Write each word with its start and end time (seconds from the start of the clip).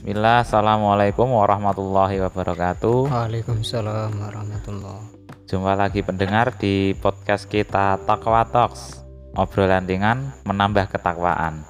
Bismillah, 0.00 0.48
Assalamualaikum 0.48 1.28
warahmatullahi 1.28 2.24
wabarakatuh. 2.24 3.12
Waalaikumsalam 3.12 4.16
warahmatullahi 4.16 5.12
Jumpa 5.44 5.76
lagi 5.76 6.00
pendengar 6.00 6.56
di 6.56 6.96
podcast 6.96 7.44
kita 7.44 8.00
Takwa 8.08 8.48
Talks. 8.48 9.04
Obrolan 9.36 9.84
ringan 9.84 10.32
menambah 10.48 10.88
ketakwaan. 10.88 11.68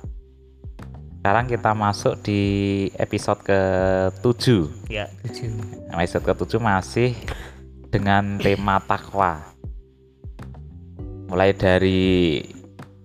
Sekarang 1.18 1.50
kita 1.50 1.74
masuk 1.74 2.22
di 2.22 2.42
episode 3.02 3.42
ke-7 3.42 4.44
Ya, 4.86 5.10
tujuh 5.26 5.50
Episode 5.90 6.30
ke-7 6.30 6.62
masih 6.62 7.18
dengan 7.90 8.38
tema 8.38 8.78
takwa 8.78 9.42
Mulai 11.26 11.50
dari 11.50 12.46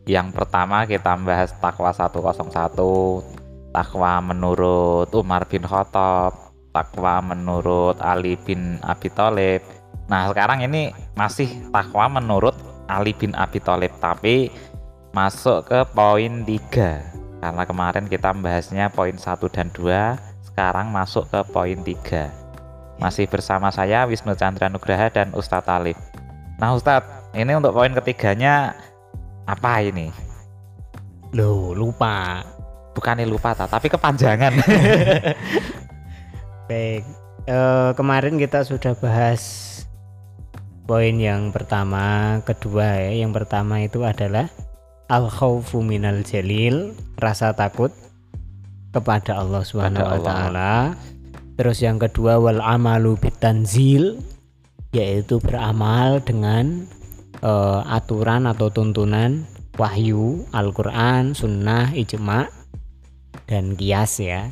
yang 0.05 0.29
pertama 0.29 0.85
kita 0.85 1.17
bahas 1.17 1.49
takwa 1.57 1.89
101 1.89 3.44
takwa 3.75 4.23
menurut 4.23 5.11
Umar 5.11 5.43
bin 5.51 5.67
Khattab, 5.67 6.31
takwa 6.71 7.19
menurut 7.19 7.99
Ali 7.99 8.39
bin 8.39 8.79
Abi 8.79 9.11
Thalib. 9.11 9.59
Nah, 10.07 10.31
sekarang 10.31 10.63
ini 10.63 10.95
masih 11.19 11.51
takwa 11.75 12.07
menurut 12.07 12.55
Ali 12.87 13.11
bin 13.11 13.35
Abi 13.35 13.59
Thalib, 13.59 13.91
tapi 13.99 14.47
masuk 15.11 15.67
ke 15.67 15.83
poin 15.91 16.47
3. 16.47 17.43
Karena 17.43 17.63
kemarin 17.67 18.07
kita 18.07 18.31
membahasnya 18.31 18.87
poin 18.95 19.19
1 19.19 19.51
dan 19.51 19.67
2, 19.75 20.15
sekarang 20.47 20.87
masuk 20.95 21.27
ke 21.27 21.43
poin 21.51 21.75
3. 21.83 22.31
Masih 22.95 23.27
bersama 23.27 23.75
saya 23.75 24.07
Wisnu 24.07 24.39
Chandra 24.39 24.71
Nugraha 24.71 25.11
dan 25.11 25.35
Ustadz 25.35 25.67
Alif. 25.67 25.99
Nah, 26.63 26.71
Ustadz, 26.71 27.35
ini 27.35 27.51
untuk 27.51 27.75
poin 27.75 27.91
ketiganya 27.91 28.71
apa 29.43 29.83
ini? 29.83 30.15
Loh, 31.35 31.75
lupa 31.75 32.54
bukannya 32.95 33.27
lupa 33.27 33.51
ta, 33.51 33.67
tapi 33.67 33.91
kepanjangan. 33.91 34.55
Baik, 36.71 37.03
eh, 37.45 37.91
kemarin 37.93 38.39
kita 38.39 38.63
sudah 38.63 38.95
bahas 38.95 39.43
poin 40.87 41.19
yang 41.19 41.51
pertama, 41.51 42.39
kedua 42.47 43.05
ya. 43.05 43.27
Yang 43.27 43.43
pertama 43.43 43.83
itu 43.83 44.07
adalah 44.07 44.47
al 45.11 45.27
khaufu 45.27 45.83
minal 45.83 46.23
jalil, 46.23 46.95
rasa 47.19 47.51
takut 47.51 47.91
kepada 48.95 49.43
Allah 49.43 49.61
Subhanahu 49.67 50.07
wa 50.07 50.19
taala. 50.23 50.73
Terus 51.59 51.83
yang 51.83 51.99
kedua 51.99 52.39
wal 52.39 52.63
amalu 52.63 53.19
bitanzil 53.19 54.23
yaitu 54.95 55.43
beramal 55.43 56.23
dengan 56.23 56.87
eh, 57.43 57.81
aturan 57.91 58.47
atau 58.47 58.71
tuntunan 58.71 59.43
wahyu, 59.75 60.47
Al-Qur'an, 60.55 61.35
sunnah, 61.35 61.91
ijma 61.91 62.47
dan 63.43 63.75
kias 63.75 64.23
ya. 64.23 64.49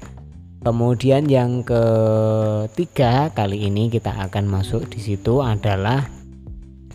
Kemudian 0.64 1.28
yang 1.28 1.67
ketiga 1.67 3.31
kali 3.36 3.67
ini 3.67 3.92
kita 3.92 4.16
akan 4.16 4.48
masuk 4.48 4.88
di 4.88 5.03
situ 5.03 5.44
adalah 5.44 6.08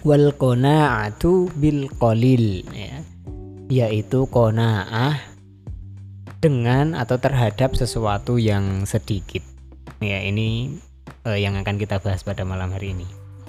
wal 0.04 0.32
qanaatu 0.32 1.52
bil 1.56 1.88
qalil 2.00 2.64
ya. 2.72 3.04
Yaitu 3.68 4.24
qanaah 4.32 5.20
dengan 6.40 6.96
atau 6.96 7.20
terhadap 7.20 7.76
sesuatu 7.76 8.40
yang 8.40 8.88
sedikit. 8.88 9.44
Ya, 10.00 10.22
ini 10.22 10.78
eh, 11.26 11.38
yang 11.42 11.58
akan 11.58 11.76
kita 11.76 11.98
bahas 11.98 12.22
pada 12.22 12.46
malam 12.46 12.70
hari 12.72 12.94
ini. 12.94 13.06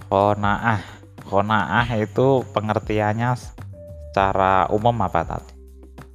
Konaah. 0.10 0.82
Konaah 1.30 1.86
itu 1.96 2.42
pengertiannya 2.50 3.38
secara 3.38 4.66
umum 4.74 4.98
apa 5.06 5.22
tadi? 5.22 5.59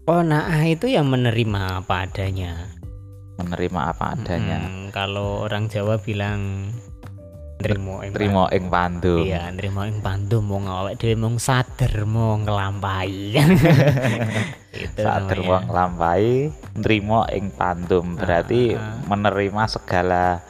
Qanaah 0.05 0.69
itu 0.69 0.85
yang 0.85 1.09
menerima 1.09 1.81
apa 1.81 2.05
adanya. 2.05 2.69
Menerima 3.41 3.81
apa 3.89 4.13
adanya. 4.13 4.61
Hmm, 4.61 4.93
kalau 4.93 5.49
orang 5.49 5.73
Jawa 5.73 5.97
bilang 5.97 6.69
nrimo 7.65 8.05
ing 8.05 8.13
Trimo 8.13 8.45
ing 8.53 8.69
pandu. 8.69 9.25
Iya, 9.25 9.49
nrimo 9.49 9.81
ing 9.89 10.05
pandu 10.05 10.45
mau 10.45 10.61
ngawek 10.61 11.01
dhewe 11.01 11.17
mung 11.17 11.41
sadar 11.41 12.05
mau 12.05 12.37
nglampahi. 12.37 13.33
itu 14.85 15.01
Saat 15.01 15.25
namanya. 15.25 15.49
wong 15.49 15.65
lampai, 15.73 16.53
nrimo 16.77 17.25
ing 17.33 17.49
pandum 17.49 18.21
berarti 18.21 18.77
Ah. 18.77 19.01
menerima 19.09 19.63
segala 19.73 20.45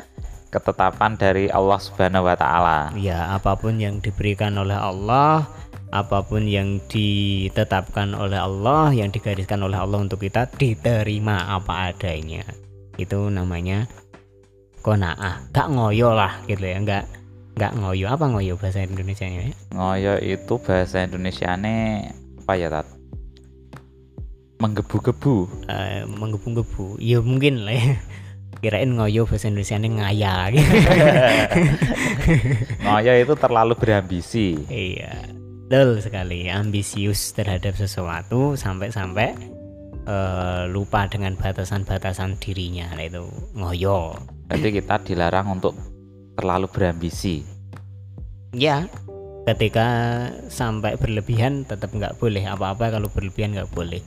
ketetapan 0.51 1.15
dari 1.15 1.47
Allah 1.47 1.79
Subhanahu 1.79 2.27
wa 2.27 2.35
taala. 2.35 2.91
Ya, 2.99 3.31
apa 3.31 3.55
pun 3.55 3.79
yang 3.79 4.03
diberikan 4.03 4.59
oleh 4.59 4.75
Allah, 4.75 5.47
apa 5.95 6.27
pun 6.27 6.51
yang 6.51 6.83
ditetapkan 6.91 8.19
oleh 8.19 8.43
Allah, 8.43 8.91
yang 8.91 9.15
digariskan 9.15 9.63
oleh 9.63 9.79
Allah 9.79 10.03
untuk 10.03 10.19
kita 10.27 10.51
diterima 10.51 11.55
apa 11.55 11.95
adanya. 11.95 12.43
Itu 12.99 13.31
namanya 13.31 13.87
konaah. 14.83 15.55
Gak 15.55 15.71
ngoyo 15.71 16.11
lah 16.11 16.43
gitu 16.51 16.67
ya, 16.67 16.83
enggak 16.83 17.07
nggak 17.55 17.73
ngoyo 17.79 18.11
apa 18.11 18.27
ngoyo 18.27 18.59
bahasa 18.59 18.83
Indonesia 18.83 19.31
nya 19.31 19.47
ya? 19.47 19.55
Ngoyo 19.71 20.15
itu 20.19 20.55
bahasa 20.59 21.07
Indonesiane 21.07 22.11
apa 22.43 22.53
ya, 22.59 22.67
Tat? 22.75 22.91
Menggebu-gebu. 24.59 25.47
Eh, 25.71 26.03
menggebu-gebu. 26.11 26.99
Ya 26.99 27.23
mungkin 27.23 27.63
lah 27.63 27.79
ya. 27.79 27.95
Kirain 28.65 28.91
ngoyo 28.99 29.29
bahasa 29.31 29.47
Indonesia 29.47 29.79
ngaya 29.79 30.51
Ngoyo 32.83 33.13
itu 33.15 33.35
terlalu 33.39 33.77
berambisi. 33.77 34.57
Iya, 34.73 35.44
betul 35.69 36.01
sekali. 36.01 36.49
Ambisius 36.53 37.33
terhadap 37.33 37.75
sesuatu 37.75 38.55
sampai-sampai 38.55 39.35
eh, 40.05 40.63
lupa 40.69 41.09
dengan 41.09 41.35
batasan-batasan 41.35 42.37
dirinya. 42.39 42.93
Nah, 42.95 43.05
itu 43.05 43.25
ngoyo. 43.57 44.19
Berarti 44.49 44.69
kita 44.71 45.01
dilarang 45.03 45.59
untuk 45.61 45.73
terlalu 46.37 46.69
berambisi. 46.69 47.43
Ya, 48.55 48.87
ketika 49.49 49.87
sampai 50.47 50.97
berlebihan 51.01 51.65
tetap 51.65 51.91
nggak 51.93 52.21
boleh. 52.21 52.45
Apa-apa 52.45 52.93
kalau 52.95 53.09
berlebihan 53.11 53.57
nggak 53.57 53.73
boleh. 53.73 54.05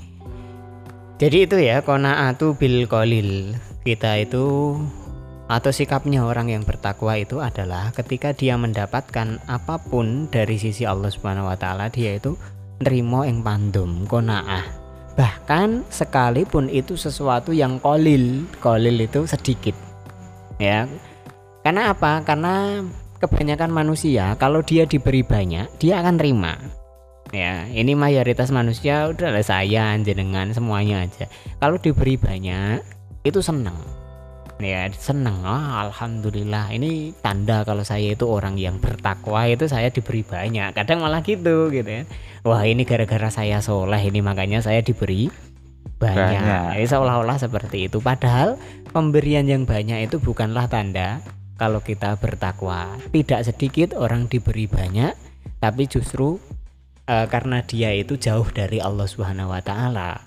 Jadi 1.17 1.50
itu 1.50 1.57
ya 1.57 1.81
konaatu 1.81 2.53
bil 2.53 2.85
kolil. 2.85 3.57
Kita 3.81 4.22
itu 4.22 4.78
atau 5.47 5.72
sikapnya 5.72 6.28
orang 6.28 6.52
yang 6.52 6.63
bertakwa 6.68 7.16
itu 7.16 7.40
adalah 7.40 7.96
ketika 7.96 8.35
dia 8.35 8.59
mendapatkan 8.59 9.40
apa 9.47 9.80
pun 9.80 10.28
dari 10.28 10.59
sisi 10.59 10.84
Allah 10.84 11.08
Subhanahu 11.08 11.47
wa 11.47 11.56
taala 11.56 11.88
dia 11.88 12.19
itu 12.19 12.35
nerimo 12.84 13.24
ing 13.24 13.41
pandum 13.41 14.03
konaah 14.06 14.68
bahkan 15.18 15.81
sekalipun 15.90 16.69
itu 16.69 16.94
sesuatu 16.94 17.56
yang 17.56 17.81
kolil 17.81 18.46
kolil 18.62 19.02
itu 19.02 19.25
sedikit 19.25 19.74
ya. 20.62 20.85
Karena 21.66 21.91
apa? 21.91 22.24
Karena 22.24 22.79
kebanyakan 23.18 23.74
manusia 23.74 24.38
kalau 24.38 24.62
dia 24.62 24.85
diberi 24.85 25.25
banyak 25.25 25.68
dia 25.81 26.03
akan 26.06 26.16
terima 26.22 26.53
ya. 27.34 27.66
Ini 27.66 27.97
mayoritas 27.97 28.53
manusia 28.53 29.09
udahlah 29.09 29.41
saya 29.41 29.97
jenengan 30.03 30.53
semuanya 30.53 31.08
aja. 31.08 31.25
Kalau 31.58 31.81
diberi 31.81 32.16
banyak 32.16 32.85
itu 33.25 33.41
senang 33.41 33.97
ya 34.59 34.90
seneng. 34.94 35.41
Ah, 35.45 35.88
alhamdulillah. 35.90 36.73
Ini 36.73 37.18
tanda 37.22 37.62
kalau 37.63 37.81
saya 37.85 38.13
itu 38.13 38.25
orang 38.28 38.57
yang 38.57 38.81
bertakwa 38.81 39.47
itu 39.50 39.69
saya 39.69 39.90
diberi 39.94 40.22
banyak. 40.22 40.73
Kadang 40.73 41.01
malah 41.01 41.22
gitu 41.22 41.69
gitu 41.69 41.88
ya. 41.88 42.03
Wah 42.45 42.63
ini 42.63 42.84
gara-gara 42.84 43.29
saya 43.29 43.59
soleh 43.59 44.00
ini 44.01 44.22
makanya 44.22 44.62
saya 44.62 44.81
diberi 44.81 45.29
banyak, 45.97 46.41
Banyak. 46.41 46.66
Jadi 46.78 46.85
seolah-olah 46.94 47.38
seperti 47.41 47.90
itu. 47.90 47.97
Padahal 47.97 48.62
pemberian 48.94 49.50
yang 49.50 49.66
banyak 49.66 50.06
itu 50.12 50.22
bukanlah 50.22 50.69
tanda 50.69 51.25
kalau 51.57 51.81
kita 51.81 52.17
bertakwa. 52.22 52.97
Tidak 53.09 53.41
sedikit 53.41 53.97
orang 53.97 54.29
diberi 54.29 54.69
banyak 54.69 55.28
tapi 55.57 55.90
justru 55.90 56.38
eh, 57.09 57.25
karena 57.29 57.66
dia 57.66 57.90
itu 57.94 58.17
jauh 58.17 58.46
dari 58.53 58.78
Allah 58.78 59.09
Subhanahu 59.09 59.49
wa 59.49 59.61
taala 59.61 60.22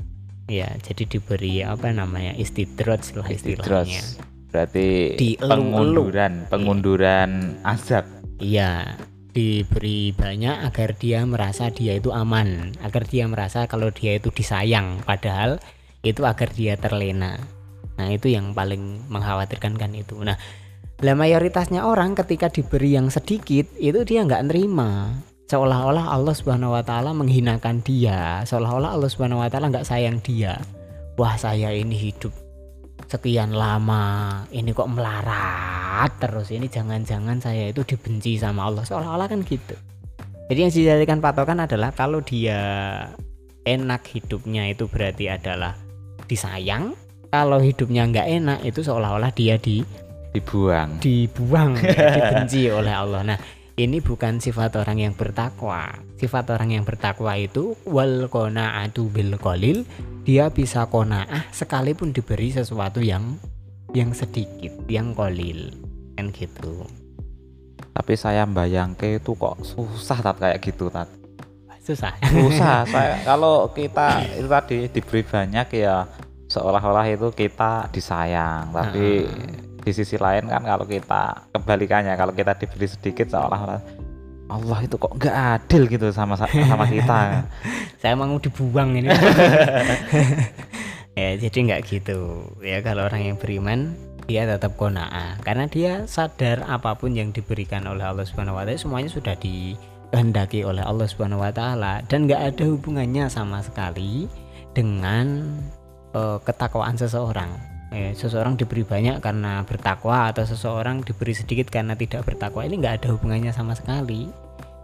ya 0.51 0.75
jadi 0.83 1.07
diberi 1.07 1.63
apa 1.63 1.95
namanya 1.95 2.35
istidroj 2.35 3.23
lah 3.23 3.29
istilahnya 3.31 4.03
berarti 4.51 5.15
Dielu-elu. 5.15 5.49
pengunduran, 5.49 6.33
pengunduran 6.51 7.31
azab. 7.63 8.05
Iya, 8.43 8.99
diberi 9.31 10.11
banyak 10.11 10.67
agar 10.67 10.99
dia 10.99 11.23
merasa 11.23 11.71
dia 11.71 11.97
itu 11.97 12.11
aman, 12.11 12.75
agar 12.83 13.07
dia 13.07 13.31
merasa 13.31 13.71
kalau 13.71 13.95
dia 13.95 14.19
itu 14.19 14.35
disayang, 14.35 15.01
padahal 15.07 15.63
itu 16.03 16.27
agar 16.27 16.51
dia 16.51 16.75
terlena. 16.75 17.39
Nah, 17.97 18.09
itu 18.11 18.33
yang 18.33 18.57
paling 18.57 19.07
mengkhawatirkan 19.13 19.77
kan 19.77 19.93
itu. 19.95 20.19
Nah, 20.19 20.41
lah 21.01 21.17
mayoritasnya 21.17 21.85
orang 21.87 22.17
ketika 22.17 22.49
diberi 22.51 22.97
yang 22.97 23.13
sedikit 23.13 23.69
itu 23.79 24.03
dia 24.03 24.25
nggak 24.27 24.51
nerima. 24.51 25.21
Seolah-olah 25.51 26.15
Allah 26.15 26.31
Subhanahu 26.31 26.79
wa 26.79 26.83
taala 26.87 27.11
menghinakan 27.11 27.83
dia, 27.83 28.47
seolah-olah 28.47 28.95
Allah 28.95 29.11
Subhanahu 29.11 29.43
wa 29.43 29.51
taala 29.51 29.67
nggak 29.67 29.83
sayang 29.83 30.23
dia. 30.23 30.63
Wah, 31.19 31.35
saya 31.35 31.75
ini 31.75 31.99
hidup 31.99 32.31
sekian 33.11 33.51
lama 33.51 34.47
ini 34.55 34.71
kok 34.71 34.87
melarat 34.87 36.15
terus 36.23 36.55
ini 36.55 36.71
jangan-jangan 36.71 37.43
saya 37.43 37.75
itu 37.75 37.83
dibenci 37.83 38.39
sama 38.39 38.71
Allah. 38.71 38.87
Seolah-olah 38.87 39.27
kan 39.27 39.43
gitu. 39.43 39.75
Jadi 40.47 40.59
yang 40.63 40.71
dijadikan 40.71 41.19
patokan 41.19 41.67
adalah 41.67 41.91
kalau 41.99 42.23
dia 42.23 42.63
enak 43.67 44.07
hidupnya 44.07 44.71
itu 44.71 44.87
berarti 44.87 45.35
adalah 45.35 45.75
disayang. 46.31 46.95
Kalau 47.35 47.59
hidupnya 47.59 48.07
nggak 48.07 48.29
enak 48.39 48.59
itu 48.63 48.87
seolah-olah 48.87 49.35
dia 49.35 49.59
di 49.59 49.83
dibuang. 50.31 51.03
dibuang 51.03 51.75
ya, 51.83 52.15
dibenci 52.23 52.71
oleh 52.71 52.95
Allah. 52.95 53.27
Nah 53.27 53.39
ini 53.81 54.05
bukan 54.05 54.45
sifat 54.45 54.77
orang 54.77 55.01
yang 55.01 55.15
bertakwa. 55.17 55.89
Sifat 56.21 56.53
orang 56.53 56.77
yang 56.77 56.85
bertakwa 56.85 57.33
itu 57.41 57.73
wal 57.89 58.29
qanaatu 58.29 59.09
bil 59.09 59.41
qalil 59.41 59.89
dia 60.29 60.53
bisa 60.53 60.85
kona'ah 60.85 61.49
sekalipun 61.49 62.13
diberi 62.13 62.53
sesuatu 62.53 63.01
yang 63.01 63.41
yang 63.97 64.13
sedikit 64.13 64.77
yang 64.85 65.17
kolil 65.17 65.73
kan 66.21 66.29
gitu. 66.37 66.85
Tapi 67.97 68.13
saya 68.21 68.45
bayangke 68.45 69.17
itu 69.17 69.33
kok 69.33 69.65
susah 69.65 70.21
tat 70.21 70.37
kayak 70.37 70.61
gitu 70.61 70.93
tat. 70.93 71.09
Susah. 71.81 72.13
Susah 72.29 72.85
saya 72.93 73.25
kalau 73.25 73.73
kita 73.73 74.21
itu 74.37 74.49
tadi 74.49 74.77
diberi 74.93 75.25
banyak 75.25 75.69
ya 75.73 76.05
seolah-olah 76.53 77.09
itu 77.09 77.33
kita 77.33 77.89
disayang 77.89 78.77
tapi 78.77 79.25
di 79.81 79.93
sisi 79.97 80.21
lain 80.21 80.47
kan 80.47 80.63
kalau 80.63 80.85
kita 80.85 81.49
kebalikannya 81.57 82.15
kalau 82.15 82.33
kita 82.37 82.53
diberi 82.57 82.87
sedikit 82.87 83.33
seolah-olah 83.33 84.11
Allah 84.51 84.79
itu 84.83 84.99
kok 84.99 85.15
nggak 85.15 85.37
adil 85.63 85.87
gitu 85.87 86.11
sama 86.11 86.35
sama 86.35 86.83
kita. 86.91 87.47
Saya 88.03 88.19
mau 88.19 88.35
dibuang 88.37 88.99
ini. 88.99 89.09
Ya 91.19 91.37
jadi 91.37 91.59
nggak 91.67 91.83
gitu. 91.91 92.49
Ya 92.65 92.81
kalau 92.81 93.05
orang 93.05 93.27
yang 93.27 93.37
beriman 93.37 93.93
dia 94.25 94.47
tetap 94.47 94.79
kona'ah 94.79 95.43
karena 95.43 95.67
dia 95.67 96.07
sadar 96.07 96.63
apa 96.65 96.95
pun 96.95 97.13
yang 97.13 97.35
diberikan 97.35 97.83
oleh 97.85 98.07
Allah 98.07 98.23
Subhanahu 98.23 98.57
wa 98.57 98.65
taala 98.65 98.79
semuanya 98.79 99.11
sudah 99.11 99.35
dikehendaki 99.37 100.63
oleh 100.63 100.81
Allah 100.81 101.11
Subhanahu 101.11 101.43
wa 101.43 101.53
taala. 101.53 102.01
Dan 102.07 102.25
nggak 102.25 102.55
ada 102.55 102.65
hubungannya 102.73 103.27
sama 103.27 103.61
sekali 103.61 104.31
dengan 104.73 105.45
uh, 106.15 106.39
ketakwaan 106.41 106.95
seseorang. 106.97 107.70
Ya, 107.91 108.15
seseorang 108.15 108.55
diberi 108.55 108.87
banyak 108.87 109.19
karena 109.19 109.67
bertakwa 109.67 110.31
atau 110.31 110.47
seseorang 110.47 111.03
diberi 111.03 111.35
sedikit 111.35 111.75
karena 111.75 111.99
tidak 111.99 112.23
bertakwa 112.23 112.63
ini 112.63 112.79
nggak 112.79 113.03
ada 113.03 113.09
hubungannya 113.19 113.51
sama 113.51 113.75
sekali 113.75 114.31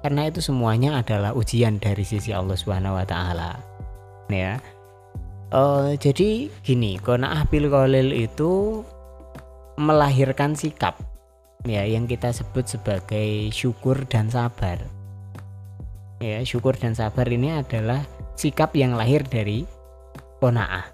karena 0.07 0.31
itu 0.31 0.39
semuanya 0.39 1.03
adalah 1.03 1.35
ujian 1.35 1.83
dari 1.83 2.07
sisi 2.07 2.31
Allah 2.31 2.55
Subhanahu 2.55 2.95
wa 2.95 3.03
taala. 3.03 3.59
Ya. 4.31 4.63
Uh, 5.51 5.99
jadi 5.99 6.47
gini, 6.63 6.99
qanaah 7.03 7.47
bil 7.51 7.67
qalil 7.67 8.15
itu 8.15 8.83
melahirkan 9.79 10.55
sikap 10.55 10.99
ya 11.67 11.83
yang 11.83 12.07
kita 12.07 12.31
sebut 12.31 12.71
sebagai 12.71 13.51
syukur 13.51 14.07
dan 14.07 14.31
sabar. 14.31 14.79
Ya, 16.23 16.39
syukur 16.47 16.79
dan 16.79 16.95
sabar 16.95 17.27
ini 17.27 17.59
adalah 17.59 18.07
sikap 18.39 18.79
yang 18.79 18.95
lahir 18.95 19.27
dari 19.27 19.67
konaah. 20.39 20.87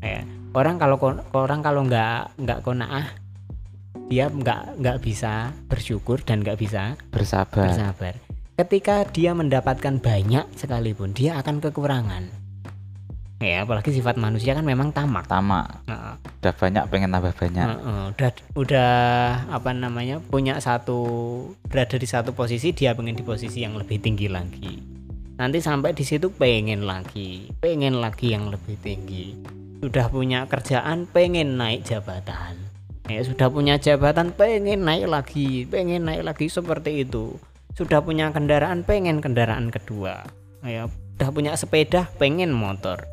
Ya, 0.00 0.24
orang 0.56 0.80
kalau 0.80 0.96
orang 1.36 1.60
kalau 1.60 1.84
nggak 1.84 2.32
nggak 2.40 2.58
konaah 2.64 3.06
dia 4.08 4.32
nggak 4.32 4.80
nggak 4.80 4.98
bisa 5.04 5.52
bersyukur 5.68 6.22
dan 6.24 6.40
nggak 6.40 6.56
bisa 6.56 6.96
bersabar. 7.12 7.68
Bersabar. 7.68 8.14
Ketika 8.56 9.04
dia 9.12 9.36
mendapatkan 9.36 10.00
banyak 10.00 10.48
sekalipun 10.56 11.12
dia 11.12 11.36
akan 11.36 11.60
kekurangan. 11.60 12.24
Ya 13.36 13.68
apalagi 13.68 13.92
sifat 13.92 14.16
manusia 14.16 14.56
kan 14.56 14.64
memang 14.64 14.96
tamak. 14.96 15.28
Tamak. 15.28 15.84
Uh, 15.84 16.16
udah 16.40 16.54
banyak 16.56 16.84
pengen 16.88 17.12
tambah 17.12 17.36
banyak. 17.36 17.66
Uh, 17.68 17.76
uh, 17.76 18.04
udah 18.16 18.30
udah 18.56 18.94
apa 19.52 19.76
namanya 19.76 20.24
punya 20.24 20.56
satu 20.56 21.04
berada 21.68 22.00
di 22.00 22.08
satu 22.08 22.32
posisi 22.32 22.72
dia 22.72 22.96
pengen 22.96 23.12
di 23.12 23.26
posisi 23.26 23.60
yang 23.60 23.76
lebih 23.76 24.00
tinggi 24.00 24.32
lagi. 24.32 24.80
Nanti 25.36 25.60
sampai 25.60 25.92
di 25.92 26.00
situ 26.00 26.32
pengen 26.32 26.88
lagi 26.88 27.52
pengen 27.60 28.00
lagi 28.00 28.32
yang 28.32 28.48
lebih 28.48 28.80
tinggi 28.80 29.36
sudah 29.86 30.10
punya 30.10 30.50
kerjaan 30.50 31.06
pengen 31.06 31.54
naik 31.54 31.86
jabatan. 31.86 32.58
Ya 33.06 33.22
sudah 33.22 33.46
punya 33.46 33.78
jabatan 33.78 34.34
pengen 34.34 34.82
naik 34.82 35.06
lagi 35.06 35.62
pengen 35.62 36.10
naik 36.10 36.26
lagi 36.26 36.50
seperti 36.50 37.06
itu. 37.06 37.38
Sudah 37.78 38.02
punya 38.02 38.34
kendaraan 38.34 38.82
pengen 38.82 39.22
kendaraan 39.22 39.70
kedua. 39.70 40.26
Ya 40.66 40.90
sudah 40.90 41.30
punya 41.30 41.54
sepeda 41.54 42.10
pengen 42.18 42.50
motor. 42.50 43.06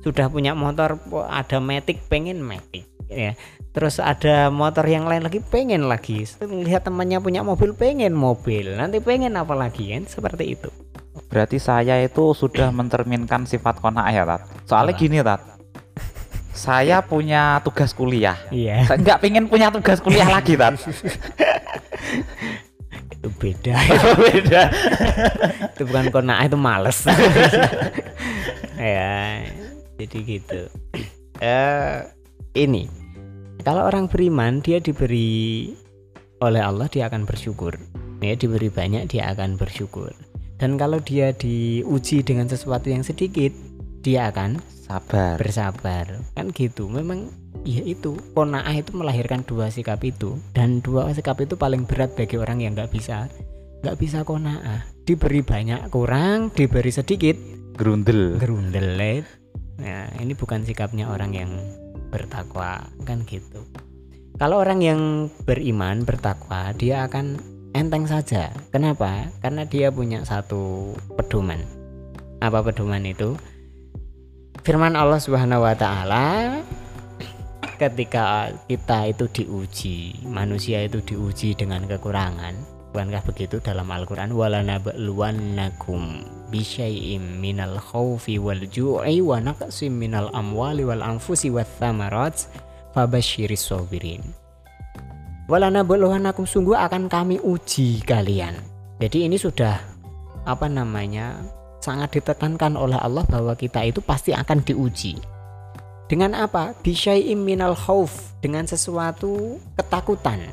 Sudah 0.00 0.32
punya 0.32 0.56
motor 0.56 0.96
ada 1.28 1.60
metik 1.60 2.00
pengen 2.08 2.40
metik 2.40 2.88
ya. 3.12 3.36
Terus 3.76 4.00
ada 4.00 4.48
motor 4.48 4.88
yang 4.88 5.04
lain 5.04 5.20
lagi 5.20 5.44
pengen 5.44 5.84
lagi. 5.84 6.24
Lihat 6.40 6.88
temannya 6.88 7.20
punya 7.20 7.44
mobil 7.44 7.76
pengen 7.76 8.16
mobil. 8.16 8.72
Nanti 8.72 9.04
pengen 9.04 9.36
apa 9.36 9.52
lagi 9.52 9.92
kan? 9.92 10.08
Seperti 10.08 10.56
itu. 10.56 10.72
Berarti 11.28 11.60
saya 11.60 12.00
itu 12.00 12.32
sudah 12.32 12.72
mencerminkan 12.72 13.44
sifat 13.44 13.84
kona 13.84 14.08
ya 14.08 14.24
tat? 14.24 14.48
Soalnya 14.64 14.96
gini 14.96 15.20
tat 15.20 15.55
saya 16.56 17.04
punya 17.04 17.60
tugas 17.62 17.92
kuliah. 17.92 18.40
Iya. 18.50 18.88
Saya 18.88 18.98
nggak 18.98 19.20
pengen 19.20 19.44
punya 19.46 19.68
tugas 19.68 20.00
kuliah 20.00 20.26
lagi 20.26 20.56
tat 20.56 20.74
itu 23.26 23.28
beda. 23.42 23.74
Itu 23.98 24.10
beda. 24.22 24.62
Itu 25.74 25.82
bukan 25.90 26.06
kona 26.14 26.34
itu 26.46 26.56
males. 26.58 27.02
Ya 28.76 29.40
jadi 29.96 30.18
gitu. 30.20 30.68
Uh, 31.40 32.04
ini 32.52 32.84
kalau 33.64 33.88
orang 33.88 34.04
beriman 34.04 34.60
dia 34.60 34.84
diberi 34.84 35.72
oleh 36.44 36.60
Allah 36.60 36.84
dia 36.84 37.08
akan 37.08 37.24
bersyukur. 37.24 37.72
Ya 38.20 38.36
diberi 38.36 38.68
banyak 38.68 39.08
dia 39.08 39.32
akan 39.32 39.56
bersyukur. 39.56 40.12
Dan 40.60 40.76
kalau 40.76 41.00
dia 41.00 41.32
diuji 41.32 42.20
dengan 42.20 42.52
sesuatu 42.52 42.92
yang 42.92 43.00
sedikit 43.00 43.56
dia 44.04 44.28
akan 44.28 44.60
sabar 44.86 45.34
bersabar 45.34 46.22
kan 46.38 46.54
gitu 46.54 46.86
memang 46.86 47.34
ya 47.66 47.82
itu 47.82 48.14
kona'ah 48.38 48.72
itu 48.78 48.94
melahirkan 48.94 49.42
dua 49.42 49.66
sikap 49.74 49.98
itu 50.06 50.38
dan 50.54 50.78
dua 50.78 51.10
sikap 51.10 51.42
itu 51.42 51.58
paling 51.58 51.82
berat 51.84 52.14
bagi 52.14 52.38
orang 52.38 52.62
yang 52.62 52.78
nggak 52.78 52.94
bisa 52.94 53.26
nggak 53.82 53.98
bisa 53.98 54.22
kona'ah 54.22 54.86
diberi 55.02 55.42
banyak 55.42 55.90
kurang 55.90 56.54
diberi 56.54 56.94
sedikit 56.94 57.34
gerundel 57.74 58.38
gerundel 58.38 58.86
Nah, 59.76 60.08
ini 60.24 60.32
bukan 60.32 60.64
sikapnya 60.64 61.12
orang 61.12 61.36
yang 61.36 61.50
bertakwa, 62.08 62.88
kan 63.04 63.28
gitu. 63.28 63.60
Kalau 64.36 64.60
orang 64.60 64.80
yang 64.80 65.00
beriman, 65.44 66.04
bertakwa, 66.04 66.72
dia 66.76 67.04
akan 67.08 67.40
enteng 67.76 68.08
saja. 68.08 68.52
Kenapa? 68.72 69.28
Karena 69.40 69.68
dia 69.68 69.92
punya 69.92 70.24
satu 70.24 70.92
pedoman. 71.16 71.60
Apa 72.40 72.64
pedoman 72.64 73.04
itu? 73.04 73.36
Firman 74.64 74.96
Allah 74.96 75.20
Subhanahu 75.20 75.64
wa 75.66 75.74
taala 75.76 76.60
ketika 77.76 78.54
kita 78.70 79.12
itu 79.12 79.28
diuji, 79.28 80.24
manusia 80.24 80.80
itu 80.84 81.04
diuji 81.04 81.52
dengan 81.52 81.84
kekurangan. 81.84 82.54
Bukankah 82.96 83.28
begitu 83.28 83.60
dalam 83.60 83.92
Al-Qur'an 83.92 84.32
walanabluwannakum 84.32 86.24
bisyai'im 86.48 87.42
minal 87.42 87.76
khawfi 87.76 88.38
wal 88.38 88.64
ju'i 88.70 89.20
wa 89.20 89.42
naqsim 89.42 89.92
minal 89.92 90.30
amwali 90.32 90.86
wal 90.86 91.02
anfusi 91.02 91.50
wath 91.52 91.68
thamarat 91.76 92.46
fabasyiris 92.96 93.68
sabirin 93.68 94.22
walana 95.46 95.84
aku 96.32 96.42
sungguh 96.48 96.74
akan 96.74 97.06
kami 97.10 97.38
uji 97.42 98.02
kalian 98.02 98.56
jadi 98.98 99.30
ini 99.30 99.36
sudah 99.38 99.78
apa 100.46 100.66
namanya 100.70 101.38
sangat 101.80 102.18
ditekankan 102.18 102.74
oleh 102.74 102.98
Allah 102.98 103.24
bahwa 103.28 103.54
kita 103.54 103.84
itu 103.86 104.02
pasti 104.02 104.34
akan 104.34 104.62
diuji. 104.64 105.16
Dengan 106.06 106.38
apa? 106.38 106.70
Bisyai'im 106.86 107.38
minal 107.38 107.74
khawf 107.74 108.38
dengan 108.38 108.62
sesuatu 108.62 109.58
ketakutan. 109.74 110.46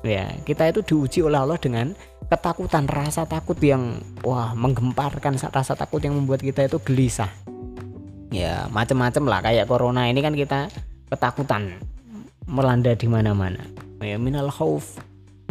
Ya 0.00 0.32
kita 0.48 0.70
itu 0.72 0.80
diuji 0.80 1.20
oleh 1.20 1.36
Allah 1.36 1.60
dengan 1.60 1.92
ketakutan 2.32 2.88
rasa 2.88 3.28
takut 3.28 3.60
yang 3.60 4.00
wah 4.24 4.56
menggemparkan 4.56 5.36
rasa 5.52 5.76
takut 5.76 6.00
yang 6.00 6.16
membuat 6.16 6.40
kita 6.40 6.64
itu 6.64 6.80
gelisah. 6.80 7.28
Ya 8.32 8.64
macam-macam 8.72 9.24
lah 9.28 9.40
kayak 9.44 9.68
corona 9.68 10.08
ini 10.08 10.24
kan 10.24 10.32
kita 10.32 10.72
ketakutan 11.12 11.76
melanda 12.48 12.96
di 12.96 13.08
mana-mana. 13.08 13.60
Ya 14.00 14.16
minal 14.16 14.48
khauf 14.48 14.96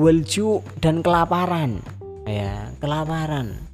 walju 0.02 0.66
dan 0.82 1.06
kelaparan. 1.06 1.78
Ya 2.26 2.74
kelaparan 2.82 3.67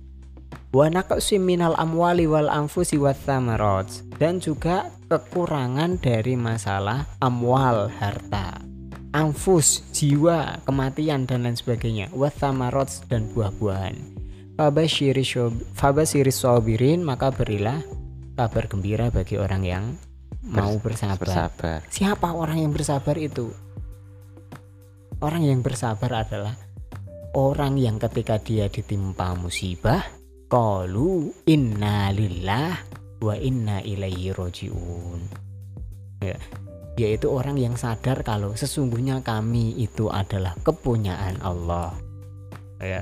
wa 0.73 0.89
minal 1.37 1.77
amwali 1.77 2.25
wal 2.25 2.49
anfusi 2.49 2.97
dan 4.17 4.41
juga 4.41 4.89
kekurangan 5.07 6.01
dari 6.01 6.33
masalah 6.33 7.05
amwal 7.21 7.93
harta 8.01 8.73
anfus, 9.13 9.85
jiwa, 9.93 10.59
kematian 10.65 11.29
dan 11.29 11.45
lain 11.45 11.55
sebagainya. 11.55 12.09
Wathamarot 12.11 12.89
dan 13.07 13.29
buah-buahan. 13.31 13.95
Fabashiris 14.57 16.37
sobirin 16.37 17.05
maka 17.05 17.29
berilah 17.29 17.81
kabar 18.33 18.65
gembira 18.69 19.13
bagi 19.13 19.37
orang 19.37 19.63
yang 19.63 19.85
mau 20.43 20.77
bersabar. 20.81 21.21
bersabar. 21.21 21.79
Siapa 21.89 22.33
orang 22.33 22.61
yang 22.61 22.73
bersabar 22.73 23.15
itu? 23.17 23.53
Orang 25.23 25.45
yang 25.45 25.63
bersabar 25.63 26.27
adalah 26.27 26.57
orang 27.37 27.79
yang 27.79 27.95
ketika 27.97 28.37
dia 28.43 28.67
ditimpa 28.67 29.33
musibah, 29.39 30.03
qalu 30.53 31.33
inna 31.49 32.13
lillah 32.13 32.77
wa 33.25 33.33
inna 33.33 33.81
ilaihi 33.81 34.29
rojiun. 34.29 35.21
Ya 36.21 36.37
yaitu 36.93 37.25
orang 37.25 37.57
yang 37.57 37.73
sadar 37.73 38.21
kalau 38.21 38.53
sesungguhnya 38.53 39.25
kami 39.25 39.73
itu 39.81 40.13
adalah 40.13 40.53
kepunyaan 40.61 41.41
Allah. 41.41 41.97
Ya 42.77 43.01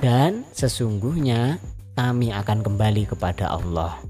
dan 0.00 0.48
sesungguhnya 0.56 1.60
kami 2.00 2.32
akan 2.32 2.64
kembali 2.64 3.12
kepada 3.12 3.52
Allah. 3.52 4.00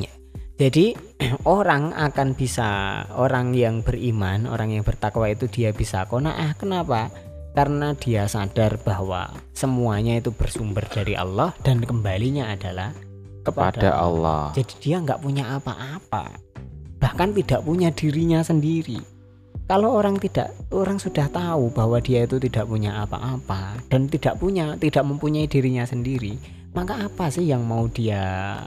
Ya. 0.00 0.08
jadi 0.56 0.96
orang 1.44 1.92
akan 1.92 2.32
bisa 2.32 3.04
orang 3.12 3.52
yang 3.52 3.84
beriman 3.84 4.48
orang 4.48 4.72
yang 4.72 4.80
bertakwa 4.80 5.28
itu 5.28 5.44
dia 5.52 5.76
bisa. 5.76 6.08
Konaah 6.08 6.56
kenapa 6.56 7.12
karena 7.56 7.96
dia 7.96 8.28
sadar 8.28 8.76
bahwa 8.84 9.32
semuanya 9.56 10.20
itu 10.20 10.28
bersumber 10.28 10.84
dari 10.92 11.16
Allah 11.16 11.56
dan 11.64 11.80
kembalinya 11.80 12.52
adalah 12.52 12.92
kepada 13.40 13.96
Allah. 13.96 14.52
Jadi 14.52 14.76
dia 14.84 15.00
nggak 15.00 15.24
punya 15.24 15.56
apa-apa, 15.56 16.36
bahkan 17.00 17.32
tidak 17.32 17.64
punya 17.64 17.88
dirinya 17.88 18.44
sendiri. 18.44 19.00
Kalau 19.66 19.98
orang 19.98 20.20
tidak, 20.20 20.52
orang 20.70 21.00
sudah 21.00 21.26
tahu 21.32 21.72
bahwa 21.74 21.98
dia 21.98 22.22
itu 22.28 22.38
tidak 22.38 22.68
punya 22.68 23.02
apa-apa 23.02 23.80
dan 23.88 24.06
tidak 24.06 24.36
punya, 24.38 24.76
tidak 24.78 25.02
mempunyai 25.02 25.48
dirinya 25.48 25.82
sendiri, 25.82 26.38
maka 26.76 27.08
apa 27.08 27.32
sih 27.32 27.50
yang 27.50 27.64
mau 27.64 27.88
dia 27.88 28.62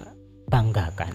banggakan? 0.49 1.13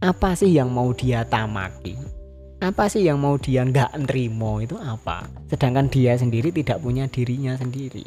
Apa 0.00 0.38
sih 0.38 0.54
yang 0.54 0.70
mau 0.70 0.94
dia 0.94 1.26
tamaki? 1.26 2.21
Apa 2.62 2.86
sih 2.86 3.02
yang 3.02 3.18
mau 3.18 3.34
dia 3.42 3.66
nggak 3.66 4.06
nerimo 4.06 4.62
itu 4.62 4.78
apa? 4.78 5.26
Sedangkan 5.50 5.90
dia 5.90 6.14
sendiri 6.14 6.54
tidak 6.54 6.78
punya 6.78 7.10
dirinya 7.10 7.58
sendiri. 7.58 8.06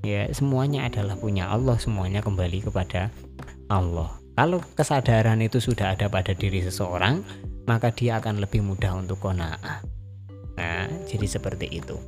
Ya 0.00 0.32
semuanya 0.32 0.88
adalah 0.88 1.12
punya 1.20 1.44
Allah, 1.52 1.76
semuanya 1.76 2.24
kembali 2.24 2.64
kepada 2.64 3.12
Allah. 3.68 4.16
Kalau 4.32 4.64
kesadaran 4.72 5.44
itu 5.44 5.60
sudah 5.60 5.92
ada 5.92 6.08
pada 6.08 6.32
diri 6.32 6.64
seseorang, 6.64 7.20
maka 7.68 7.92
dia 7.92 8.16
akan 8.16 8.40
lebih 8.40 8.64
mudah 8.64 8.96
untuk 8.96 9.20
kona'ah. 9.20 9.84
Nah, 10.56 10.88
jadi 11.04 11.28
seperti 11.28 11.68
itu. 11.68 12.00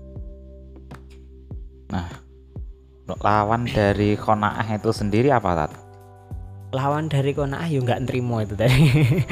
Nah, 1.92 2.09
lawan 3.21 3.68
dari 3.68 4.16
kona'ah 4.16 4.73
itu 4.73 4.88
sendiri 4.88 5.28
apa, 5.28 5.52
Tat? 5.52 5.91
Lawan 6.72 7.12
dari 7.12 7.36
kona'ah 7.36 7.68
ya 7.68 7.84
nggak 7.84 8.08
nerimo 8.08 8.40
itu 8.40 8.56
tadi. 8.56 8.80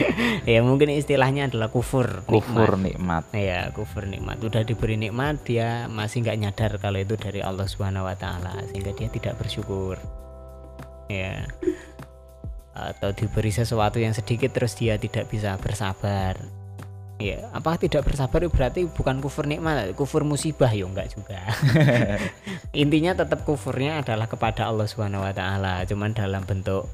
ya 0.53 0.61
mungkin 0.61 0.93
istilahnya 0.93 1.49
adalah 1.49 1.73
kufur. 1.73 2.23
Kufur 2.29 2.77
nikmat. 2.77 3.25
nikmat. 3.33 3.41
Ya, 3.41 3.61
kufur 3.73 4.05
nikmat. 4.05 4.45
Udah 4.45 4.61
diberi 4.61 5.01
nikmat, 5.01 5.41
dia 5.49 5.89
masih 5.89 6.21
nggak 6.21 6.37
nyadar 6.37 6.73
kalau 6.77 7.01
itu 7.01 7.17
dari 7.17 7.41
Allah 7.41 7.65
Subhanahu 7.65 8.05
wa 8.05 8.17
taala 8.17 8.61
sehingga 8.69 8.93
dia 8.93 9.09
tidak 9.09 9.41
bersyukur. 9.41 9.97
Ya 11.09 11.49
atau 12.81 13.11
diberi 13.13 13.53
sesuatu 13.53 14.01
yang 14.01 14.17
sedikit 14.17 14.55
terus 14.55 14.79
dia 14.79 14.97
tidak 14.97 15.29
bisa 15.29 15.59
bersabar 15.61 16.39
ya 17.21 17.53
apa 17.53 17.77
tidak 17.77 18.09
bersabar 18.09 18.41
berarti 18.49 18.89
bukan 18.89 19.21
kufur 19.21 19.45
nikmat 19.45 19.93
kufur 19.93 20.25
musibah 20.25 20.73
ya 20.73 20.89
enggak 20.89 21.13
juga 21.13 21.37
intinya 22.83 23.13
tetap 23.13 23.45
kufurnya 23.45 24.01
adalah 24.01 24.25
kepada 24.25 24.65
Allah 24.65 24.89
Subhanahu 24.89 25.21
wa 25.21 25.35
taala 25.37 25.85
cuman 25.85 26.17
dalam 26.17 26.49
bentuk 26.49 26.89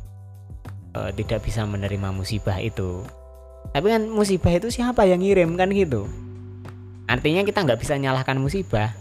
uh, 0.97 1.11
tidak 1.13 1.45
bisa 1.45 1.69
menerima 1.69 2.09
musibah 2.17 2.57
itu. 2.57 3.05
Tapi 3.77 3.87
kan 3.93 4.09
musibah 4.09 4.57
itu 4.57 4.73
siapa 4.73 5.05
yang 5.05 5.21
ngirim 5.21 5.53
kan 5.61 5.69
gitu. 5.69 6.09
Artinya 7.05 7.45
kita 7.45 7.69
nggak 7.69 7.81
bisa 7.85 8.01
nyalahkan 8.01 8.41
musibah. 8.41 8.97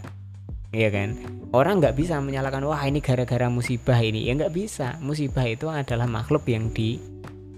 Iya 0.76 0.92
kan? 0.92 1.10
Orang 1.56 1.80
nggak 1.80 1.96
bisa 1.96 2.20
menyalahkan 2.20 2.68
wah 2.68 2.84
ini 2.84 3.00
gara-gara 3.00 3.48
musibah 3.48 3.98
ini. 4.04 4.28
Ya 4.28 4.36
nggak 4.36 4.52
bisa. 4.52 5.00
Musibah 5.00 5.48
itu 5.48 5.72
adalah 5.72 6.06
makhluk 6.06 6.44
yang 6.52 6.68
di 6.76 7.00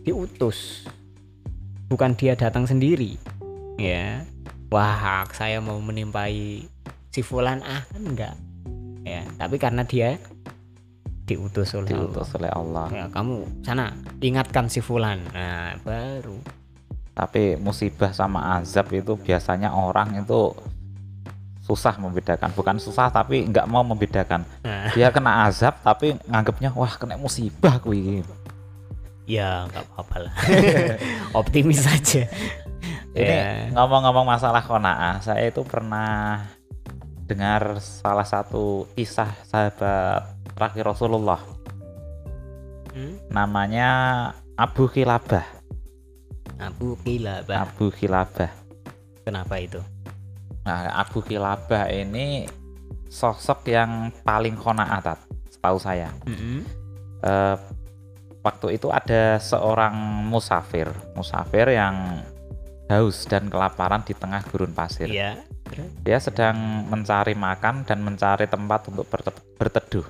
diutus. 0.05 0.85
Bukan 1.89 2.13
dia 2.13 2.37
datang 2.37 2.69
sendiri. 2.69 3.17
Ya. 3.81 4.21
Wah 4.69 5.25
saya 5.33 5.57
mau 5.57 5.81
menimpai 5.81 6.61
si 7.09 7.21
fulan. 7.25 7.65
Ah 7.65 7.81
kan 7.89 8.03
enggak 8.05 8.35
ya 9.07 9.23
tapi 9.39 9.55
karena 9.55 9.87
dia 9.87 10.19
diutus 11.27 11.75
oleh 11.75 11.91
diutus 11.91 12.31
Allah. 12.31 12.37
oleh 12.39 12.51
Allah. 12.55 12.85
Ya 12.89 13.05
kamu 13.11 13.35
sana 13.61 13.91
ingatkan 14.23 14.71
si 14.71 14.79
fulan. 14.79 15.19
Nah 15.35 15.75
baru. 15.83 16.39
Tapi 17.11 17.59
musibah 17.59 18.15
sama 18.15 18.55
azab 18.57 18.87
itu 18.95 19.19
biasanya 19.19 19.75
orang 19.75 20.23
itu 20.23 20.55
susah 21.61 21.99
membedakan. 21.99 22.49
Bukan 22.55 22.79
susah 22.79 23.11
tapi 23.11 23.43
nggak 23.43 23.67
mau 23.67 23.83
membedakan. 23.83 24.47
Nah, 24.63 24.87
dia 24.95 25.11
kena 25.11 25.43
azab 25.51 25.75
tapi 25.83 26.15
nganggapnya 26.25 26.71
wah 26.71 26.93
kena 26.95 27.19
musibah 27.19 27.75
kuwi 27.83 28.23
ya 29.27 29.67
nggak 29.67 29.83
apa-apa 29.91 30.15
lah. 30.23 30.33
Optimis 31.43 31.83
saja 31.83 32.23
ini 33.17 33.33
Ya. 33.33 33.67
ngomong-ngomong 33.73 34.29
masalah 34.29 34.61
kona'ah 34.61 35.19
saya 35.19 35.49
itu 35.49 35.65
pernah 35.65 36.45
dengar 37.27 37.83
salah 37.83 38.25
satu 38.25 38.87
kisah 38.95 39.35
sahabat 39.45 40.33
terakhir 40.55 40.83
Rasulullah. 40.87 41.43
Hmm? 42.97 43.13
namanya 43.29 43.89
Abu 44.57 44.89
Kilabah. 44.89 45.45
Abu 46.57 46.97
Kilabah. 47.05 47.69
Abu 47.69 47.93
Kilabah. 47.93 48.49
Kenapa 49.21 49.61
itu? 49.61 49.77
Nah 50.65 50.89
Abu 50.97 51.21
Kilabah 51.21 51.93
ini 51.93 52.49
sosok 53.05 53.69
yang 53.69 54.09
paling 54.25 54.57
kona'ah 54.57 54.99
Tat, 54.99 55.19
setahu 55.53 55.77
saya. 55.77 56.09
Mm-mm. 56.25 56.65
Eh, 57.21 57.57
waktu 58.41 58.81
itu 58.81 58.89
ada 58.89 59.37
seorang 59.37 59.93
musafir 60.25 60.89
musafir 61.13 61.69
yang 61.69 62.25
haus 62.87 63.27
dan 63.27 63.51
kelaparan 63.51 64.01
di 64.01 64.17
tengah 64.17 64.41
gurun 64.47 64.71
pasir. 64.71 65.07
Iya. 65.07 65.46
Dia 66.01 66.17
sedang 66.17 66.87
mencari 66.87 67.33
makan 67.33 67.83
dan 67.83 67.99
mencari 68.01 68.47
tempat 68.47 68.87
untuk 68.89 69.05
berte- 69.07 69.43
berteduh 69.57 70.05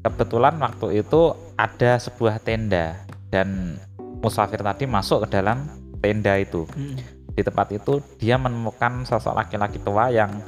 kebetulan 0.00 0.56
waktu 0.56 1.04
itu 1.04 1.36
ada 1.54 2.00
sebuah 2.00 2.40
tenda 2.40 3.04
dan 3.28 3.76
musafir 4.20 4.60
tadi 4.60 4.88
masuk 4.88 5.28
ke 5.28 5.36
dalam 5.38 5.68
tenda 6.00 6.36
itu 6.40 6.64
Mm. 6.72 6.96
di 7.36 7.42
tempat 7.44 7.68
itu 7.72 8.00
dia 8.16 8.40
menemukan 8.40 9.04
sosok 9.04 9.36
laki-laki 9.36 9.76
tua 9.80 10.08
yang 10.08 10.40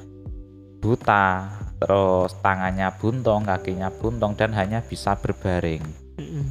buta 0.83 1.52
terus 1.79 2.35
tangannya 2.43 2.91
buntung 2.99 3.47
kakinya 3.47 3.91
buntung 3.91 4.35
dan 4.35 4.50
hanya 4.55 4.83
bisa 4.83 5.14
berbaring 5.19 5.83
Mm-mm. 6.19 6.47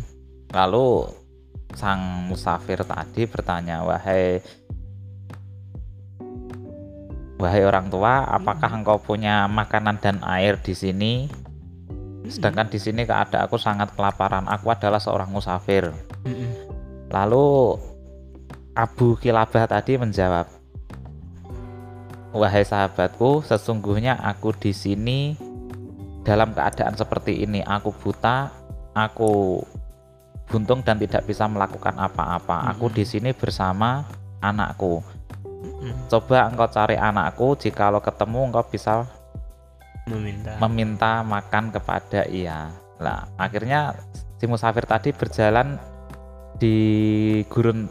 lalu 0.53 1.07
sang 1.71 2.27
musafir 2.27 2.83
tadi 2.83 3.23
bertanya 3.27 3.83
wahai 3.87 4.43
wahai 7.41 7.65
orang 7.65 7.89
tua 7.89 8.21
apakah 8.29 8.69
engkau 8.69 9.01
punya 9.01 9.49
makanan 9.49 9.97
dan 9.97 10.21
air 10.21 10.61
di 10.61 10.77
sini 10.77 11.25
sedangkan 12.29 12.69
di 12.69 12.77
sini 12.77 13.01
keadaanku 13.01 13.57
sangat 13.57 13.97
kelaparan 13.97 14.45
aku 14.45 14.69
adalah 14.69 15.01
seorang 15.01 15.33
musafir. 15.33 15.89
Lalu 17.09 17.75
Abu 18.77 19.17
Kilabah 19.17 19.65
tadi 19.67 19.97
menjawab, 19.97 20.45
"Wahai 22.31 22.63
sahabatku, 22.63 23.41
sesungguhnya 23.43 24.21
aku 24.21 24.53
di 24.53 24.71
sini 24.71 25.35
dalam 26.21 26.53
keadaan 26.53 26.93
seperti 26.93 27.43
ini. 27.43 27.65
Aku 27.65 27.91
buta, 27.91 28.53
aku 28.93 29.65
buntung 30.47 30.85
dan 30.85 31.01
tidak 31.01 31.25
bisa 31.25 31.49
melakukan 31.49 31.97
apa-apa. 31.97 32.69
Aku 32.75 32.87
di 32.93 33.03
sini 33.03 33.33
bersama 33.33 34.05
anakku. 34.39 35.03
Mm-mm. 35.61 36.09
Coba 36.09 36.49
engkau 36.49 36.67
cari 36.67 36.97
anakku, 36.97 37.53
jikalau 37.55 38.01
ketemu 38.01 38.49
engkau 38.49 38.65
bisa 38.65 39.05
meminta 40.09 40.57
meminta 40.57 41.11
makan 41.21 41.69
kepada 41.69 42.25
ia." 42.25 42.73
Lah, 42.97 43.29
akhirnya 43.37 43.93
si 44.41 44.49
musafir 44.49 44.89
tadi 44.89 45.13
berjalan 45.13 45.77
di 46.57 46.77
gurun 47.49 47.89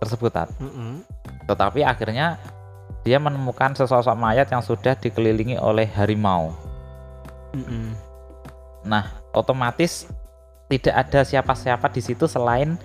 tersebut. 0.00 0.32
Mm-mm. 0.60 1.04
tetapi 1.48 1.80
akhirnya 1.84 2.36
dia 3.00 3.16
menemukan 3.16 3.72
sesosok 3.72 4.12
mayat 4.18 4.50
yang 4.50 4.60
sudah 4.60 4.92
dikelilingi 4.98 5.56
oleh 5.56 5.88
harimau 5.88 6.52
Mm-mm. 7.56 7.96
nah 8.84 9.16
otomatis 9.32 10.10
tidak 10.68 10.94
ada 11.06 11.20
siapa-siapa 11.24 11.86
di 11.88 12.02
situ 12.02 12.28
selain 12.28 12.76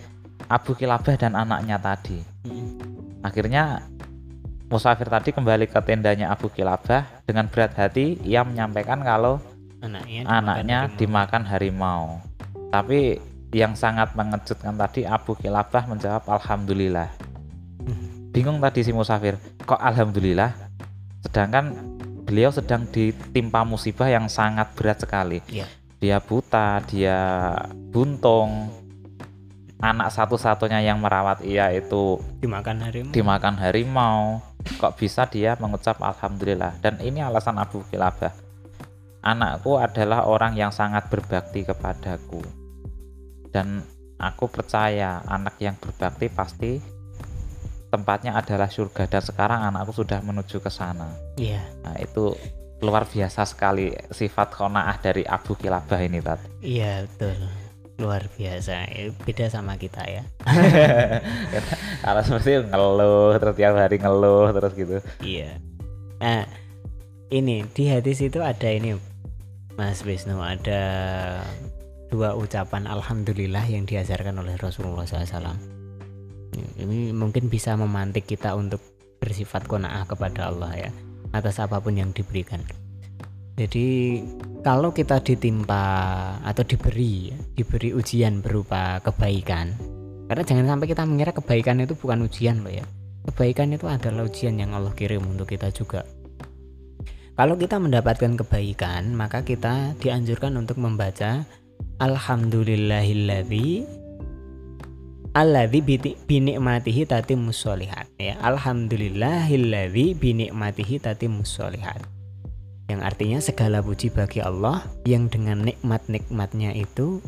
Abu 0.48 0.78
Kilabah 0.78 1.20
dan 1.20 1.36
anaknya 1.36 1.82
tadi 1.82 2.24
Mm-mm. 2.48 2.80
akhirnya 3.26 3.91
musafir 4.72 5.12
tadi 5.12 5.36
kembali 5.36 5.68
ke 5.68 5.84
tendanya 5.84 6.32
Abu 6.32 6.48
Kilabah 6.48 7.28
dengan 7.28 7.52
berat 7.52 7.76
hati 7.76 8.16
ia 8.24 8.48
menyampaikan 8.48 9.04
kalau 9.04 9.44
anaknya 9.84 10.24
anaknya 10.24 10.80
dimakan 10.96 11.44
dimakan 11.44 11.44
harimau. 11.52 12.04
Tapi 12.72 13.20
yang 13.52 13.76
sangat 13.76 14.16
mengejutkan 14.16 14.80
tadi 14.80 15.04
Abu 15.04 15.36
Kilabah 15.36 15.92
menjawab 15.92 16.24
Alhamdulillah. 16.24 17.12
Bingung 18.32 18.64
tadi 18.64 18.80
si 18.88 18.96
musafir 18.96 19.36
kok 19.68 19.76
alhamdulillah? 19.76 20.56
Sedangkan 21.28 21.76
beliau 22.24 22.48
sedang 22.48 22.88
ditimpa 22.88 23.68
musibah 23.68 24.08
yang 24.08 24.32
sangat 24.32 24.72
berat 24.80 25.04
sekali. 25.04 25.44
Iya. 25.52 25.68
dia 26.02 26.18
buta 26.18 26.80
dia 26.88 27.20
buntung. 27.92 28.72
Anak 29.82 30.14
satu-satunya 30.14 30.80
yang 30.86 31.02
merawat 31.02 31.42
ia 31.44 31.74
itu 31.74 32.22
dimakan 32.40 32.86
harimau. 32.86 33.12
dimakan 33.12 33.56
harimau 33.58 34.40
kok 34.64 34.96
bisa 34.98 35.28
dia 35.28 35.58
mengucap 35.60 36.02
alhamdulillah? 36.02 36.82
Dan 36.82 37.00
ini 37.02 37.22
alasan 37.22 37.58
Abu 37.58 37.86
Kilabah. 37.90 38.34
Anakku 39.22 39.78
adalah 39.78 40.26
orang 40.26 40.58
yang 40.58 40.74
sangat 40.74 41.10
berbakti 41.10 41.62
kepadaku. 41.62 42.42
Dan 43.54 43.86
aku 44.18 44.50
percaya 44.50 45.22
anak 45.30 45.62
yang 45.62 45.78
berbakti 45.78 46.28
pasti 46.32 46.72
tempatnya 47.94 48.34
adalah 48.38 48.72
surga. 48.72 49.06
Dan 49.06 49.22
sekarang 49.22 49.62
anakku 49.62 49.94
sudah 49.94 50.26
menuju 50.26 50.58
ke 50.58 50.72
sana. 50.74 51.14
Iya. 51.38 51.62
Nah 51.86 51.96
itu 52.02 52.34
luar 52.82 53.06
biasa 53.06 53.46
sekali 53.46 53.94
sifat 54.10 54.58
konaah 54.58 54.98
dari 54.98 55.22
Abu 55.22 55.54
Kilabah 55.54 56.02
ini 56.02 56.18
tadi 56.18 56.50
iya 56.66 57.06
betul 57.06 57.38
luar 58.02 58.26
biasa. 58.34 58.90
Eh, 58.90 59.14
beda 59.14 59.48
sama 59.54 59.78
kita 59.78 60.02
ya. 60.10 60.24
Seperti 62.26 62.58
itu 62.58 62.64
ngeluh 62.68 63.38
terus 63.38 63.56
tiap 63.56 63.78
hari 63.78 64.02
ngeluh 64.02 64.50
terus 64.52 64.74
gitu. 64.74 64.98
Iya. 65.22 65.62
Nah 66.18 66.50
ini 67.32 67.64
di 67.72 67.88
hadis 67.88 68.20
itu 68.20 68.44
ada 68.44 68.68
ini 68.68 68.98
Mas 69.80 70.04
Wisnu 70.04 70.44
ada 70.44 70.82
dua 72.12 72.36
ucapan 72.36 72.84
alhamdulillah 72.92 73.64
yang 73.72 73.88
diajarkan 73.88 74.36
oleh 74.44 74.60
Rasulullah 74.60 75.08
SAW 75.08 75.56
ini 76.76 77.16
mungkin 77.16 77.48
bisa 77.48 77.80
memantik 77.80 78.28
kita 78.28 78.52
untuk 78.52 78.84
bersifat 79.24 79.64
kona'ah 79.64 80.04
kepada 80.04 80.52
Allah 80.52 80.90
ya 80.90 80.92
atas 81.32 81.64
apa 81.64 81.80
pun 81.80 81.96
yang 81.96 82.12
diberikan 82.12 82.60
jadi 83.62 84.18
kalau 84.66 84.90
kita 84.90 85.22
ditimpa 85.22 85.86
atau 86.42 86.66
diberi 86.66 87.30
diberi 87.54 87.94
ujian 87.94 88.42
berupa 88.42 88.98
kebaikan 89.06 89.78
karena 90.26 90.42
jangan 90.42 90.66
sampai 90.66 90.90
kita 90.90 91.06
mengira 91.06 91.30
kebaikan 91.30 91.78
itu 91.86 91.94
bukan 91.94 92.26
ujian 92.26 92.66
loh 92.66 92.74
ya. 92.74 92.88
Kebaikan 93.22 93.70
itu 93.70 93.86
adalah 93.86 94.26
ujian 94.26 94.58
yang 94.58 94.74
Allah 94.74 94.90
kirim 94.98 95.22
untuk 95.30 95.46
kita 95.46 95.70
juga. 95.70 96.02
Kalau 97.38 97.54
kita 97.54 97.78
mendapatkan 97.78 98.34
kebaikan 98.34 99.14
maka 99.14 99.46
kita 99.46 99.94
dianjurkan 100.02 100.58
untuk 100.58 100.82
membaca 100.82 101.46
Alhamdulillahilladzi 102.02 103.86
Alladzi 105.38 105.80
bi- 105.86 106.18
binikmatihi 106.18 107.06
tatimmus 107.06 107.62
sholihat. 107.62 108.10
Ya 108.18 108.42
Alhamdulillahilladzi 108.42 110.18
binikmatihi 110.18 110.98
tatimmus 110.98 111.54
sholihat 111.62 112.21
yang 112.92 113.02
artinya 113.02 113.40
segala 113.40 113.80
puji 113.80 114.12
bagi 114.12 114.44
Allah 114.44 114.84
yang 115.08 115.32
dengan 115.32 115.64
nikmat-nikmatnya 115.64 116.76
itu 116.76 117.24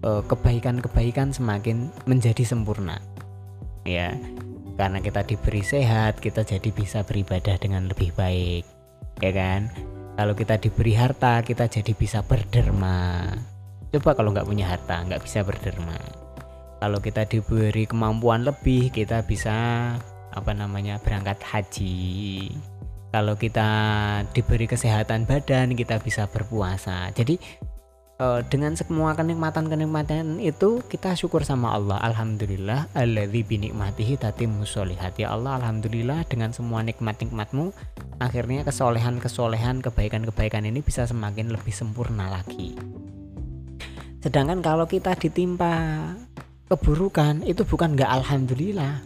eh, 0.00 0.22
kebaikan-kebaikan 0.24 1.36
semakin 1.36 1.92
menjadi 2.08 2.48
sempurna. 2.48 2.96
Ya 3.84 4.16
karena 4.78 5.02
kita 5.02 5.26
diberi 5.26 5.66
sehat 5.66 6.22
kita 6.22 6.46
jadi 6.46 6.70
bisa 6.70 7.02
beribadah 7.02 7.58
dengan 7.58 7.90
lebih 7.90 8.14
baik 8.16 8.64
ya 9.18 9.32
kan? 9.34 9.68
Kalau 10.18 10.34
kita 10.34 10.58
diberi 10.58 10.94
harta 10.94 11.42
kita 11.42 11.66
jadi 11.66 11.92
bisa 11.94 12.24
berderma. 12.24 13.26
Coba 13.94 14.14
kalau 14.14 14.30
nggak 14.34 14.46
punya 14.46 14.66
harta 14.70 15.02
nggak 15.04 15.22
bisa 15.22 15.42
berderma. 15.42 15.98
Kalau 16.78 17.02
kita 17.02 17.26
diberi 17.26 17.90
kemampuan 17.90 18.46
lebih 18.46 18.94
kita 18.94 19.26
bisa 19.26 19.92
apa 20.30 20.52
namanya 20.54 21.02
berangkat 21.02 21.42
haji 21.42 22.54
kalau 23.08 23.34
kita 23.40 23.68
diberi 24.36 24.68
kesehatan 24.68 25.24
badan 25.24 25.72
kita 25.72 25.96
bisa 26.00 26.28
berpuasa. 26.28 27.08
Jadi 27.16 27.40
eh, 28.20 28.40
dengan 28.52 28.76
semua 28.76 29.16
kenikmatan-kenikmatan 29.16 30.42
itu 30.44 30.84
kita 30.84 31.16
syukur 31.16 31.44
sama 31.44 31.72
Allah. 31.72 31.96
Alhamdulillah 32.04 32.92
alladzi 32.92 33.42
binikmatihi 33.48 34.20
tatimmus 34.20 34.76
sholihat. 34.76 35.16
Ya 35.16 35.32
Allah 35.32 35.56
Alhamdulillah 35.62 36.28
dengan 36.28 36.52
semua 36.52 36.84
nikmat-nikmatmu 36.84 37.72
akhirnya 38.20 38.66
kesolehan-kesolehan 38.68 39.80
kebaikan-kebaikan 39.80 40.68
ini 40.68 40.84
bisa 40.84 41.08
semakin 41.08 41.48
lebih 41.54 41.72
sempurna 41.72 42.28
lagi. 42.28 42.76
Sedangkan 44.18 44.60
kalau 44.60 44.84
kita 44.84 45.14
ditimpa 45.14 46.12
keburukan 46.68 47.46
itu 47.48 47.64
bukan 47.64 47.96
nggak 47.96 48.10
Alhamdulillah 48.20 49.00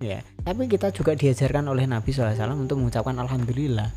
ya 0.00 0.24
tapi 0.42 0.66
kita 0.66 0.90
juga 0.90 1.14
diajarkan 1.14 1.68
oleh 1.68 1.84
Nabi 1.84 2.10
SAW 2.10 2.34
untuk 2.56 2.80
mengucapkan 2.80 3.16
Alhamdulillah 3.20 3.92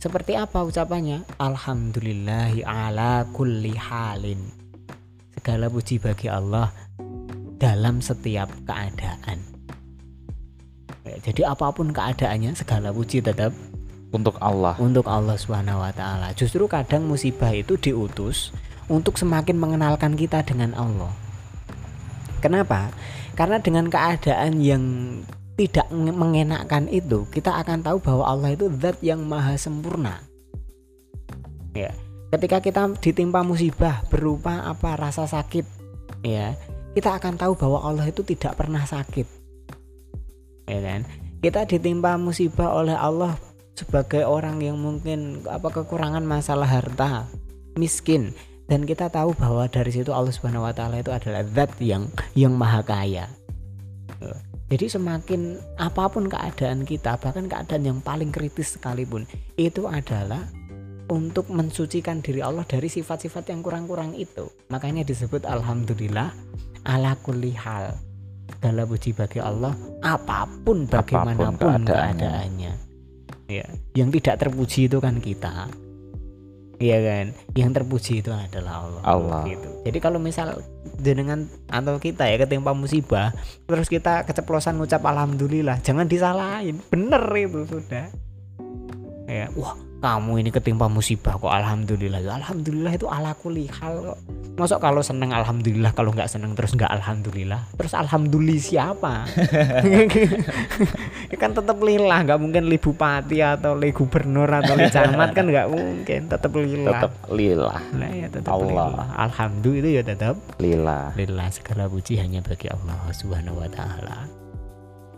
seperti 0.00 0.38
apa 0.38 0.64
ucapannya 0.64 1.26
Alhamdulillahi 1.36 2.64
ala 2.64 3.28
kulli 3.34 3.76
halin 3.76 4.40
segala 5.36 5.68
puji 5.68 6.00
bagi 6.00 6.30
Allah 6.30 6.72
dalam 7.60 8.00
setiap 8.00 8.48
keadaan 8.64 9.50
Ya, 11.10 11.16
jadi 11.18 11.50
apa 11.50 11.72
pun 11.74 11.90
keadaannya 11.90 12.54
segala 12.54 12.94
puji 12.94 13.18
tetap 13.18 13.50
untuk 14.14 14.38
Allah 14.38 14.78
untuk 14.78 15.10
Allah 15.10 15.34
Subhanahu 15.34 15.80
wa 15.80 15.90
taala. 15.90 16.30
Justru 16.36 16.70
kadang 16.70 17.08
musibah 17.08 17.50
itu 17.50 17.74
diutus 17.80 18.54
untuk 18.86 19.16
semakin 19.16 19.56
mengenalkan 19.56 20.14
kita 20.14 20.46
dengan 20.46 20.70
Allah. 20.78 21.10
Kenapa? 22.38 22.94
Karena 23.34 23.58
dengan 23.58 23.88
keadaan 23.88 24.60
yang 24.60 24.84
tidak 25.60 25.92
nge- 25.92 26.16
mengenakkan 26.16 26.88
itu, 26.88 27.28
kita 27.28 27.52
akan 27.60 27.84
tahu 27.84 28.00
bahwa 28.00 28.24
Allah 28.24 28.56
itu 28.56 28.72
zat 28.80 28.96
yang 29.04 29.20
maha 29.28 29.60
sempurna. 29.60 30.24
Ya. 31.76 31.92
Ketika 32.32 32.64
kita 32.64 32.96
ditimpa 32.96 33.44
musibah 33.44 34.00
berupa 34.08 34.64
apa 34.64 34.96
rasa 34.96 35.28
sakit, 35.28 35.68
ya, 36.24 36.56
kita 36.96 37.12
akan 37.20 37.36
tahu 37.36 37.52
bahwa 37.60 37.84
Allah 37.84 38.08
itu 38.08 38.24
tidak 38.24 38.56
pernah 38.56 38.88
sakit. 38.88 39.28
Ya 40.64 40.80
kan? 40.80 41.04
Kita 41.44 41.68
ditimpa 41.68 42.16
musibah 42.16 42.72
oleh 42.72 42.96
Allah 42.96 43.36
sebagai 43.76 44.24
orang 44.24 44.64
yang 44.64 44.80
mungkin 44.80 45.44
apa 45.44 45.68
kekurangan 45.68 46.24
masalah 46.24 46.68
harta, 46.68 47.28
miskin 47.76 48.32
dan 48.64 48.88
kita 48.88 49.12
tahu 49.12 49.36
bahwa 49.36 49.66
dari 49.68 49.92
situ 49.92 50.14
Allah 50.14 50.32
Subhanahu 50.32 50.64
wa 50.64 50.72
taala 50.72 51.02
itu 51.02 51.10
adalah 51.10 51.42
zat 51.42 51.74
yang 51.82 52.08
yang 52.32 52.54
maha 52.56 52.80
kaya. 52.80 53.28
Jadi 54.70 54.86
semakin 54.86 55.58
apa 55.82 56.06
pun 56.06 56.30
keadaan 56.30 56.86
kita, 56.86 57.18
bahkan 57.18 57.50
keadaan 57.50 57.82
yang 57.82 57.98
paling 57.98 58.30
kritis 58.30 58.78
sekalipun, 58.78 59.26
itu 59.58 59.90
adalah 59.90 60.46
untuk 61.10 61.50
mensucikan 61.50 62.22
diri 62.22 62.38
Allah 62.38 62.62
dari 62.62 62.86
sifat-sifat 62.86 63.50
yang 63.50 63.66
kurang-kurang 63.66 64.14
itu. 64.14 64.46
Makanya 64.70 65.02
disebut 65.02 65.42
alhamdulillah 65.42 66.30
ala 66.86 67.18
kulli 67.18 67.50
hal. 67.58 67.98
Segala 68.50 68.86
puji 68.86 69.10
bagi 69.14 69.42
Allah 69.42 69.74
apa 70.06 70.46
pun 70.62 70.86
bagaimanapun 70.86 71.58
keadaannya. 71.58 71.90
keadaannya. 71.90 72.72
Ya, 73.50 73.66
yang 73.98 74.14
tidak 74.14 74.46
terpuji 74.46 74.86
itu 74.86 75.02
kan 75.02 75.18
kita. 75.18 75.66
Iya 76.80 76.96
kan? 77.04 77.26
Yang 77.52 77.70
terpuji 77.76 78.24
itu 78.24 78.32
adalah 78.32 78.88
Allah. 78.88 79.02
Allah. 79.04 79.42
Gitu. 79.44 79.68
Jadi 79.84 79.98
kalau 80.00 80.16
misal 80.16 80.64
jenengan 80.96 81.44
atau 81.68 82.00
kita 82.00 82.24
ya 82.24 82.40
ketimpa 82.40 82.72
musibah, 82.72 83.36
terus 83.68 83.92
kita 83.92 84.24
keceplosan 84.24 84.80
ngucap 84.80 85.04
alhamdulillah, 85.04 85.76
jangan 85.84 86.08
disalahin. 86.08 86.80
Bener 86.88 87.20
itu 87.36 87.68
sudah. 87.68 88.08
Ya, 89.28 89.52
wah, 89.54 89.76
kamu 90.00 90.40
ini 90.40 90.48
ketimpa 90.48 90.88
musibah 90.88 91.36
kok 91.36 91.52
alhamdulillah. 91.52 92.24
Alhamdulillah 92.24 92.92
itu 92.96 93.04
ala 93.04 93.36
kulli 93.36 93.68
hal 93.68 94.00
kok. 94.00 94.18
Masuk 94.56 94.80
kalau 94.80 95.04
seneng 95.04 95.32
alhamdulillah, 95.32 95.92
kalau 95.92 96.16
nggak 96.16 96.28
seneng 96.28 96.56
terus 96.56 96.72
nggak 96.72 96.88
alhamdulillah. 96.88 97.60
Terus 97.76 97.92
alhamdulillah 97.92 98.60
siapa? 98.60 99.12
Ya 101.30 101.38
kan 101.38 101.54
tetap 101.54 101.78
lillah, 101.78 102.26
nggak 102.26 102.42
mungkin 102.42 102.66
li 102.66 102.74
bupati 102.74 103.38
atau 103.38 103.78
li 103.78 103.94
gubernur 103.94 104.50
atau 104.50 104.74
li 104.74 104.90
camat 104.90 105.30
kan 105.30 105.46
nggak 105.46 105.70
mungkin, 105.70 106.26
tetap 106.26 106.50
lillah. 106.58 106.90
tetap 106.90 107.12
lillah 107.30 107.78
Nah 107.94 108.10
ya 108.10 108.26
tetap 108.26 108.58
Allah. 108.58 108.90
lillah. 108.90 109.06
Alhamdulillah 109.14 109.78
itu 109.78 109.90
ya 109.94 110.02
tetap 110.02 110.34
lillah 110.58 111.14
lillah 111.14 111.46
segala 111.54 111.86
puji 111.86 112.18
hanya 112.18 112.42
bagi 112.42 112.66
Allah 112.66 112.98
Subhanahu 113.14 113.62
wa 113.62 113.70
taala. 113.70 114.26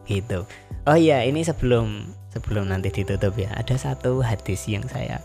Gitu. 0.05 0.45
Oh 0.85 0.99
iya, 0.99 1.25
ini 1.25 1.41
sebelum 1.41 2.13
sebelum 2.33 2.73
nanti 2.73 2.89
ditutup 2.89 3.37
ya, 3.37 3.53
ada 3.53 3.77
satu 3.77 4.25
hadis 4.25 4.65
yang 4.67 4.83
saya 4.89 5.21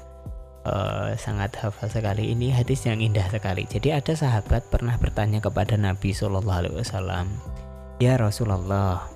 eh, 0.67 1.15
sangat 1.15 1.55
hafal 1.57 1.87
sekali. 1.87 2.35
Ini 2.35 2.51
hadis 2.51 2.83
yang 2.83 2.99
indah 2.99 3.25
sekali. 3.31 3.63
Jadi 3.65 3.95
ada 3.95 4.13
sahabat 4.13 4.67
pernah 4.67 4.99
bertanya 4.99 5.39
kepada 5.39 5.79
Nabi 5.79 6.11
Shallallahu 6.11 6.59
alaihi 6.67 6.77
wasallam, 6.77 7.31
"Ya 8.03 8.19
Rasulullah, 8.19 9.07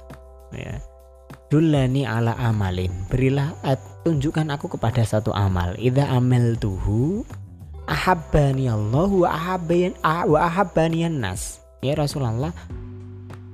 ya, 0.55 0.79
Dulani 1.51 2.07
ala 2.07 2.31
amalin 2.39 2.91
Berilah 3.11 3.51
at- 3.59 3.83
tunjukkan 4.07 4.55
aku 4.55 4.71
kepada 4.79 5.03
satu 5.03 5.35
amal 5.35 5.75
Idza 5.75 6.07
amel 6.07 6.55
tuhu 6.55 7.27
Ahabbani 7.91 8.71
Allah 8.71 9.11
wa 9.11 9.27
ahabbayan 9.27 9.91
ah- 9.99 10.23
wa 10.23 10.47
ahabbaniyan 10.47 11.11
nas 11.11 11.59
Ya 11.83 11.91
Rasulullah 11.99 12.55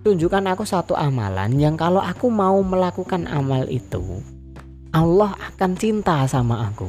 Tunjukkan 0.08 0.56
aku 0.56 0.64
satu 0.64 0.96
amalan 0.96 1.60
Yang 1.60 1.84
kalau 1.84 2.00
aku 2.00 2.32
mau 2.32 2.56
melakukan 2.64 3.28
amal 3.28 3.68
itu 3.68 4.24
Allah 4.96 5.36
akan 5.36 5.76
cinta 5.76 6.24
sama 6.26 6.72
aku. 6.72 6.88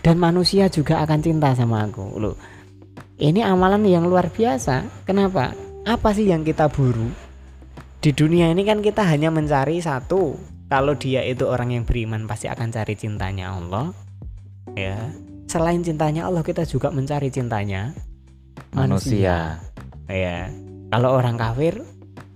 Dan 0.00 0.16
manusia 0.16 0.66
juga 0.72 1.04
akan 1.04 1.20
cinta 1.20 1.52
sama 1.52 1.84
aku. 1.84 2.16
Loh 2.16 2.36
ini 3.18 3.42
amalan 3.42 3.82
yang 3.82 4.06
luar 4.06 4.30
biasa. 4.30 4.86
Kenapa? 5.02 5.50
apa 5.88 6.12
sih 6.12 6.28
yang 6.28 6.44
kita 6.44 6.68
buru? 6.68 7.08
Di 7.98 8.12
dunia 8.12 8.52
ini 8.52 8.62
kan 8.62 8.84
kita 8.84 9.02
hanya 9.08 9.32
mencari 9.32 9.80
satu. 9.80 10.36
Kalau 10.68 10.92
dia 11.00 11.24
itu 11.24 11.48
orang 11.48 11.72
yang 11.72 11.88
beriman 11.88 12.28
pasti 12.28 12.44
akan 12.44 12.68
cari 12.68 12.92
cintanya 12.92 13.56
Allah. 13.56 13.96
Ya. 14.76 15.08
Selain 15.48 15.80
cintanya 15.80 16.28
Allah 16.28 16.44
kita 16.44 16.68
juga 16.68 16.92
mencari 16.92 17.32
cintanya 17.32 17.96
manusia. 18.76 19.64
ya. 20.06 20.52
Kalau 20.92 21.16
orang 21.16 21.40
kafir 21.40 21.80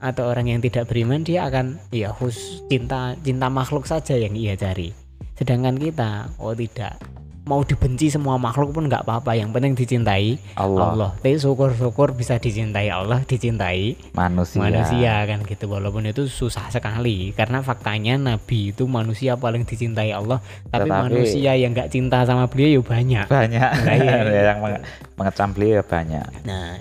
atau 0.03 0.27
orang 0.27 0.51
yang 0.51 0.61
tidak 0.61 0.91
beriman 0.91 1.23
dia 1.23 1.47
akan 1.47 1.79
ya 1.95 2.11
khusus 2.11 2.67
cinta 2.67 3.15
cinta 3.23 3.47
makhluk 3.47 3.87
saja 3.87 4.19
yang 4.19 4.35
ia 4.35 4.59
cari. 4.59 4.91
Sedangkan 5.39 5.79
kita 5.79 6.35
oh 6.43 6.53
tidak 6.53 6.99
mau 7.43 7.67
dibenci 7.67 8.07
semua 8.07 8.39
makhluk 8.39 8.71
pun 8.71 8.87
nggak 8.87 9.03
apa-apa. 9.03 9.35
Yang 9.35 9.51
penting 9.55 9.73
dicintai 9.75 10.39
Allah, 10.55 10.95
Allah. 10.95 11.11
Tapi 11.19 11.39
syukur-syukur 11.39 12.15
bisa 12.15 12.39
dicintai 12.39 12.87
Allah 12.91 13.23
dicintai 13.27 13.99
manusia. 14.15 14.59
manusia 14.63 15.15
kan 15.27 15.43
gitu. 15.47 15.67
Walaupun 15.67 16.07
itu 16.07 16.27
susah 16.31 16.71
sekali 16.71 17.35
karena 17.35 17.63
faktanya 17.63 18.15
Nabi 18.19 18.71
itu 18.75 18.87
manusia 18.87 19.35
paling 19.39 19.67
dicintai 19.67 20.15
Allah. 20.15 20.39
Tapi, 20.71 20.87
Tetapi- 20.87 21.03
manusia 21.11 21.53
yang 21.59 21.75
nggak 21.75 21.91
cinta 21.91 22.23
sama 22.23 22.47
beliau 22.47 22.79
ya 22.79 22.83
banyak. 22.83 23.27
Banyak. 23.27 23.71
Nah, 23.87 23.95
iya. 23.99 24.43
yang 24.55 24.59
menge- 24.63 24.83
mengecam 25.19 25.49
beliau 25.51 25.73
ya 25.79 25.85
banyak. 25.87 26.27
Nah, 26.47 26.79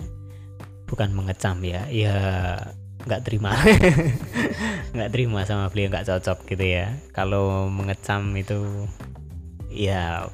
bukan 0.86 1.10
mengecam 1.16 1.58
ya, 1.66 1.82
ya 1.90 2.16
nggak 3.08 3.22
terima, 3.26 3.56
nggak 4.96 5.10
terima 5.14 5.46
sama 5.48 5.70
beliau 5.72 5.90
nggak 5.94 6.08
cocok 6.08 6.46
gitu 6.50 6.66
ya. 6.66 6.94
Kalau 7.16 7.72
mengecam 7.72 8.34
itu, 8.38 8.88
ya 9.72 10.28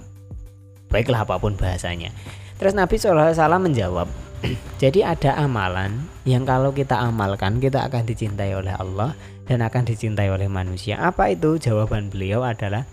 baiklah 0.90 1.24
apa 1.28 1.38
pun 1.38 1.54
bahasanya. 1.60 2.12
Terus 2.58 2.74
Nabi 2.74 2.98
SAW 2.98 3.38
menjawab, 3.62 4.10
jadi 4.82 5.14
ada 5.14 5.38
amalan 5.38 6.08
yang 6.26 6.44
kalau 6.44 6.74
kita 6.74 6.98
amalkan 6.98 7.62
kita 7.62 7.86
akan 7.86 8.10
dicintai 8.10 8.58
oleh 8.58 8.74
Allah 8.74 9.14
dan 9.46 9.62
akan 9.62 9.86
dicintai 9.86 10.34
oleh 10.34 10.50
manusia. 10.50 10.98
Apa 10.98 11.32
itu? 11.32 11.62
Jawaban 11.62 12.10
beliau 12.10 12.42
adalah 12.42 12.84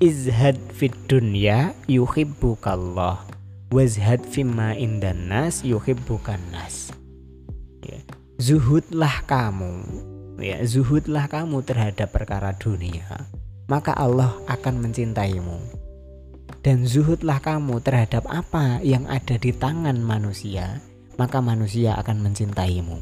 izhad 0.00 0.56
fid 0.72 0.96
dunya 1.04 1.76
yuhibbukallah 1.84 3.20
wazhad 3.68 4.24
fimma 4.24 4.72
indan 4.72 5.28
nas 5.28 5.60
yuhibbukan 5.60 6.40
nas. 6.48 6.79
Zuhudlah 8.40 9.20
kamu. 9.28 9.84
Ya 10.40 10.64
zuhudlah 10.64 11.28
kamu 11.28 11.60
terhadap 11.68 12.16
perkara 12.16 12.56
dunia 12.56 13.28
maka 13.68 13.92
Allah 13.94 14.32
akan 14.48 14.82
mencintaimu. 14.82 15.60
Dan 16.64 16.88
zuhudlah 16.88 17.38
kamu 17.38 17.84
terhadap 17.84 18.24
apa 18.26 18.80
yang 18.80 19.04
ada 19.06 19.36
di 19.36 19.52
tangan 19.52 20.00
manusia 20.00 20.80
maka 21.20 21.44
manusia 21.44 21.94
akan 22.00 22.24
mencintaimu. 22.24 22.98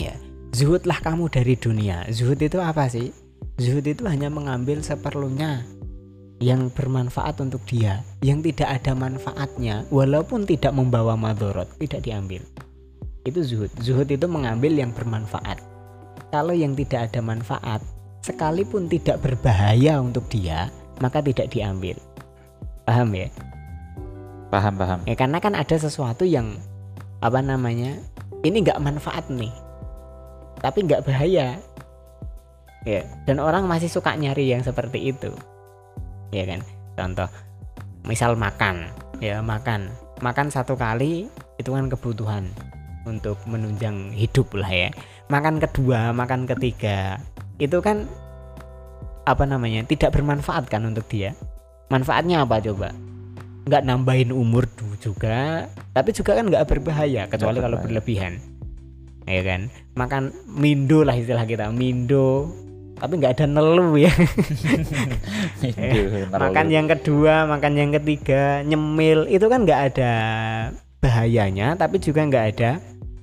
Ya 0.00 0.16
zuhudlah 0.56 1.04
kamu 1.04 1.28
dari 1.28 1.54
dunia. 1.60 2.08
Zuhud 2.08 2.40
itu 2.40 2.58
apa 2.64 2.88
sih? 2.88 3.12
Zuhud 3.60 3.84
itu 3.84 4.08
hanya 4.08 4.32
mengambil 4.32 4.80
seperlunya 4.80 5.68
yang 6.40 6.70
bermanfaat 6.72 7.42
untuk 7.44 7.60
dia, 7.66 8.06
yang 8.22 8.40
tidak 8.40 8.70
ada 8.80 8.94
manfaatnya, 8.94 9.82
walaupun 9.90 10.46
tidak 10.46 10.70
membawa 10.70 11.18
madorot, 11.18 11.66
tidak 11.82 12.06
diambil. 12.06 12.42
Itu 13.28 13.44
zuhud. 13.44 13.68
Zuhud 13.84 14.08
itu 14.08 14.24
mengambil 14.24 14.72
yang 14.72 14.96
bermanfaat. 14.96 15.60
Kalau 16.32 16.56
yang 16.56 16.72
tidak 16.72 17.12
ada 17.12 17.20
manfaat, 17.20 17.84
sekalipun 18.24 18.88
tidak 18.88 19.20
berbahaya 19.20 20.00
untuk 20.00 20.24
dia, 20.32 20.72
maka 21.04 21.20
tidak 21.20 21.52
diambil. 21.52 21.96
Paham 22.88 23.12
ya? 23.12 23.28
Paham 24.48 24.80
paham. 24.80 25.00
Ya 25.04 25.12
karena 25.12 25.44
kan 25.44 25.52
ada 25.52 25.76
sesuatu 25.76 26.24
yang 26.24 26.56
apa 27.20 27.44
namanya? 27.44 28.00
Ini 28.40 28.64
nggak 28.64 28.80
manfaat 28.80 29.28
nih, 29.28 29.52
tapi 30.64 30.88
nggak 30.88 31.04
bahaya. 31.04 31.60
Ya, 32.86 33.04
dan 33.28 33.42
orang 33.42 33.68
masih 33.68 33.90
suka 33.90 34.14
nyari 34.16 34.48
yang 34.48 34.64
seperti 34.64 35.12
itu. 35.12 35.34
Ya 36.32 36.46
kan? 36.48 36.64
Contoh, 36.96 37.28
misal 38.06 38.38
makan, 38.38 38.88
ya 39.20 39.42
makan, 39.42 39.92
makan 40.22 40.48
satu 40.48 40.78
kali 40.78 41.26
itu 41.58 41.70
kan 41.74 41.90
kebutuhan 41.90 42.48
untuk 43.08 43.40
menunjang 43.48 44.12
hidup 44.12 44.52
lah 44.52 44.68
ya. 44.68 44.88
Makan 45.32 45.56
kedua, 45.64 46.12
makan 46.12 46.44
ketiga, 46.44 47.16
itu 47.56 47.80
kan 47.80 48.04
apa 49.24 49.48
namanya? 49.48 49.88
Tidak 49.88 50.12
bermanfaat 50.12 50.68
kan 50.68 50.84
untuk 50.84 51.08
dia. 51.08 51.32
Manfaatnya 51.88 52.44
apa 52.44 52.60
coba? 52.60 52.92
nggak 53.68 53.84
nambahin 53.84 54.32
umur 54.32 54.64
juga 54.96 55.68
tapi 55.92 56.16
juga 56.16 56.40
kan 56.40 56.48
nggak 56.48 56.64
berbahaya 56.64 57.28
kecuali 57.28 57.60
kalau 57.60 57.76
berlebihan 57.84 58.40
ya 59.28 59.44
kan 59.44 59.68
makan 59.92 60.32
mindo 60.48 61.04
lah 61.04 61.12
istilah 61.12 61.44
kita 61.44 61.68
mindo 61.68 62.48
tapi 62.96 63.20
nggak 63.20 63.36
ada 63.36 63.46
nelu 63.46 64.00
ya 64.00 64.10
Aduh, 65.68 66.32
makan 66.32 66.66
yang 66.72 66.88
kedua 66.88 67.44
makan 67.44 67.76
yang 67.76 67.90
ketiga 68.00 68.64
nyemil 68.64 69.28
itu 69.28 69.46
kan 69.52 69.68
nggak 69.68 69.80
ada 69.94 70.12
bahayanya 71.04 71.76
tapi 71.76 72.00
juga 72.00 72.24
nggak 72.24 72.44
ada 72.56 72.80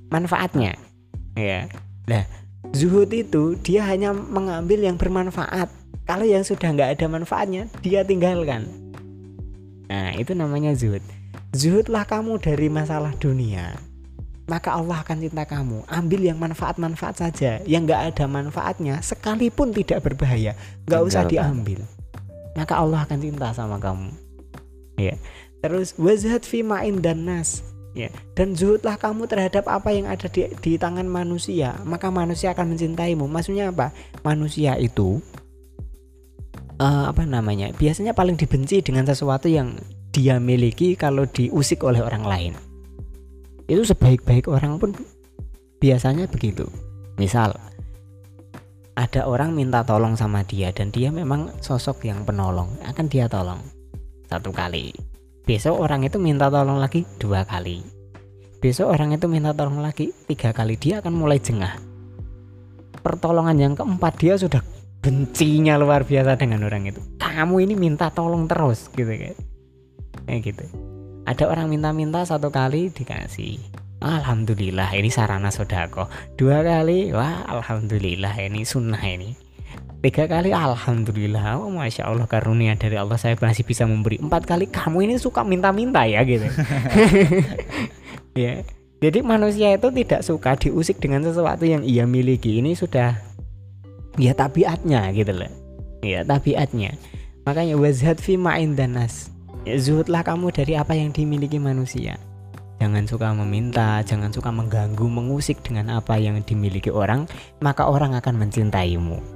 manfaatnya. 0.10 0.78
Ya 1.36 1.68
nah 2.06 2.24
zuhud 2.72 3.10
itu 3.10 3.58
dia 3.62 3.86
hanya 3.86 4.14
mengambil 4.14 4.84
yang 4.86 4.98
bermanfaat. 4.98 5.72
Kalau 6.06 6.26
yang 6.26 6.46
sudah 6.46 6.70
nggak 6.70 7.00
ada 7.00 7.06
manfaatnya 7.10 7.66
dia 7.82 8.06
tinggalkan. 8.06 8.70
Nah 9.90 10.14
itu 10.18 10.38
namanya 10.38 10.78
zuhud. 10.78 11.02
Zuhudlah 11.56 12.06
kamu 12.06 12.38
dari 12.38 12.68
masalah 12.70 13.16
dunia. 13.18 13.74
Maka 14.46 14.78
Allah 14.78 15.02
akan 15.02 15.18
cinta 15.26 15.42
kamu. 15.42 15.90
Ambil 15.90 16.22
yang 16.22 16.38
manfaat-manfaat 16.38 17.18
saja. 17.18 17.58
Yang 17.66 17.82
nggak 17.90 18.02
ada 18.14 18.26
manfaatnya 18.30 19.02
sekalipun 19.02 19.74
tidak 19.74 20.06
berbahaya 20.06 20.54
nggak 20.86 21.02
usah 21.02 21.26
diambil. 21.26 21.82
Maka 22.54 22.78
Allah 22.78 23.02
akan 23.10 23.18
cinta 23.18 23.50
sama 23.58 23.82
kamu. 23.82 24.14
Ya 25.02 25.18
terus 25.66 25.98
wazhad 25.98 26.46
fi 26.46 26.62
ma'in 26.62 27.02
dan 27.02 27.26
nas 27.26 27.66
ya. 27.96 28.12
Dan 28.36 28.54
zuhudlah 28.54 29.00
kamu 29.00 29.26
terhadap 29.26 29.66
apa 29.72 29.90
yang 29.96 30.06
ada 30.06 30.28
di, 30.28 30.52
di 30.60 30.76
tangan 30.76 31.08
manusia 31.08 31.80
maka 31.88 32.12
manusia 32.12 32.52
akan 32.52 32.76
mencintaimu. 32.76 33.26
Maksudnya 33.26 33.72
apa? 33.72 33.96
Manusia 34.22 34.76
itu 34.78 35.24
eh, 36.78 37.06
apa 37.10 37.24
namanya? 37.24 37.72
Biasanya 37.74 38.12
paling 38.12 38.36
dibenci 38.36 38.84
dengan 38.84 39.08
sesuatu 39.08 39.48
yang 39.48 39.80
dia 40.12 40.38
miliki 40.38 40.94
kalau 40.94 41.26
diusik 41.26 41.82
oleh 41.82 42.04
orang 42.04 42.24
lain. 42.28 42.54
Itu 43.66 43.82
sebaik-baik 43.82 44.46
orang 44.52 44.78
pun 44.78 44.94
biasanya 45.82 46.30
begitu. 46.30 46.70
Misal 47.16 47.56
ada 48.96 49.28
orang 49.28 49.52
minta 49.52 49.84
tolong 49.84 50.16
sama 50.16 50.44
dia 50.48 50.72
dan 50.72 50.88
dia 50.92 51.12
memang 51.12 51.52
sosok 51.60 52.08
yang 52.08 52.24
penolong 52.24 52.72
akan 52.88 53.06
dia 53.12 53.28
tolong 53.28 53.60
satu 54.32 54.56
kali 54.56 54.96
besok 55.46 55.78
orang 55.78 56.02
itu 56.04 56.18
minta 56.18 56.50
tolong 56.50 56.82
lagi 56.82 57.06
dua 57.22 57.46
kali. 57.46 57.86
Besok 58.58 58.98
orang 58.98 59.14
itu 59.14 59.30
minta 59.30 59.54
tolong 59.54 59.78
lagi 59.78 60.10
tiga 60.26 60.50
kali 60.50 60.74
dia 60.74 61.00
akan 61.00 61.14
mulai 61.14 61.38
jengah. 61.38 61.78
Pertolongan 63.06 63.62
yang 63.62 63.74
keempat 63.78 64.18
dia 64.18 64.34
sudah 64.42 64.66
bencinya 65.06 65.78
luar 65.78 66.02
biasa 66.02 66.34
dengan 66.42 66.66
orang 66.66 66.90
itu. 66.90 66.98
Kamu 67.22 67.62
ini 67.62 67.78
minta 67.78 68.10
tolong 68.10 68.50
terus 68.50 68.90
gitu 68.98 69.14
kan. 69.14 69.38
Kayak 70.26 70.42
gitu. 70.50 70.66
Ada 71.30 71.46
orang 71.46 71.70
minta-minta 71.70 72.26
satu 72.26 72.50
kali 72.50 72.90
dikasih. 72.90 73.62
Alhamdulillah 74.02 74.98
ini 74.98 75.14
sarana 75.14 75.54
sodako. 75.54 76.10
Dua 76.34 76.66
kali 76.66 77.14
wah 77.14 77.46
Alhamdulillah 77.46 78.34
ini 78.42 78.66
sunnah 78.66 79.02
ini 79.06 79.45
tiga 80.06 80.30
kali 80.30 80.54
Alhamdulillah. 80.54 81.58
Oh, 81.58 81.74
Masya 81.74 82.06
Allah 82.06 82.30
karunia 82.30 82.78
dari 82.78 82.94
Allah. 82.94 83.18
Saya 83.18 83.34
masih 83.42 83.66
bisa 83.66 83.90
memberi. 83.90 84.22
Empat 84.22 84.46
kali 84.46 84.70
kamu 84.70 85.10
ini 85.10 85.16
suka 85.18 85.42
minta-minta 85.42 86.06
ya 86.06 86.22
gitu. 86.22 86.46
Ya. 88.36 88.68
Jadi 89.00 89.24
manusia 89.24 89.72
itu 89.72 89.88
tidak 89.96 90.20
suka 90.20 90.60
diusik 90.60 91.00
dengan 91.00 91.24
sesuatu 91.24 91.64
yang 91.64 91.88
ia 91.88 92.04
miliki. 92.04 92.60
Ini 92.60 92.76
sudah 92.76 93.16
ya 94.20 94.36
tabiatnya 94.36 95.08
gitu 95.16 95.32
loh. 95.32 95.48
Ya 96.04 96.20
tabiatnya. 96.28 97.00
Makanya 97.48 97.80
wazhad 97.80 98.20
fi 98.20 98.36
ma'in 98.36 98.76
danas 98.76 99.32
ya, 99.64 99.80
zuhudlah 99.80 100.28
kamu 100.28 100.52
dari 100.52 100.76
apa 100.76 101.00
yang 101.00 101.16
dimiliki 101.16 101.64
manusia. 101.64 102.20
Jangan 102.84 103.08
suka 103.08 103.32
meminta 103.32 104.04
jangan 104.04 104.36
suka 104.36 104.52
mengganggu 104.52 105.08
mengusik 105.08 105.64
dengan 105.64 105.96
apa 105.96 106.20
yang 106.20 106.44
dimiliki 106.44 106.92
orang 106.92 107.24
maka 107.64 107.88
orang 107.88 108.20
akan 108.20 108.36
mencintaimu 108.36 109.35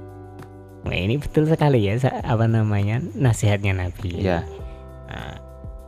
nah 0.80 0.96
ini 0.96 1.20
betul 1.20 1.44
sekali 1.44 1.84
ya 1.84 2.00
apa 2.24 2.48
namanya 2.48 3.04
nasihatnya 3.14 3.76
Nabi 3.76 4.24
Iya. 4.24 4.44
Nah, 5.10 5.34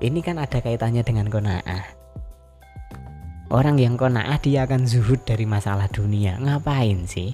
ini 0.02 0.18
kan 0.18 0.36
ada 0.42 0.58
kaitannya 0.58 1.06
dengan 1.06 1.30
kona'ah. 1.30 1.84
Orang 3.54 3.78
yang 3.78 3.94
kona'ah 3.94 4.42
dia 4.42 4.66
akan 4.66 4.84
zuhud 4.88 5.22
dari 5.22 5.46
masalah 5.46 5.86
dunia. 5.86 6.42
Ngapain 6.42 7.06
sih? 7.06 7.30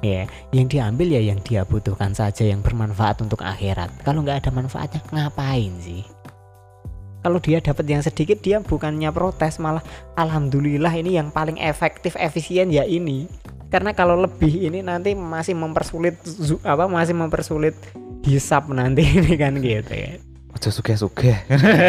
Ya, 0.00 0.24
yang 0.54 0.70
diambil 0.70 1.12
ya 1.12 1.20
yang 1.20 1.40
dia 1.44 1.66
butuhkan 1.68 2.16
saja 2.16 2.46
yang 2.46 2.64
bermanfaat 2.64 3.20
untuk 3.20 3.44
akhirat. 3.44 3.92
Kalau 4.00 4.24
nggak 4.24 4.46
ada 4.46 4.50
manfaatnya, 4.54 5.00
ngapain 5.12 5.72
sih? 5.82 6.04
kalau 7.26 7.42
dia 7.42 7.58
dapat 7.58 7.90
yang 7.90 8.06
sedikit 8.06 8.38
dia 8.38 8.62
bukannya 8.62 9.10
protes 9.10 9.58
malah 9.58 9.82
alhamdulillah 10.14 10.94
ini 10.94 11.18
yang 11.18 11.34
paling 11.34 11.58
efektif 11.58 12.14
efisien 12.14 12.70
ya 12.70 12.86
ini 12.86 13.26
karena 13.66 13.90
kalau 13.92 14.14
lebih 14.14 14.70
ini 14.70 14.80
nanti 14.80 15.12
masih 15.12 15.58
mempersulit 15.58 16.14
apa 16.62 16.86
masih 16.86 17.14
mempersulit 17.14 17.74
hisap 18.22 18.70
nanti 18.70 19.02
ini 19.18 19.34
kan 19.34 19.58
gitu 19.58 19.92
ya 19.92 20.14
Ojo 20.56 20.72
sugih-sugih. 20.72 21.36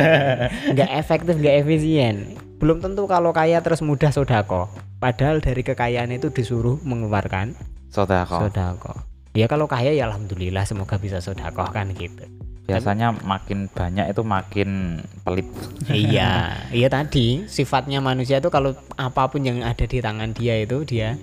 nggak 0.75 0.91
efektif 0.91 1.39
nggak 1.39 1.55
efisien 1.63 2.35
belum 2.57 2.81
tentu 2.81 3.05
kalau 3.05 3.31
kaya 3.31 3.61
terus 3.61 3.79
mudah 3.79 4.09
sodako 4.09 4.67
padahal 4.97 5.39
dari 5.39 5.61
kekayaan 5.61 6.09
itu 6.11 6.33
disuruh 6.33 6.75
mengeluarkan 6.81 7.53
Sodako. 7.87 8.49
sodako 8.49 8.93
ya 9.31 9.45
kalau 9.45 9.69
kaya 9.69 9.93
ya 9.93 10.09
alhamdulillah 10.09 10.65
semoga 10.65 10.97
bisa 10.97 11.21
sodako 11.21 11.63
kan 11.69 11.93
gitu 11.93 12.25
Biasanya 12.67 13.15
makin 13.23 13.71
banyak 13.71 14.11
itu 14.11 14.27
makin 14.27 14.99
pelit. 15.23 15.47
iya 15.87 16.51
iya 16.75 16.91
tadi 16.91 17.47
sifatnya 17.47 18.03
manusia 18.03 18.43
itu 18.43 18.51
kalau 18.51 18.75
apa 18.99 19.31
pun 19.31 19.39
yang 19.39 19.63
ada 19.63 19.87
di 19.87 20.03
tangan 20.03 20.35
dia 20.35 20.59
itu 20.59 20.83
dia 20.83 21.15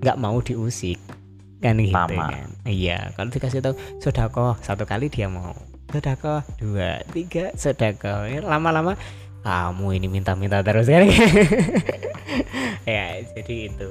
nggak 0.00 0.16
mau 0.16 0.38
diusik 0.38 0.96
kan 1.60 1.76
gitu 1.76 1.92
Lama. 1.92 2.32
kan 2.32 2.48
iya 2.64 3.12
kalau 3.12 3.28
dikasih 3.28 3.60
tahu 3.60 3.72
sodako 3.98 4.56
satu 4.58 4.84
kali 4.84 5.06
dia 5.06 5.28
mau 5.28 5.52
sodako 5.88 6.40
dua 6.56 7.04
tiga 7.08 7.52
sodako 7.54 8.24
Ya, 8.24 8.40
lama-lama 8.40 8.96
kamu 9.40 9.96
ini 9.96 10.08
minta-minta 10.10 10.60
terus 10.60 10.86
kan 10.86 11.04
ya 12.86 13.04
jadi 13.30 13.54
itu 13.68 13.88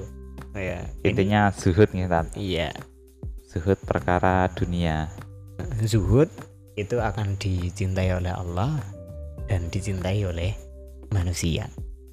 ya 0.55 0.81
ini- 0.99 1.09
Intinya 1.09 1.41
zuhud 1.51 1.89
nih, 1.91 2.05
Tat. 2.05 2.27
iya 2.33 2.69
Zuhud 3.45 3.81
perkara 3.81 4.45
dunia. 4.51 5.09
zuhud 5.81 6.29
itu 6.75 6.95
akan 6.95 7.33
dicintai 7.35 8.13
oleh 8.13 8.29
Allah 8.29 8.77
dan 9.49 9.67
dicintai 9.67 10.21
oleh 10.21 10.53
manusia. 11.09 11.65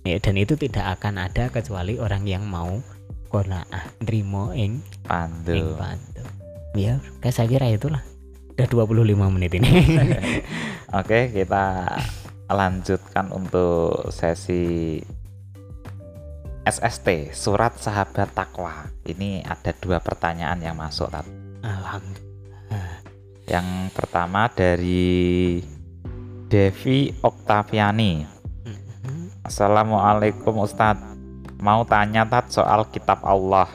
Ya, 0.03 0.17
dan 0.17 0.35
itu 0.35 0.57
tidak 0.57 0.97
akan 0.97 1.21
ada 1.21 1.53
kecuali 1.53 2.01
orang 2.01 2.25
yang 2.25 2.43
mau 2.43 2.81
konaah 3.29 3.85
nrimo 4.03 4.55
ing 4.55 4.81
ing 4.81 4.83
Pandu. 5.07 5.77
pandu. 5.77 6.23
Ya, 6.77 7.01
kayak 7.25 7.35
saya 7.35 7.49
kira 7.49 7.67
itulah. 7.73 8.05
Udah 8.57 8.69
25 8.89 9.35
menit 9.35 9.53
ini. 9.57 9.69
Oke, 11.01 11.33
kita 11.33 11.97
lanjutkan 12.49 13.33
untuk 13.33 14.09
sesi 14.13 15.01
SST, 16.67 17.33
surat 17.33 17.79
sahabat 17.79 18.35
takwa. 18.35 18.91
Ini 19.07 19.47
ada 19.47 19.71
dua 19.79 20.03
pertanyaan 20.03 20.59
yang 20.59 20.77
masuk, 20.77 21.09
Tat. 21.09 21.25
Alhamdulillah. 21.63 22.91
Yang 23.47 23.69
pertama 23.95 24.51
dari 24.51 25.63
Devi 26.51 27.15
Oktaviani. 27.23 28.27
Mhm. 28.67 29.47
Assalamualaikum 29.47 30.59
Ustadz 30.59 31.16
Mau 31.61 31.89
tanya 31.89 32.29
Tat 32.29 32.53
soal 32.53 32.85
kitab 32.93 33.25
Allah 33.25 33.69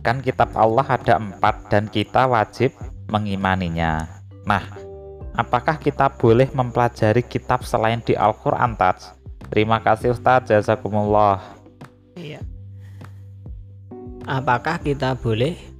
Kan 0.00 0.24
kitab 0.24 0.50
Allah 0.56 0.86
ada 0.86 1.20
empat 1.20 1.68
dan 1.68 1.86
kita 1.86 2.24
wajib 2.24 2.72
mengimaninya 3.12 4.08
Nah, 4.48 4.64
apakah 5.36 5.78
kita 5.78 6.10
boleh 6.10 6.50
mempelajari 6.50 7.22
kitab 7.22 7.62
selain 7.62 8.00
di 8.02 8.16
Al-Quran 8.16 8.74
Tat? 8.74 9.14
Terima 9.52 9.78
kasih 9.84 10.16
Ustadz, 10.16 10.48
jazakumullah 10.48 11.38
Iya. 12.16 12.40
Apakah 14.24 14.80
kita 14.80 15.18
boleh 15.18 15.72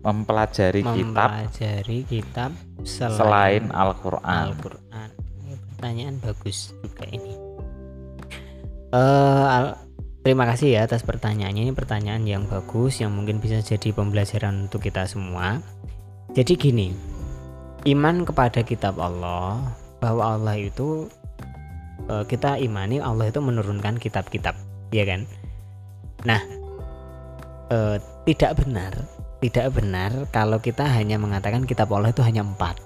Mempelajari 0.00 0.80
kitab 0.80 1.28
mempelajari 1.28 1.98
kitab 2.08 2.50
selain 2.88 3.16
selain 3.20 3.64
Al-Quran 3.68 4.44
Al-Quran. 4.48 5.08
Ini 5.44 5.54
pertanyaan 5.60 6.16
bagus 6.24 6.72
juga 6.80 7.04
ini. 7.12 7.39
Al- 8.90 9.78
terima 10.26 10.44
kasih 10.50 10.74
ya 10.74 10.80
atas 10.86 11.06
pertanyaannya. 11.06 11.70
Ini 11.70 11.72
pertanyaan 11.74 12.26
yang 12.26 12.44
bagus 12.50 12.98
yang 12.98 13.14
mungkin 13.14 13.38
bisa 13.38 13.62
jadi 13.62 13.94
pembelajaran 13.94 14.66
untuk 14.66 14.82
kita 14.82 15.06
semua. 15.06 15.62
Jadi 16.34 16.54
gini, 16.58 16.88
iman 17.86 18.22
kepada 18.26 18.62
kitab 18.62 18.98
Allah 18.98 19.62
bahwa 20.02 20.38
Allah 20.38 20.56
itu 20.58 21.06
eh, 22.10 22.24
kita 22.26 22.58
imani 22.58 22.98
Allah 22.98 23.30
itu 23.30 23.38
menurunkan 23.42 23.98
kitab-kitab, 23.98 24.54
ya 24.90 25.04
kan? 25.06 25.26
Nah, 26.26 26.42
eh, 27.70 27.96
tidak 28.26 28.62
benar, 28.62 28.92
tidak 29.40 29.66
benar 29.74 30.10
kalau 30.34 30.58
kita 30.60 30.84
hanya 30.84 31.16
mengatakan 31.16 31.64
kitab 31.64 31.90
Allah 31.90 32.12
itu 32.12 32.22
hanya 32.22 32.42
empat. 32.42 32.78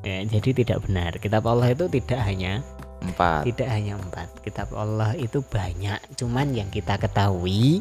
Ya, 0.00 0.24
jadi 0.24 0.64
tidak 0.64 0.88
benar. 0.88 1.20
Kitab 1.20 1.44
Allah 1.44 1.76
itu 1.76 1.84
tidak 1.92 2.24
hanya 2.24 2.64
Empat 3.00 3.48
tidak 3.48 3.68
hanya 3.72 3.96
empat. 3.96 4.28
Kitab 4.44 4.68
Allah 4.76 5.16
itu 5.16 5.40
banyak. 5.40 5.98
Cuman 6.20 6.52
yang 6.52 6.68
kita 6.68 7.00
ketahui 7.00 7.80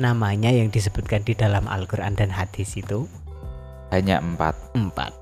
namanya 0.00 0.50
yang 0.50 0.72
disebutkan 0.72 1.22
di 1.22 1.36
dalam 1.36 1.70
Al-Quran 1.70 2.18
dan 2.18 2.32
hadis 2.32 2.74
itu 2.74 3.06
Hanya 3.92 4.18
empat 4.18 4.56
empat. 4.74 5.12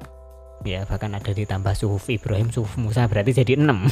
Ya 0.63 0.87
bahkan 0.87 1.13
ada 1.13 1.35
ditambah 1.35 1.75
suhuf 1.75 2.07
Ibrahim, 2.07 2.55
suhuf 2.55 2.79
Musa 2.79 3.05
berarti 3.11 3.35
jadi 3.35 3.59
enam. 3.59 3.85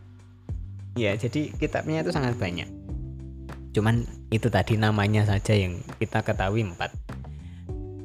ya 1.02 1.14
jadi 1.14 1.54
kitabnya 1.54 2.02
itu 2.02 2.10
sangat 2.10 2.36
banyak. 2.36 2.66
Cuman 3.70 4.02
itu 4.34 4.50
tadi 4.50 4.74
namanya 4.74 5.22
saja 5.24 5.54
yang 5.54 5.78
kita 6.02 6.26
ketahui 6.26 6.66
empat. 6.66 6.90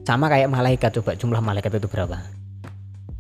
Sama 0.06 0.30
kayak 0.30 0.54
malaikat 0.54 0.94
coba 1.02 1.18
jumlah 1.18 1.42
malaikat 1.42 1.82
itu 1.82 1.90
berapa? 1.90 2.22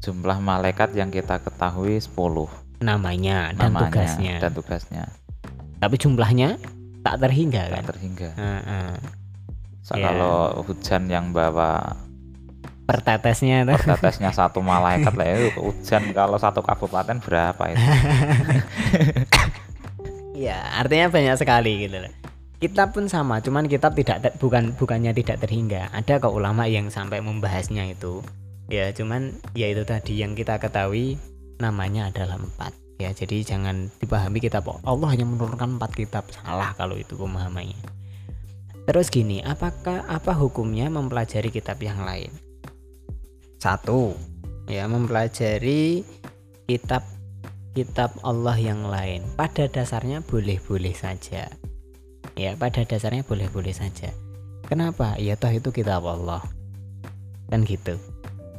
Jumlah 0.05 0.37
malaikat 0.37 0.93
yang 0.93 1.09
kita 1.09 1.41
ketahui 1.41 1.97
10 1.97 2.64
Namanya 2.79 3.53
dan 3.53 3.71
namanya 3.71 3.91
tugasnya. 3.91 4.35
dan 4.39 4.51
tugasnya 4.51 5.03
Tapi 5.77 5.95
jumlahnya 5.95 6.49
tak 7.01 7.21
terhingga 7.21 7.63
kan? 7.69 7.83
Tak 7.83 7.87
terhingga 7.93 8.29
Heeh. 8.33 8.89
So, 9.85 9.93
Ya. 9.93 10.09
Kalau 10.09 10.65
hujan 10.65 11.05
yang 11.05 11.29
bawa 11.29 11.93
pertetesnya 12.85 13.61
tuh. 13.63 13.77
pertetesnya 13.77 14.33
satu 14.39 14.59
malaikat 14.59 15.13
lah 15.13 15.25
itu 15.29 15.53
hujan 15.57 16.09
kalau 16.11 16.37
satu 16.37 16.61
kabupaten 16.61 17.17
berapa 17.17 17.63
itu? 17.69 17.81
ya 20.35 20.57
artinya 20.75 21.07
banyak 21.07 21.35
sekali 21.35 21.87
gitu 21.87 21.97
loh 21.97 22.11
kitab 22.57 22.91
pun 22.91 23.05
sama 23.05 23.39
cuman 23.39 23.65
kitab 23.65 23.93
tidak 23.93 24.17
ter- 24.21 24.35
bukan 24.35 24.73
bukannya 24.73 25.11
tidak 25.13 25.37
terhingga 25.39 25.91
ada 25.91 26.17
kok 26.17 26.31
ulama 26.31 26.65
yang 26.65 26.89
sampai 26.89 27.19
membahasnya 27.19 27.87
itu 27.87 28.19
ya 28.67 28.89
cuman 28.89 29.33
ya 29.53 29.69
itu 29.69 29.83
tadi 29.83 30.17
yang 30.17 30.33
kita 30.33 30.57
ketahui 30.57 31.19
namanya 31.59 32.11
adalah 32.11 32.39
empat 32.39 32.85
ya. 32.99 33.11
Jadi 33.11 33.43
jangan 33.43 33.91
dipahami 33.99 34.39
kitab 34.39 34.67
Allah 34.83 35.07
hanya 35.11 35.27
menurunkan 35.27 35.79
empat 35.79 35.91
kitab. 35.95 36.27
Salah 36.31 36.75
kalau 36.75 36.95
itu 36.95 37.15
pemahamannya. 37.15 37.77
Terus 38.85 39.09
gini 39.09 39.41
apakah 39.41 40.05
apa 40.05 40.37
hukumnya 40.37 40.87
mempelajari 40.93 41.49
kitab 41.49 41.81
yang 41.81 42.05
lain? 42.05 42.29
Satu. 43.57 44.13
Ya 44.69 44.89
mempelajari 44.89 46.05
kitab 46.69 47.05
kitab 47.73 48.13
Allah 48.21 48.57
yang 48.57 48.85
lain. 48.85 49.25
Pada 49.37 49.69
dasarnya 49.69 50.21
boleh-boleh 50.21 50.93
saja. 50.93 51.49
Ya 52.37 52.51
pada 52.57 52.85
dasarnya 52.85 53.25
boleh-boleh 53.25 53.73
saja. 53.73 54.13
Kenapa? 54.65 55.17
Ya 55.21 55.37
toh 55.37 55.53
itu 55.53 55.69
kitab 55.69 56.05
Allah. 56.05 56.41
Kan 57.49 57.65
gitu. 57.65 57.97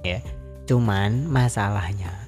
Ya 0.02 0.22
cuman 0.66 1.30
masalahnya 1.30 2.25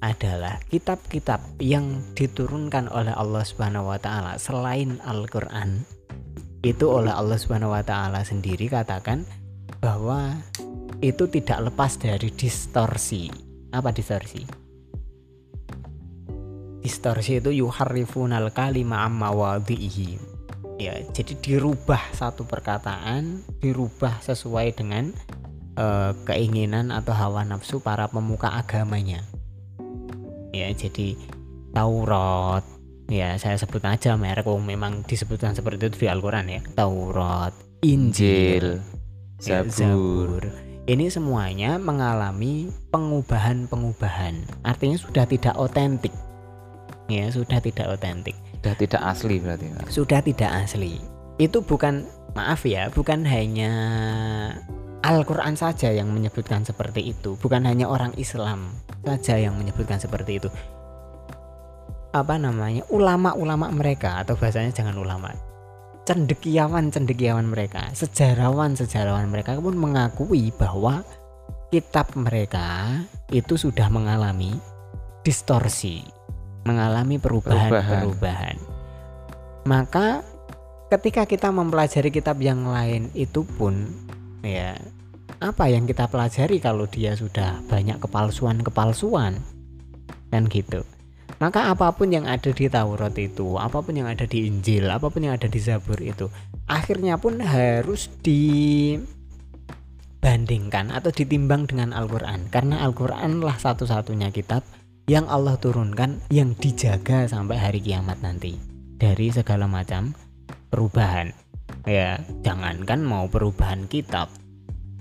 adalah 0.00 0.56
kitab-kitab 0.72 1.60
yang 1.60 2.00
diturunkan 2.16 2.88
oleh 2.88 3.12
Allah 3.12 3.44
Subhanahu 3.44 3.92
wa 3.92 4.00
taala 4.00 4.40
selain 4.40 4.96
Al-Qur'an. 5.04 5.84
Itu 6.64 6.92
oleh 6.92 7.12
Allah 7.12 7.36
Subhanahu 7.36 7.76
wa 7.76 7.84
taala 7.84 8.24
sendiri 8.24 8.72
katakan 8.72 9.28
bahwa 9.80 10.40
itu 11.04 11.28
tidak 11.28 11.72
lepas 11.72 12.00
dari 12.00 12.32
distorsi. 12.32 13.28
Apa 13.72 13.92
distorsi? 13.92 14.42
Distorsi 16.80 17.44
itu 17.44 17.52
yuharrifunal 17.52 18.52
kalima 18.56 19.04
amma 19.04 19.32
wadhihi. 19.36 20.16
Ya 20.80 20.96
jadi 21.12 21.36
dirubah 21.36 22.00
satu 22.16 22.48
perkataan 22.48 23.44
dirubah 23.60 24.24
sesuai 24.24 24.80
dengan 24.80 25.12
eh, 25.76 26.12
keinginan 26.24 26.88
atau 26.88 27.12
hawa 27.12 27.44
nafsu 27.44 27.84
para 27.84 28.08
pemuka 28.08 28.48
agamanya 28.48 29.20
ya 30.50 30.70
jadi 30.74 31.16
Taurat. 31.70 32.64
Ya 33.10 33.34
saya 33.42 33.58
sebut 33.58 33.82
aja 33.82 34.14
merek 34.14 34.46
wong 34.46 34.62
memang 34.62 35.02
disebutkan 35.02 35.54
seperti 35.58 35.90
itu 35.90 36.06
di 36.06 36.08
Al-Quran 36.10 36.46
ya. 36.46 36.60
Taurat 36.78 37.50
Injil 37.82 38.78
ya, 39.42 39.66
Zabur, 39.66 40.46
ini 40.86 41.10
semuanya 41.10 41.80
mengalami 41.80 42.70
pengubahan-pengubahan. 42.94 44.62
Artinya 44.62 44.94
sudah 45.00 45.24
tidak 45.26 45.58
otentik. 45.58 46.14
Ya 47.10 47.26
sudah 47.34 47.58
tidak 47.58 47.90
otentik. 47.90 48.38
Sudah 48.62 48.74
tidak 48.78 49.02
asli 49.02 49.36
berarti. 49.42 49.66
Sudah 49.90 50.20
tidak 50.22 50.50
asli. 50.54 51.02
Itu 51.40 51.64
bukan 51.66 52.06
maaf 52.34 52.62
ya 52.62 52.90
bukan 52.94 53.26
hanya 53.26 53.72
Al-Quran 55.00 55.56
saja 55.56 55.88
yang 55.88 56.12
menyebutkan 56.12 56.64
seperti 56.64 57.16
itu. 57.16 57.40
Bukan 57.40 57.64
hanya 57.64 57.88
orang 57.88 58.12
Islam 58.20 58.76
saja 59.02 59.40
yang 59.40 59.56
menyebutkan 59.56 59.96
seperti 59.96 60.40
itu. 60.40 60.48
Apa 62.12 62.36
namanya? 62.36 62.84
Ulama-ulama 62.92 63.72
mereka 63.72 64.20
atau 64.20 64.36
bahasanya 64.36 64.74
jangan 64.76 64.98
ulama. 65.00 65.32
Cendekiawan-cendekiawan 66.04 67.48
mereka. 67.48 67.88
Sejarawan-sejarawan 67.96 69.30
mereka 69.30 69.56
pun 69.56 69.78
mengakui 69.78 70.52
bahwa 70.52 71.06
kitab 71.70 72.12
mereka 72.18 72.98
itu 73.30 73.54
sudah 73.54 73.86
mengalami 73.88 74.58
distorsi 75.22 76.20
mengalami 76.64 77.16
perubahan-perubahan. 77.16 78.56
Maka 79.64 80.24
ketika 80.92 81.24
kita 81.24 81.48
mempelajari 81.52 82.10
kitab 82.12 82.40
yang 82.40 82.68
lain 82.68 83.12
itu 83.16 83.44
pun 83.44 83.88
ya. 84.44 84.76
Apa 85.40 85.72
yang 85.72 85.88
kita 85.88 86.04
pelajari 86.10 86.60
kalau 86.60 86.84
dia 86.84 87.16
sudah 87.16 87.64
banyak 87.64 87.96
kepalsuan-kepalsuan? 88.02 89.40
Kan 90.28 90.44
gitu. 90.52 90.84
Maka 91.40 91.72
apa 91.72 91.96
pun 91.96 92.12
yang 92.12 92.28
ada 92.28 92.52
di 92.52 92.68
Taurat 92.68 93.16
itu, 93.16 93.56
apa 93.56 93.80
pun 93.80 93.96
yang 93.96 94.04
ada 94.04 94.28
di 94.28 94.44
Injil, 94.44 94.92
apa 94.92 95.08
pun 95.08 95.24
yang 95.24 95.40
ada 95.40 95.48
di 95.48 95.56
Zabur 95.56 95.96
itu, 96.04 96.28
akhirnya 96.68 97.16
pun 97.16 97.40
harus 97.40 98.12
dibandingkan 98.20 100.92
atau 100.92 101.08
ditimbang 101.08 101.64
dengan 101.64 101.96
Al-Qur'an. 101.96 102.52
Karena 102.52 102.84
Al-Qur'an 102.84 103.40
lah 103.40 103.56
satu-satunya 103.56 104.28
kitab 104.36 104.68
yang 105.08 105.24
Allah 105.32 105.56
turunkan 105.56 106.20
yang 106.28 106.52
dijaga 106.52 107.24
sampai 107.24 107.56
hari 107.56 107.80
kiamat 107.80 108.20
nanti. 108.20 108.60
Dari 109.00 109.32
segala 109.32 109.64
macam 109.64 110.12
perubahan. 110.68 111.39
Ya, 111.88 112.20
jangankan 112.44 113.00
mau 113.00 113.24
perubahan 113.30 113.88
kitab, 113.88 114.28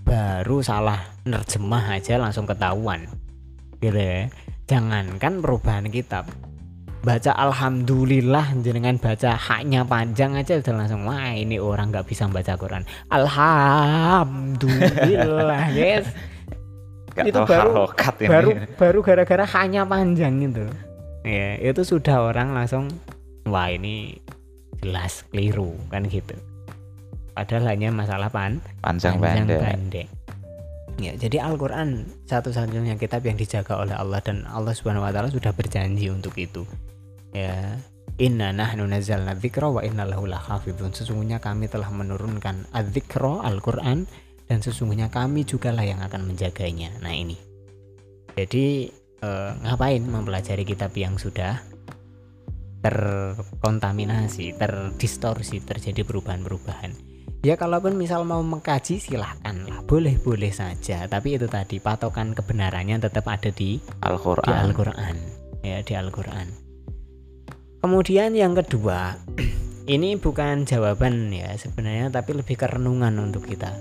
baru 0.08 0.64
salah 0.64 1.12
nerjemah 1.28 2.00
aja 2.00 2.16
langsung 2.16 2.48
ketahuan. 2.48 3.08
Gitu 3.84 4.00
ya. 4.00 4.32
Jangankan 4.70 5.42
perubahan 5.44 5.90
kitab 5.90 6.30
baca 7.00 7.32
alhamdulillah 7.32 8.60
dengan 8.60 9.00
baca 9.00 9.40
haknya 9.40 9.88
panjang 9.88 10.36
aja 10.36 10.60
udah 10.60 10.76
langsung 10.76 11.08
wah 11.08 11.32
ini 11.32 11.56
orang 11.56 11.96
nggak 11.96 12.04
bisa 12.08 12.28
baca 12.28 12.60
Quran. 12.60 12.84
Alhamdulillah 13.08 14.52
guys. 15.80 16.12
Gak 17.16 17.32
itu 17.32 17.40
baru 17.48 17.88
ini. 17.88 18.28
baru 18.28 18.50
baru 18.76 19.00
gara-gara 19.02 19.46
haknya 19.48 19.88
panjang 19.88 20.44
itu. 20.44 20.68
Ya 21.24 21.56
itu 21.60 21.88
sudah 21.88 22.20
orang 22.32 22.52
langsung 22.52 22.92
wah 23.48 23.72
ini 23.72 24.20
jelas 24.80 25.24
keliru 25.32 25.76
kan 25.92 26.08
gitu 26.08 26.36
padahal 27.34 27.72
hanya 27.72 27.90
masalah 27.94 28.30
pan 28.32 28.62
panjang 28.82 29.18
pendek 29.18 29.62
pendek 29.62 30.08
Ya, 31.00 31.16
jadi 31.16 31.40
Al-Qur'an 31.40 32.04
satu-satunya 32.28 33.00
kitab 33.00 33.24
yang 33.24 33.40
dijaga 33.40 33.80
oleh 33.80 33.96
Allah 33.96 34.20
dan 34.20 34.44
Allah 34.52 34.76
Subhanahu 34.76 35.08
wa 35.08 35.12
taala 35.16 35.32
sudah 35.32 35.56
berjanji 35.56 36.12
untuk 36.12 36.36
itu. 36.36 36.68
Ya, 37.32 37.80
Inna 38.20 38.52
nahnu 38.52 38.84
nazzalna 38.84 39.32
dzikra 39.40 39.72
wa 39.72 39.80
inna 39.80 40.04
lahu 40.04 40.28
lahafidun. 40.28 40.92
Sesungguhnya 40.92 41.40
kami 41.40 41.72
telah 41.72 41.88
menurunkan 41.88 42.68
adzikra 42.76 43.48
Al-Qur'an 43.48 44.04
dan 44.52 44.60
sesungguhnya 44.60 45.08
kami 45.08 45.48
juga 45.48 45.72
lah 45.72 45.88
yang 45.88 46.04
akan 46.04 46.28
menjaganya. 46.28 46.92
Nah, 47.00 47.16
ini. 47.16 47.40
Jadi 48.36 48.92
eh, 49.24 49.52
ngapain 49.64 50.04
mempelajari 50.04 50.68
kitab 50.68 50.92
yang 51.00 51.16
sudah 51.16 51.64
terkontaminasi, 52.84 54.60
terdistorsi, 54.60 55.64
terjadi 55.64 56.04
perubahan-perubahan 56.04 57.09
ya 57.40 57.56
kalaupun 57.56 57.96
misal 57.96 58.28
mau 58.28 58.44
mengkaji 58.44 59.00
silahkan 59.00 59.56
lah. 59.68 59.80
Boleh 59.88 60.20
boleh 60.20 60.52
saja. 60.52 61.08
Tapi 61.08 61.40
itu 61.40 61.48
tadi 61.48 61.80
patokan 61.80 62.36
kebenarannya 62.36 63.00
tetap 63.00 63.28
ada 63.32 63.52
di 63.52 63.80
Al-Quran. 64.04 64.48
di 64.48 64.54
Al-Quran. 64.54 65.16
Ya 65.64 65.78
di 65.84 65.94
Al-Quran. 65.96 66.48
Kemudian 67.80 68.36
yang 68.36 68.56
kedua 68.60 69.16
ini 69.96 70.20
bukan 70.20 70.68
jawaban 70.68 71.32
ya 71.32 71.56
sebenarnya 71.56 72.12
tapi 72.12 72.36
lebih 72.36 72.60
kerenungan 72.60 73.16
untuk 73.20 73.48
kita. 73.48 73.72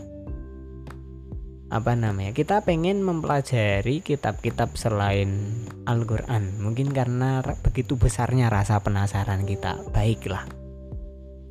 Apa 1.68 1.92
namanya? 1.92 2.32
Kita 2.32 2.64
pengen 2.64 3.04
mempelajari 3.04 4.00
kitab-kitab 4.00 4.72
selain 4.80 5.52
Al-Quran. 5.84 6.64
Mungkin 6.64 6.96
karena 6.96 7.44
begitu 7.60 8.00
besarnya 8.00 8.48
rasa 8.48 8.80
penasaran 8.80 9.44
kita. 9.44 9.76
Baiklah 9.92 10.57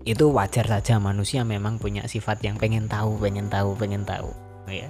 itu 0.07 0.31
wajar 0.31 0.63
saja 0.63 1.03
manusia 1.03 1.43
memang 1.43 1.75
punya 1.75 2.07
sifat 2.07 2.39
yang 2.39 2.55
pengen 2.55 2.87
tahu 2.87 3.19
pengen 3.19 3.51
tahu 3.51 3.75
pengen 3.75 4.07
tahu 4.07 4.31
ya. 4.71 4.87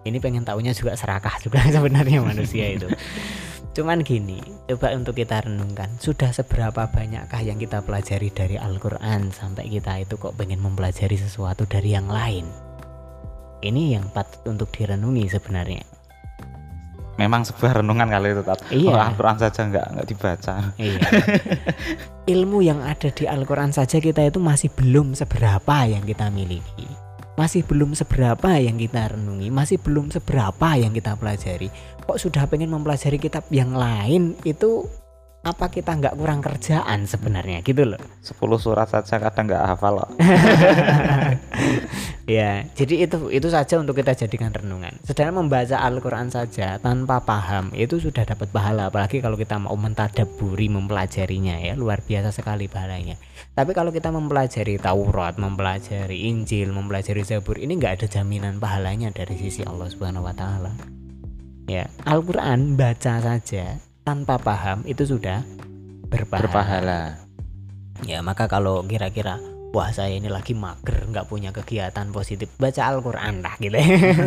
Ini 0.00 0.16
pengen 0.22 0.46
tahunya 0.46 0.72
juga 0.72 0.94
serakah 0.94 1.42
juga 1.42 1.60
sebenarnya 1.74 2.22
manusia 2.22 2.70
itu. 2.70 2.86
Cuman 3.74 4.06
gini 4.06 4.38
coba 4.70 4.94
untuk 4.94 5.18
kita 5.18 5.42
renungkan 5.42 5.90
sudah 5.98 6.30
seberapa 6.30 6.86
banyakkah 6.86 7.42
yang 7.42 7.58
kita 7.58 7.82
pelajari 7.82 8.30
dari 8.30 8.56
Al-Quran 8.56 9.34
sampai 9.34 9.66
kita 9.66 10.06
itu 10.06 10.14
kok 10.14 10.38
pengen 10.38 10.62
mempelajari 10.62 11.18
sesuatu 11.18 11.66
dari 11.66 11.90
yang 11.90 12.06
lain? 12.06 12.46
Ini 13.60 13.98
yang 13.98 14.08
patut 14.14 14.40
untuk 14.48 14.72
direnungi 14.72 15.28
sebenarnya 15.28 15.99
memang 17.20 17.44
sebuah 17.44 17.84
renungan 17.84 18.08
kali 18.08 18.32
itu 18.32 18.40
tat 18.40 18.60
Iya. 18.72 18.88
Kalau 18.88 19.00
Al-Quran 19.12 19.36
saja 19.36 19.60
nggak 19.68 19.86
nggak 19.92 20.06
dibaca 20.08 20.54
Iya. 20.80 21.00
Ilmu 22.32 22.58
yang 22.64 22.80
ada 22.80 23.12
di 23.12 23.28
Al-Quran 23.28 23.76
saja 23.76 24.00
kita 24.00 24.24
itu 24.24 24.40
masih 24.40 24.72
belum 24.72 25.12
seberapa 25.12 25.76
yang 25.84 26.08
kita 26.08 26.32
miliki. 26.32 26.88
Masih 27.36 27.64
belum 27.64 27.96
seberapa 27.96 28.56
yang 28.60 28.76
kita 28.76 29.16
renungi, 29.16 29.48
masih 29.48 29.80
belum 29.80 30.12
seberapa 30.12 30.76
yang 30.76 30.92
kita 30.92 31.16
pelajari. 31.16 31.68
Kok 32.04 32.20
sudah 32.20 32.44
pengen 32.48 32.72
mempelajari 32.72 33.16
kitab 33.16 33.48
yang 33.48 33.72
lain 33.76 34.36
itu 34.44 34.84
apa 35.40 35.72
kita 35.72 35.96
nggak 35.96 36.20
kurang 36.20 36.44
kerjaan 36.44 37.08
sebenarnya 37.08 37.64
gitu 37.64 37.88
loh. 37.88 38.00
10 38.20 38.36
surat 38.60 38.88
saja 38.92 39.16
kadang 39.16 39.48
nggak 39.48 39.64
hafal 39.72 40.04
kok. 40.04 40.10
ya, 42.30 42.62
jadi 42.78 43.10
itu 43.10 43.26
itu 43.34 43.48
saja 43.50 43.82
untuk 43.82 43.98
kita 43.98 44.14
jadikan 44.14 44.54
renungan. 44.54 44.94
Sedangkan 45.02 45.42
membaca 45.42 45.82
Al-Qur'an 45.82 46.30
saja 46.30 46.78
tanpa 46.78 47.18
paham 47.26 47.74
itu 47.74 47.98
sudah 47.98 48.22
dapat 48.22 48.46
pahala 48.54 48.86
apalagi 48.86 49.18
kalau 49.18 49.34
kita 49.34 49.58
mau 49.58 49.74
mentadaburi 49.74 50.70
mempelajarinya 50.70 51.58
ya, 51.58 51.74
luar 51.74 52.06
biasa 52.06 52.30
sekali 52.30 52.70
pahalanya. 52.70 53.18
Tapi 53.50 53.74
kalau 53.74 53.90
kita 53.90 54.14
mempelajari 54.14 54.78
Taurat, 54.78 55.34
mempelajari 55.34 56.30
Injil, 56.30 56.70
mempelajari 56.70 57.26
Zabur 57.26 57.58
ini 57.58 57.74
nggak 57.74 57.98
ada 57.98 58.06
jaminan 58.06 58.62
pahalanya 58.62 59.10
dari 59.10 59.34
sisi 59.34 59.66
Allah 59.66 59.90
Subhanahu 59.90 60.30
wa 60.30 60.34
taala. 60.36 60.70
Ya, 61.66 61.90
Al-Qur'an 62.06 62.78
baca 62.78 63.18
saja 63.18 63.82
tanpa 64.06 64.38
paham 64.38 64.86
itu 64.86 65.02
sudah 65.02 65.42
berpahala. 66.06 66.46
berpahala 66.46 67.02
Ya 68.08 68.24
maka 68.24 68.48
kalau 68.48 68.80
kira-kira 68.86 69.36
wah 69.70 69.90
saya 69.94 70.18
ini 70.18 70.26
lagi 70.26 70.52
mager 70.52 71.06
nggak 71.06 71.26
punya 71.30 71.54
kegiatan 71.54 72.10
positif. 72.10 72.50
Baca 72.58 72.90
Al-Quran 72.90 73.42
lah 73.42 73.54
gitu. 73.62 73.78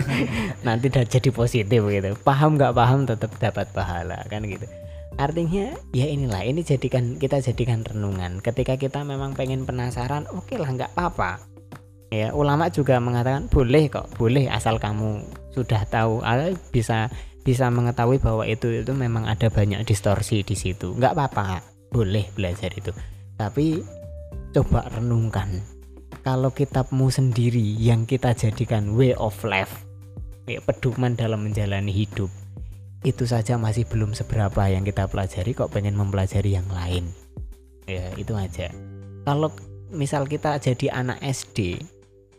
Nanti 0.68 0.86
udah 0.88 1.06
jadi 1.08 1.30
positif 1.30 1.82
gitu. 1.84 2.10
Paham 2.24 2.56
nggak 2.56 2.74
paham 2.76 3.04
tetap 3.04 3.32
dapat 3.40 3.68
pahala 3.76 4.24
kan 4.32 4.44
gitu. 4.48 4.66
Artinya 5.20 5.78
ya 5.94 6.10
inilah 6.10 6.42
ini 6.42 6.66
jadikan 6.66 7.20
kita 7.20 7.44
jadikan 7.44 7.86
renungan. 7.86 8.42
Ketika 8.42 8.80
kita 8.80 9.06
memang 9.06 9.38
pengen 9.38 9.68
penasaran 9.68 10.26
oke 10.32 10.56
lah 10.58 10.70
nggak 10.72 10.92
apa-apa. 10.96 11.44
Ya 12.14 12.30
ulama 12.34 12.70
juga 12.70 13.02
mengatakan 13.02 13.50
boleh 13.50 13.90
kok 13.90 14.10
boleh 14.18 14.50
asal 14.50 14.80
kamu 14.80 15.22
sudah 15.54 15.86
tahu. 15.86 16.22
Ah, 16.26 16.50
bisa 16.74 17.12
bisa 17.44 17.68
mengetahui 17.68 18.24
bahwa 18.24 18.48
itu 18.48 18.72
itu 18.72 18.94
memang 18.96 19.28
ada 19.28 19.52
banyak 19.52 19.84
distorsi 19.84 20.42
di 20.42 20.56
situ. 20.56 20.96
Nggak 20.96 21.14
apa-apa 21.14 21.62
boleh 21.94 22.26
belajar 22.34 22.74
itu. 22.74 22.90
Tapi 23.38 23.82
coba 24.54 24.86
renungkan. 24.94 25.66
Kalau 26.22 26.54
kitabmu 26.54 27.10
sendiri 27.10 27.76
yang 27.82 28.06
kita 28.06 28.32
jadikan 28.38 28.94
way 28.96 29.12
of 29.18 29.36
life 29.44 29.84
ya, 30.48 30.62
pedoman 30.64 31.18
dalam 31.18 31.44
menjalani 31.44 31.92
hidup 31.92 32.30
itu 33.04 33.28
saja 33.28 33.60
masih 33.60 33.84
belum 33.84 34.16
seberapa 34.16 34.72
yang 34.72 34.88
kita 34.88 35.12
pelajari 35.12 35.52
kok 35.52 35.76
pengen 35.76 36.00
mempelajari 36.00 36.56
yang 36.56 36.70
lain? 36.72 37.12
Ya 37.84 38.14
itu 38.16 38.32
aja. 38.32 38.72
Kalau 39.28 39.52
misal 39.92 40.24
kita 40.30 40.56
jadi 40.62 40.96
anak 40.96 41.20
SD 41.20 41.84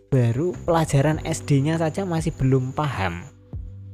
baru 0.08 0.56
pelajaran 0.64 1.20
SD-nya 1.26 1.76
saja 1.76 2.06
masih 2.06 2.32
belum 2.38 2.72
paham 2.72 3.26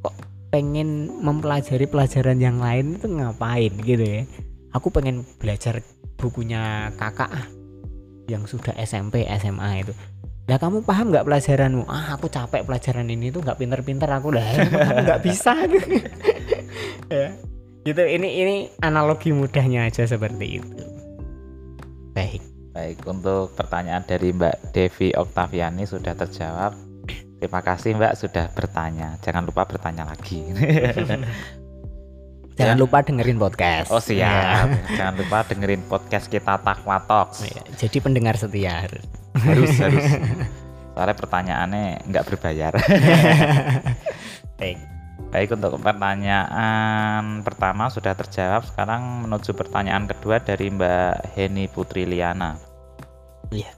kok 0.05 0.15
pengen 0.53 1.11
mempelajari 1.25 1.89
pelajaran 1.89 2.39
yang 2.39 2.63
lain 2.63 3.01
itu 3.01 3.11
ngapain 3.11 3.73
gitu 3.83 4.05
ya? 4.05 4.23
Aku 4.71 4.95
pengen 4.95 5.27
belajar 5.43 5.83
bukunya 6.15 6.95
kakak 6.95 7.35
ah, 7.35 7.47
yang 8.31 8.47
sudah 8.47 8.73
SMP 8.79 9.27
SMA 9.27 9.83
itu. 9.83 9.93
Lah 10.51 10.59
kamu 10.59 10.83
paham 10.83 11.15
nggak 11.15 11.27
pelajaranmu? 11.27 11.87
Ah 11.87 12.19
aku 12.19 12.27
capek 12.27 12.67
pelajaran 12.67 13.07
ini 13.07 13.31
tuh 13.31 13.43
nggak 13.43 13.59
pinter-pinter 13.59 14.11
aku. 14.11 14.35
Kamu 14.35 15.03
nggak 15.07 15.23
bisa. 15.27 15.55
Ya. 17.11 17.35
Gitu 17.83 18.03
ini 18.07 18.39
ini 18.39 18.57
analogi 18.87 19.35
mudahnya 19.35 19.91
aja 19.91 20.07
seperti 20.07 20.63
itu. 20.63 20.79
Baik. 22.15 22.39
Baik 22.71 23.03
untuk 23.03 23.51
pertanyaan 23.59 24.07
dari 24.07 24.31
Mbak 24.31 24.71
Devi 24.71 25.11
Oktaviani 25.11 25.91
sudah 25.91 26.15
terjawab. 26.15 26.79
Terima 27.43 27.61
kasih 27.67 27.99
Mbak 27.99 28.15
sudah 28.15 28.47
bertanya. 28.55 29.19
Jangan 29.27 29.43
lupa 29.43 29.67
bertanya 29.67 30.07
lagi. 30.07 30.39
Jangan 32.61 32.77
Ya. 32.77 32.83
lupa 32.85 32.99
dengerin 33.01 33.39
podcast. 33.41 33.89
Oh 33.89 33.97
siap. 33.99 34.69
Jangan 35.01 35.15
lupa 35.17 35.39
dengerin 35.49 35.83
podcast 35.89 36.29
kita 36.29 36.61
Takwa 36.61 37.01
Talks. 37.01 37.41
Ya, 37.43 37.65
jadi 37.75 37.97
pendengar 37.99 38.37
setia 38.37 38.85
harus. 38.85 39.05
Harus 39.33 39.73
harus. 39.81 40.05
Soalnya 40.93 41.17
pertanyaannya 41.17 41.85
nggak 42.05 42.25
berbayar. 42.29 42.73
Baik. 44.61 44.79
Baik 45.31 45.55
untuk 45.55 45.79
pertanyaan 45.79 47.41
pertama 47.41 47.89
sudah 47.89 48.13
terjawab. 48.13 48.67
Sekarang 48.67 49.25
menuju 49.25 49.55
pertanyaan 49.55 50.05
kedua 50.05 50.43
dari 50.43 50.69
Mbak 50.69 51.39
Heni 51.39 51.65
Putri 51.71 52.05
Liana. 52.05 52.59
Iya. 53.49 53.71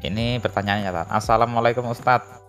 Ini 0.00 0.40
pertanyaannya. 0.40 1.12
Assalamualaikum 1.12 1.84
Ustadz. 1.84 2.40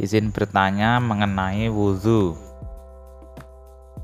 Izin 0.00 0.32
bertanya 0.32 0.98
mengenai 0.98 1.70
wudhu. 1.70 2.47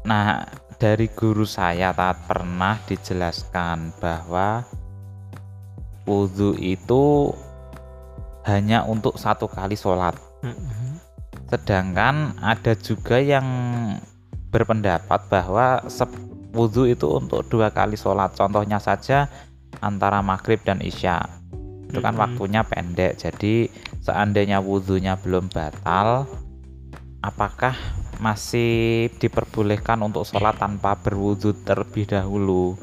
Nah, 0.04 0.44
dari 0.76 1.08
guru 1.08 1.48
saya 1.48 1.96
Tat 1.96 2.28
pernah 2.28 2.76
dijelaskan 2.84 3.96
bahwa 3.96 4.60
wudhu 6.04 6.60
itu 6.60 7.32
hanya 8.44 8.84
untuk 8.84 9.16
satu 9.16 9.48
kali 9.48 9.72
sholat. 9.80 10.12
Mm-mm. 10.44 11.00
Sedangkan 11.48 12.36
ada 12.36 12.76
juga 12.76 13.16
yang 13.16 13.48
berpendapat 14.52 15.24
bahwa 15.32 15.80
wudhu 16.52 16.84
itu 16.84 17.08
untuk 17.08 17.48
dua 17.48 17.72
kali 17.72 17.96
sholat. 17.96 18.36
Contohnya 18.36 18.76
saja 18.76 19.32
antara 19.80 20.20
maghrib 20.20 20.60
dan 20.60 20.84
isya. 20.84 21.24
Itu 21.88 22.04
kan 22.04 22.12
Mm-mm. 22.12 22.24
waktunya 22.28 22.60
pendek. 22.60 23.16
Jadi 23.16 23.72
seandainya 24.04 24.60
wudhunya 24.60 25.16
belum 25.24 25.48
batal, 25.48 26.28
apakah 27.24 27.72
masih 28.18 29.08
diperbolehkan 29.18 30.02
untuk 30.02 30.26
sholat 30.28 30.58
tanpa 30.58 30.98
berwudhu 30.98 31.54
terlebih 31.64 32.10
dahulu? 32.10 32.78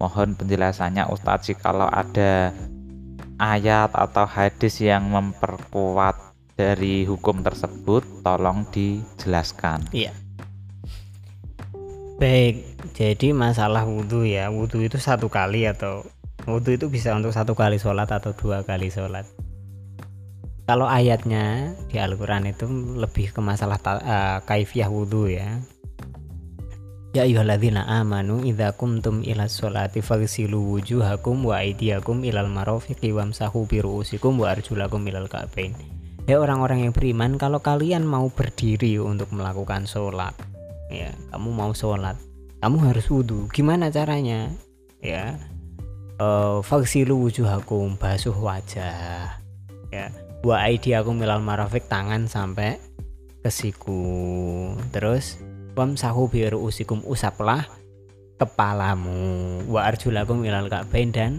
Mohon 0.00 0.32
penjelasannya 0.38 1.12
Ustadz 1.12 1.52
kalau 1.60 1.88
ada 1.88 2.56
ayat 3.40 3.92
atau 3.96 4.28
hadis 4.28 4.80
yang 4.84 5.08
memperkuat 5.08 6.30
dari 6.60 7.08
hukum 7.08 7.40
tersebut 7.40 8.04
tolong 8.20 8.68
dijelaskan. 8.68 9.88
Baik, 12.20 12.76
jadi 12.92 13.32
masalah 13.32 13.88
wudhu 13.88 14.28
ya, 14.28 14.52
wudhu 14.52 14.84
itu 14.84 15.00
satu 15.00 15.32
kali 15.32 15.64
atau 15.64 16.04
wudhu 16.44 16.76
itu 16.76 16.92
bisa 16.92 17.16
untuk 17.16 17.32
satu 17.32 17.56
kali 17.56 17.80
sholat 17.80 18.12
atau 18.12 18.36
dua 18.36 18.60
kali 18.60 18.92
sholat. 18.92 19.24
Kalau 20.70 20.86
ayatnya 20.86 21.74
di 21.90 21.98
Al-Quran 21.98 22.46
itu 22.46 22.70
lebih 22.94 23.34
ke 23.34 23.42
masalah 23.42 23.82
eh, 23.82 24.38
kaifiyah 24.46 24.86
wudhu 24.86 25.26
ya. 25.26 25.58
Ya 27.10 27.26
ayyuhalladzina 27.26 27.90
amanu 27.90 28.46
idza 28.46 28.70
kumtum 28.78 29.26
ila 29.26 29.50
sholati 29.50 29.98
faghsilu 29.98 30.78
wujuhakum 30.78 31.42
wa 31.42 31.58
aydiyakum 31.58 32.22
ilal 32.22 32.46
marafiqi 32.46 33.10
wamsahu 33.10 33.66
bi 33.66 33.82
ru'usikum 33.82 34.38
wa 34.38 34.54
arjulakum 34.54 35.02
ilal 35.10 35.26
ka'bain. 35.26 35.74
Ya 36.30 36.38
orang-orang 36.38 36.86
yang 36.86 36.94
beriman 36.94 37.34
kalau 37.34 37.58
kalian 37.58 38.06
mau 38.06 38.30
berdiri 38.30 39.02
untuk 39.02 39.34
melakukan 39.34 39.90
sholat 39.90 40.38
ya 40.90 41.14
kamu 41.30 41.50
mau 41.54 41.70
sholat 41.70 42.18
kamu 42.58 42.76
harus 42.90 43.06
wudhu 43.06 43.46
gimana 43.54 43.88
caranya 43.94 44.50
ya 44.98 45.38
eh 46.18 46.58
faghsilu 46.66 47.30
wujuhakum 47.30 47.94
basuh 47.96 48.34
wajah 48.34 49.38
ya 49.94 50.06
wa 50.40 50.64
aidiakum 50.64 51.20
milal 51.20 51.44
marafiq 51.44 51.84
tangan 51.88 52.28
sampai 52.28 52.80
ke 53.40 53.50
siku. 53.52 54.02
Terus 54.92 55.40
wamsahu 55.76 56.28
bi 56.32 56.48
ru'usikum 56.48 57.04
usaplah 57.04 57.68
kepalamu. 58.40 59.60
Wa 59.68 59.88
arjulakum 59.88 60.40
milal 60.40 60.72
ka'bain 60.72 61.12
dan 61.12 61.32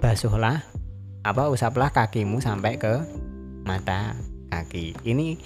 basuhlah 0.00 0.64
apa 1.26 1.50
usaplah 1.50 1.90
kakimu 1.90 2.40
sampai 2.40 2.80
ke 2.80 2.94
mata 3.66 4.16
kaki. 4.52 4.96
Ini 5.04 5.36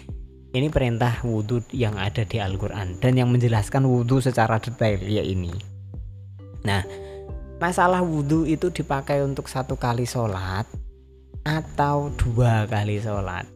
ini 0.50 0.66
perintah 0.66 1.22
wudhu 1.22 1.62
yang 1.70 1.94
ada 1.94 2.26
di 2.26 2.42
Al-Quran 2.42 2.98
dan 2.98 3.14
yang 3.14 3.30
menjelaskan 3.30 3.86
wudhu 3.86 4.18
secara 4.18 4.58
detail 4.58 4.98
ya 5.06 5.22
ini. 5.22 5.54
Nah, 6.66 6.82
masalah 7.62 8.02
wudhu 8.02 8.44
itu 8.44 8.68
dipakai 8.68 9.22
untuk 9.22 9.46
satu 9.46 9.78
kali 9.78 10.04
sholat 10.04 10.66
atau 11.44 12.12
dua 12.14 12.68
kali 12.68 13.00
sholat 13.00 13.46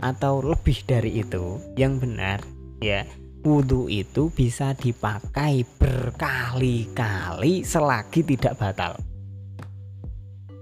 atau 0.00 0.40
lebih 0.40 0.80
dari 0.88 1.20
itu 1.20 1.60
yang 1.76 2.00
benar 2.00 2.40
ya 2.80 3.04
wudhu 3.44 3.88
itu 3.92 4.32
bisa 4.32 4.72
dipakai 4.76 5.64
berkali-kali 5.76 7.64
selagi 7.64 8.24
tidak 8.24 8.56
batal 8.56 8.96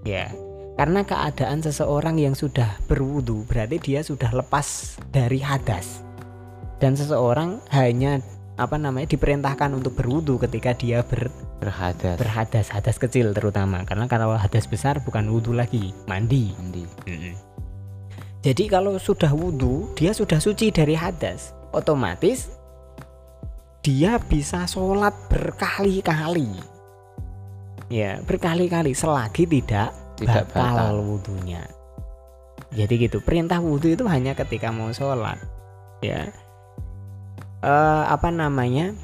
ya 0.03 0.27
karena 0.79 1.03
keadaan 1.03 1.59
seseorang 1.59 2.15
yang 2.15 2.31
sudah 2.31 2.79
berwudu 2.87 3.43
berarti 3.51 3.83
dia 3.83 3.99
sudah 3.99 4.31
lepas 4.31 4.95
dari 5.11 5.43
hadas. 5.43 5.99
Dan 6.79 6.95
seseorang 6.95 7.59
hanya 7.75 8.23
apa 8.59 8.75
namanya 8.75 9.15
diperintahkan 9.15 9.71
untuk 9.71 9.95
berwudu 9.95 10.35
ketika 10.43 10.75
dia 10.75 10.99
ber, 11.07 11.31
Berhadas. 11.63 12.19
berhadas, 12.19 12.67
hadas 12.67 12.99
kecil 12.99 13.31
terutama. 13.31 13.87
Karena 13.87 14.05
kalau 14.11 14.35
hadas 14.35 14.67
besar 14.67 14.99
bukan 14.99 15.31
wudu 15.31 15.55
lagi, 15.55 15.95
mandi. 16.11 16.51
Mandi. 16.59 16.83
Jadi 18.43 18.63
kalau 18.67 18.99
sudah 18.99 19.31
wudu, 19.31 19.95
dia 19.95 20.11
sudah 20.11 20.43
suci 20.43 20.71
dari 20.75 20.95
hadas. 20.95 21.55
Otomatis 21.71 22.51
dia 23.79 24.19
bisa 24.19 24.67
sholat 24.67 25.15
berkali-kali. 25.31 26.59
Ya, 27.87 28.19
berkali-kali 28.21 28.91
selagi 28.93 29.47
tidak 29.49 29.95
Tidak 30.19 30.51
batal 30.51 30.93
batal. 30.93 30.95
wudhunya. 30.99 31.63
Jadi 32.75 33.07
gitu. 33.07 33.23
Perintah 33.23 33.57
wudhu 33.63 33.95
itu 33.95 34.05
hanya 34.05 34.35
ketika 34.35 34.69
mau 34.69 34.91
sholat. 34.91 35.39
Ya. 36.03 36.29
Eh, 37.59 38.03
apa 38.07 38.29
namanya? 38.31 38.95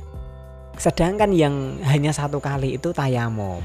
Sedangkan 0.75 1.31
yang 1.31 1.79
hanya 1.87 2.11
satu 2.11 2.39
kali 2.43 2.75
itu 2.75 2.91
tayamum. 2.91 3.63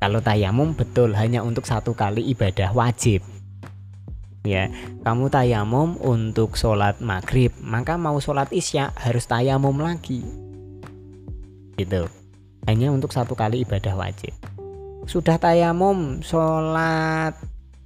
Kalau 0.00 0.20
tayamum 0.20 0.76
betul 0.76 1.16
hanya 1.16 1.40
untuk 1.40 1.64
satu 1.64 1.96
kali 1.96 2.20
ibadah 2.32 2.72
wajib. 2.76 3.24
Ya, 4.44 4.68
kamu 5.00 5.32
tayamum 5.32 5.96
untuk 6.04 6.60
sholat 6.60 7.00
maghrib, 7.00 7.48
maka 7.64 7.96
mau 7.96 8.20
sholat 8.20 8.52
isya 8.52 8.92
harus 9.00 9.24
tayamum 9.24 9.80
lagi. 9.80 10.20
Gitu. 11.80 12.04
Hanya 12.68 12.92
untuk 12.92 13.08
satu 13.16 13.32
kali 13.32 13.64
ibadah 13.64 13.96
wajib 13.96 14.36
sudah 15.04 15.36
tayamum 15.36 16.24
sholat 16.24 17.36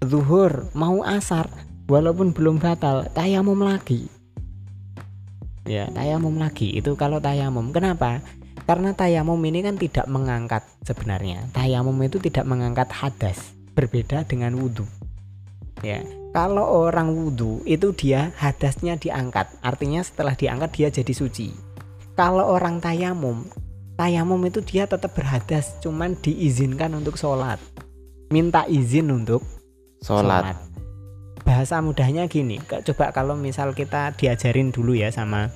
zuhur 0.06 0.70
mau 0.70 1.02
asar 1.02 1.50
walaupun 1.90 2.30
belum 2.30 2.62
batal 2.62 3.10
tayamum 3.10 3.58
lagi 3.58 4.06
ya. 5.64 5.88
Tayamum 5.90 6.36
lagi. 6.38 6.74
Itu 6.76 6.94
kalau 6.94 7.18
tayamum. 7.18 7.72
Kenapa? 7.72 8.20
Karena 8.68 8.92
tayamum 8.92 9.40
ini 9.48 9.64
kan 9.64 9.80
tidak 9.80 10.06
mengangkat 10.06 10.62
sebenarnya. 10.84 11.48
Tayamum 11.56 11.96
itu 12.04 12.20
tidak 12.20 12.44
mengangkat 12.44 12.92
hadas. 12.92 13.56
Berbeda 13.72 14.26
dengan 14.26 14.58
wudhu 14.58 14.84
ya. 15.82 16.02
Kalau 16.34 16.84
orang 16.86 17.16
wudhu 17.16 17.64
itu 17.64 17.90
dia 17.96 18.30
hadasnya 18.36 19.00
diangkat. 19.00 19.48
Artinya 19.64 20.04
setelah 20.04 20.36
diangkat 20.36 20.70
dia 20.74 20.88
jadi 20.92 21.14
suci. 21.14 21.54
Kalau 22.18 22.44
orang 22.50 22.82
tayamum 22.82 23.46
tayamum 23.98 24.38
itu 24.46 24.62
dia 24.62 24.86
tetap 24.86 25.10
berhadas 25.14 25.78
cuman 25.82 26.14
diizinkan 26.18 26.94
untuk 26.94 27.18
sholat. 27.18 27.58
Minta 28.28 28.68
izin 28.68 29.08
untuk 29.10 29.40
Sholat. 29.98 30.54
Bahasa 31.48 31.80
mudahnya 31.80 32.28
gini 32.28 32.60
coba 32.60 33.08
kalau 33.16 33.32
misal 33.32 33.72
kita 33.72 34.12
diajarin 34.12 34.68
dulu 34.68 34.92
ya 34.92 35.08
sama 35.08 35.48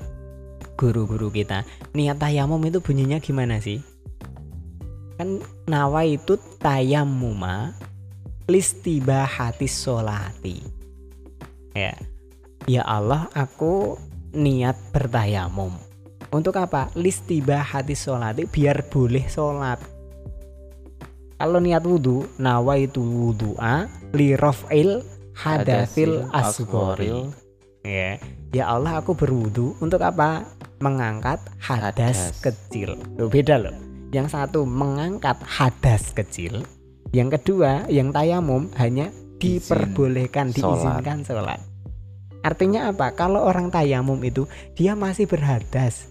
guru-guru 0.81 1.29
kita 1.29 1.69
niat 1.93 2.17
tayamum 2.17 2.65
itu 2.65 2.81
bunyinya 2.81 3.21
gimana 3.21 3.61
sih? 3.61 3.85
Kan 5.21 5.45
nawa 5.69 6.09
itu 6.09 6.41
tayamuma 6.57 7.77
listibahatis 8.49 9.85
sholati. 9.85 10.65
Ya. 11.77 11.93
Ya 12.65 12.83
Allah 12.89 13.29
aku 13.37 14.01
niat 14.33 14.75
bertayamum. 14.91 15.77
Untuk 16.33 16.57
apa? 16.57 16.89
Listibahatis 16.97 18.09
sholati 18.09 18.49
biar 18.49 18.89
boleh 18.89 19.29
sholat. 19.29 19.79
Kalau 21.37 21.59
niat 21.61 21.85
wudhu 21.85 22.25
nawa 22.39 22.79
itu 22.81 23.03
wudhu'a 23.03 23.91
li 24.15 24.39
raf'il 24.39 25.03
hadasil 25.37 26.29
asghori 26.31 27.29
ya 27.83 28.21
ya 28.53 28.65
Allah 28.71 29.01
aku 29.03 29.17
berwudu 29.17 29.75
untuk 29.83 30.01
apa 30.05 30.47
mengangkat 30.83 31.39
hadas, 31.63 31.93
Hadas. 31.93 32.43
kecil 32.43 32.99
Loh, 33.19 33.31
beda 33.31 33.59
loh 33.59 33.75
yang 34.13 34.29
satu 34.29 34.69
mengangkat 34.69 35.39
hadas 35.45 36.13
kecil 36.13 36.63
yang 37.13 37.29
kedua 37.33 37.89
yang 37.89 38.13
tayamum 38.13 38.69
hanya 38.77 39.09
diperbolehkan 39.43 40.55
Sholat. 40.55 40.59
diizinkan 40.79 41.19
sholat 41.27 41.61
Artinya 42.43 42.91
apa? 42.91 43.15
Kalau 43.15 43.47
orang 43.47 43.71
tayamum 43.71 44.19
itu 44.27 44.51
dia 44.75 44.99
masih 44.99 45.31
berhadas. 45.31 46.11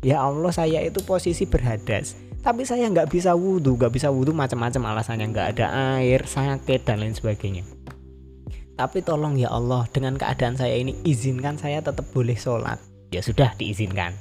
Ya 0.00 0.24
Allah 0.24 0.48
saya 0.48 0.80
itu 0.80 1.04
posisi 1.04 1.44
berhadas. 1.44 2.16
Tapi 2.40 2.64
saya 2.64 2.88
nggak 2.88 3.12
bisa 3.12 3.36
wudhu, 3.36 3.76
nggak 3.76 3.92
bisa 3.92 4.08
wudhu 4.08 4.32
macam-macam 4.32 4.96
alasannya 4.96 5.28
nggak 5.28 5.48
ada 5.58 5.66
air, 6.00 6.24
sakit 6.24 6.88
dan 6.88 7.04
lain 7.04 7.12
sebagainya. 7.12 7.68
Tapi 8.78 9.02
tolong 9.02 9.34
ya 9.34 9.50
Allah 9.50 9.90
dengan 9.90 10.14
keadaan 10.14 10.54
saya 10.54 10.78
ini 10.78 10.94
izinkan 11.02 11.58
saya 11.58 11.82
tetap 11.82 12.06
boleh 12.14 12.38
sholat. 12.38 12.78
Ya 13.10 13.18
sudah 13.18 13.50
diizinkan. 13.58 14.14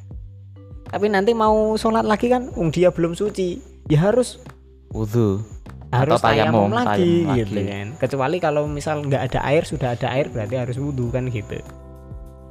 Tapi 0.89 1.13
nanti 1.13 1.37
mau 1.37 1.77
sholat 1.77 2.01
lagi 2.01 2.33
kan, 2.33 2.49
um, 2.57 2.73
dia 2.73 2.89
belum 2.89 3.13
suci, 3.13 3.61
ya 3.85 4.09
harus 4.09 4.41
Wudhu. 4.89 5.45
harus 5.87 6.19
Atau 6.19 6.31
tayamum, 6.31 6.67
tayamum 6.67 6.71
lagi, 6.73 7.13
tayamum 7.23 7.37
gitu 7.37 7.59
lagi. 7.59 7.69
kan. 7.69 7.87
Kecuali 8.01 8.37
kalau 8.41 8.63
misal 8.65 8.95
nggak 9.05 9.23
ada 9.29 9.39
air 9.45 9.63
sudah 9.63 9.93
ada 9.93 10.07
air 10.15 10.27
berarti 10.27 10.55
harus 10.57 10.75
wudhu 10.81 11.11
kan 11.13 11.31
gitu. 11.31 11.59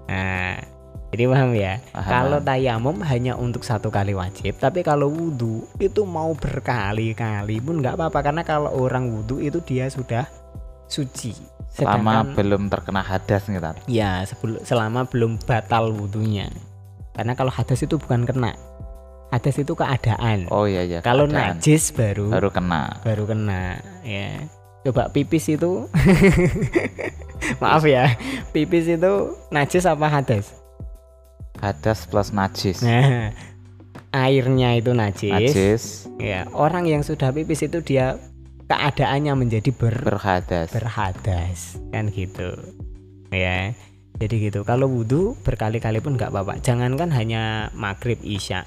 Nah, 0.08 0.56
jadi 1.12 1.24
paham 1.28 1.50
ya. 1.52 1.80
Paham. 1.92 2.10
Kalau 2.12 2.38
tayamum 2.44 2.96
hanya 3.04 3.32
untuk 3.36 3.64
satu 3.64 3.88
kali 3.92 4.12
wajib, 4.16 4.56
tapi 4.56 4.80
kalau 4.80 5.12
wudhu 5.12 5.64
itu 5.80 6.04
mau 6.04 6.32
berkali-kali 6.32 7.60
pun 7.60 7.80
nggak 7.80 7.96
apa-apa 7.98 8.20
karena 8.24 8.42
kalau 8.44 8.70
orang 8.72 9.10
wudhu 9.10 9.40
itu 9.40 9.58
dia 9.64 9.88
sudah 9.88 10.28
suci. 10.88 11.55
Selama 11.76 12.24
Sedangkan- 12.24 12.34
belum 12.34 12.62
terkena 12.72 13.02
hadas 13.04 13.42
nih 13.46 13.60
Tat. 13.60 13.76
Ya, 13.84 14.24
sebelum 14.24 14.64
selama 14.64 15.04
belum 15.04 15.36
batal 15.44 15.92
wudhunya. 15.92 16.48
Karena 17.12 17.36
kalau 17.36 17.52
hadas 17.52 17.84
itu 17.84 18.00
bukan 18.00 18.24
kena. 18.24 18.56
Hadas 19.28 19.60
itu 19.60 19.76
keadaan. 19.76 20.48
Oh 20.48 20.64
iya 20.64 20.80
iya. 20.80 20.98
kalau 21.04 21.28
keadaan. 21.28 21.60
najis 21.60 21.92
baru 21.92 22.32
baru 22.32 22.48
kena. 22.48 22.96
baru 23.04 23.28
kena 23.28 23.76
ya. 24.00 24.40
Coba 24.86 25.10
pipis 25.10 25.50
itu 25.50 25.84
Maaf 27.62 27.84
ya. 27.84 28.14
Pipis 28.50 28.86
itu 28.88 29.12
najis 29.50 29.84
apa 29.84 30.06
hadas? 30.08 30.54
Hadas 31.58 32.06
plus 32.06 32.30
najis. 32.30 32.80
Nah, 32.80 33.32
airnya 34.12 34.76
itu 34.76 34.92
najis. 34.92 35.32
Najis 35.32 35.84
Ya, 36.16 36.48
orang 36.52 36.86
yang 36.86 37.02
sudah 37.02 37.32
pipis 37.32 37.64
itu 37.64 37.82
dia 37.82 38.16
keadaannya 38.66 39.32
menjadi 39.38 39.70
ber 39.74 40.02
berhadas. 40.02 40.70
berhadas. 40.70 41.58
Kan 41.90 42.10
gitu. 42.10 42.54
Ya. 43.30 43.74
Jadi 44.16 44.48
gitu. 44.48 44.64
Kalau 44.64 44.88
wudhu 44.88 45.36
berkali-kali 45.44 46.00
pun 46.00 46.16
nggak 46.16 46.32
apa-apa. 46.32 46.58
Jangankan 46.64 47.12
hanya 47.12 47.68
maghrib 47.76 48.18
isya. 48.24 48.64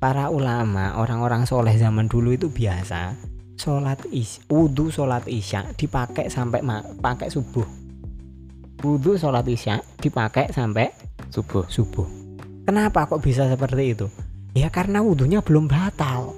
Para 0.00 0.32
ulama 0.32 0.96
orang-orang 0.96 1.44
soleh 1.44 1.76
zaman 1.76 2.08
dulu 2.08 2.32
itu 2.32 2.48
biasa 2.48 3.30
sholat 3.60 4.00
is 4.08 4.40
wudhu 4.48 4.88
sholat 4.88 5.28
isya 5.28 5.68
dipakai 5.76 6.32
sampai 6.32 6.64
ma- 6.64 6.80
pakai 6.80 7.28
subuh. 7.28 7.68
Wudhu 8.80 9.20
sholat 9.20 9.44
isya 9.44 9.84
dipakai 10.00 10.48
sampai 10.48 10.88
Subuh. 11.28 11.68
subuh. 11.68 12.08
Kenapa 12.64 13.04
kok 13.04 13.20
bisa 13.20 13.44
seperti 13.44 13.92
itu? 13.92 14.08
Ya 14.56 14.72
karena 14.72 15.04
wudhunya 15.04 15.44
belum 15.44 15.68
batal. 15.68 16.32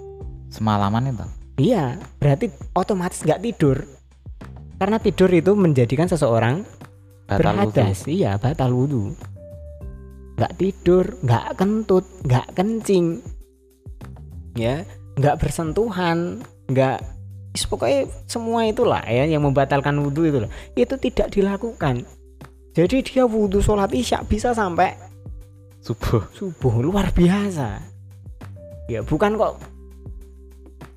Semalaman 0.50 1.14
itu. 1.14 1.26
Iya, 1.60 2.00
berarti 2.16 2.48
otomatis 2.72 3.20
nggak 3.22 3.42
tidur. 3.44 3.84
Karena 4.80 4.98
tidur 4.98 5.30
itu 5.30 5.52
menjadikan 5.54 6.08
seseorang 6.08 6.64
Batal 7.28 7.68
berhadas. 7.68 8.08
Iya, 8.08 8.40
batal 8.40 8.72
wudhu. 8.72 9.14
Nggak 10.40 10.52
tidur, 10.58 11.04
nggak 11.22 11.46
kentut, 11.60 12.08
nggak 12.24 12.46
kencing, 12.56 13.20
ya, 14.56 14.82
nggak 15.14 15.38
bersentuhan, 15.38 16.40
nggak, 16.72 16.98
pokoknya 17.68 18.08
semua 18.26 18.64
itulah 18.64 19.04
ya 19.04 19.28
yang 19.28 19.44
membatalkan 19.44 19.92
wudhu 20.00 20.24
itu 20.24 20.38
loh. 20.42 20.50
Itu 20.74 20.96
tidak 20.96 21.30
dilakukan. 21.30 22.08
Jadi 22.72 23.04
dia 23.04 23.28
wudhu 23.28 23.60
sholat 23.60 23.92
isya 23.92 24.24
bisa 24.24 24.56
sampai 24.56 24.96
Subuh. 25.84 26.24
subuh 26.32 26.80
luar 26.80 27.12
biasa. 27.12 27.84
Ya 28.88 29.04
bukan 29.04 29.36
kok 29.36 29.60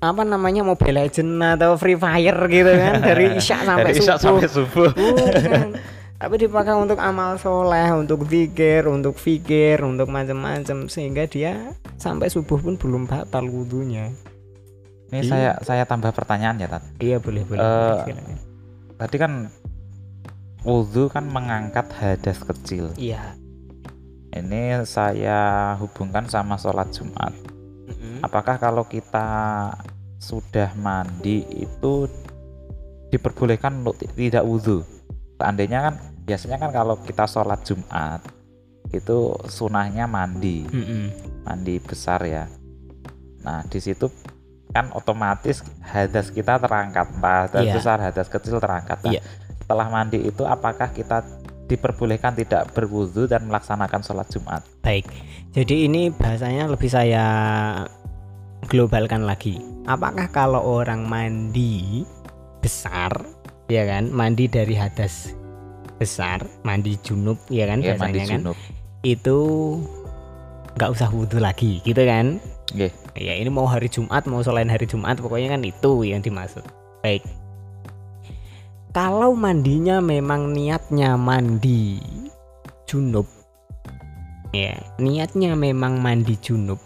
apa 0.06 0.22
namanya 0.22 0.62
Mobile 0.62 1.02
Legend 1.02 1.30
atau 1.54 1.74
Free 1.74 1.94
Fire 1.94 2.38
gitu 2.46 2.70
kan 2.70 3.00
dari 3.00 3.32
isya 3.38 3.62
sampai 3.62 3.90
Dari 3.90 3.98
isya 3.98 4.14
subuh. 4.14 4.38
sampai 4.38 4.48
subuh. 4.48 4.90
Bukan. 4.92 5.68
Tapi 6.16 6.34
dipakai 6.40 6.72
untuk 6.72 6.96
amal 6.96 7.36
soleh, 7.36 7.92
untuk 7.92 8.24
zikir, 8.24 8.88
untuk 8.88 9.14
fikir, 9.14 9.84
untuk 9.84 10.08
macam-macam 10.08 10.88
sehingga 10.88 11.28
dia 11.28 11.76
sampai 11.94 12.26
subuh 12.26 12.56
pun 12.56 12.74
belum 12.74 13.04
batal 13.04 13.44
wudhunya. 13.44 14.16
Ini 15.06 15.18
Iya. 15.18 15.28
saya 15.28 15.50
saya 15.60 15.84
tambah 15.84 16.10
pertanyaan 16.10 16.56
ya, 16.56 16.66
Tat. 16.66 16.82
Iya 16.98 17.20
boleh 17.20 17.44
boleh. 17.44 17.60
Eh, 17.60 17.94
silakan. 18.02 18.16
Tadi 18.96 19.16
kan 19.16 19.32
wudhu 20.62 21.06
kan 21.06 21.28
mengangkat 21.28 21.86
hadas 21.92 22.40
kecil. 22.40 22.96
Iya. 22.96 23.36
Ini 24.32 24.82
saya 24.82 25.38
hubungkan 25.76 26.26
sama 26.26 26.56
sholat 26.56 26.90
Jumat. 26.90 27.32
Mm-mm. 27.86 28.20
Apakah 28.20 28.56
kalau 28.56 28.84
kita 28.84 29.68
sudah 30.16 30.72
mandi 30.74 31.44
itu 31.46 32.08
diperbolehkan 33.08 33.80
untuk 33.80 33.96
ti- 33.96 34.10
tidak 34.28 34.42
wudhu? 34.42 34.82
Seandainya 35.36 35.78
kan 35.82 35.94
biasanya 36.22 36.56
kan 36.58 36.70
kalau 36.70 36.96
kita 36.98 37.24
sholat 37.24 37.60
Jumat 37.62 38.24
itu 38.88 39.18
sunahnya 39.46 40.06
mandi, 40.06 40.64
Mm-mm. 40.64 41.04
mandi 41.42 41.76
besar 41.78 42.22
ya. 42.22 42.44
Nah 43.42 43.62
di 43.64 43.78
situ 43.78 44.08
kan 44.70 44.90
otomatis 44.92 45.60
hadas 45.82 46.28
kita 46.28 46.56
terangkat, 46.56 47.06
entah 47.10 47.46
hadas 47.46 47.64
Iya. 47.64 47.74
besar, 47.74 47.96
hadas 47.98 48.28
kecil 48.28 48.58
terangkat. 48.58 48.98
Nah, 49.02 49.12
Iya. 49.12 49.22
Setelah 49.56 49.88
mandi 49.88 50.22
itu 50.22 50.46
apakah 50.46 50.88
kita 50.88 51.26
diperbolehkan 51.66 52.38
tidak 52.38 52.70
berwudhu 52.70 53.26
dan 53.26 53.42
melaksanakan 53.44 53.98
sholat 53.98 54.30
Jumat? 54.30 54.62
Baik. 54.80 55.10
Jadi 55.50 55.90
ini 55.90 56.08
bahasanya 56.08 56.70
lebih 56.70 56.86
saya 56.86 57.26
globalkan 58.66 59.26
lagi. 59.26 59.58
Apakah 59.86 60.26
kalau 60.34 60.82
orang 60.82 61.06
mandi 61.06 62.02
besar, 62.58 63.14
ya 63.70 63.86
kan, 63.86 64.10
mandi 64.10 64.50
dari 64.50 64.74
hadas 64.74 65.30
besar, 66.02 66.42
mandi 66.66 66.98
junub, 67.06 67.38
ya 67.46 67.70
kan, 67.70 67.78
Ya, 67.80 67.94
mandi 67.94 68.18
biasanya 68.18 68.26
kan, 68.26 68.40
junub. 68.50 68.58
itu 69.06 69.38
nggak 70.74 70.90
usah 70.90 71.08
wudhu 71.14 71.38
lagi, 71.38 71.78
gitu 71.86 72.02
kan? 72.02 72.42
Nggih. 72.74 72.90
Ya 73.14 73.38
ini 73.38 73.46
mau 73.46 73.64
hari 73.64 73.86
Jumat, 73.86 74.26
mau 74.26 74.42
selain 74.42 74.66
hari 74.66 74.90
Jumat, 74.90 75.22
pokoknya 75.22 75.54
kan 75.54 75.62
itu 75.62 76.02
yang 76.02 76.18
dimaksud. 76.18 76.66
Baik. 77.06 77.22
Kalau 78.90 79.38
mandinya 79.38 80.02
memang 80.02 80.50
niatnya 80.50 81.14
mandi 81.14 82.02
junub, 82.90 83.30
ya 84.50 84.74
niatnya 84.98 85.54
memang 85.54 86.02
mandi 86.02 86.34
junub 86.42 86.80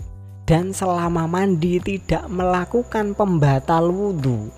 dan 0.49 0.75
selama 0.75 1.25
mandi 1.25 1.79
tidak 1.81 2.27
melakukan 2.31 3.15
pembatal 3.15 3.91
wudhu, 3.91 4.51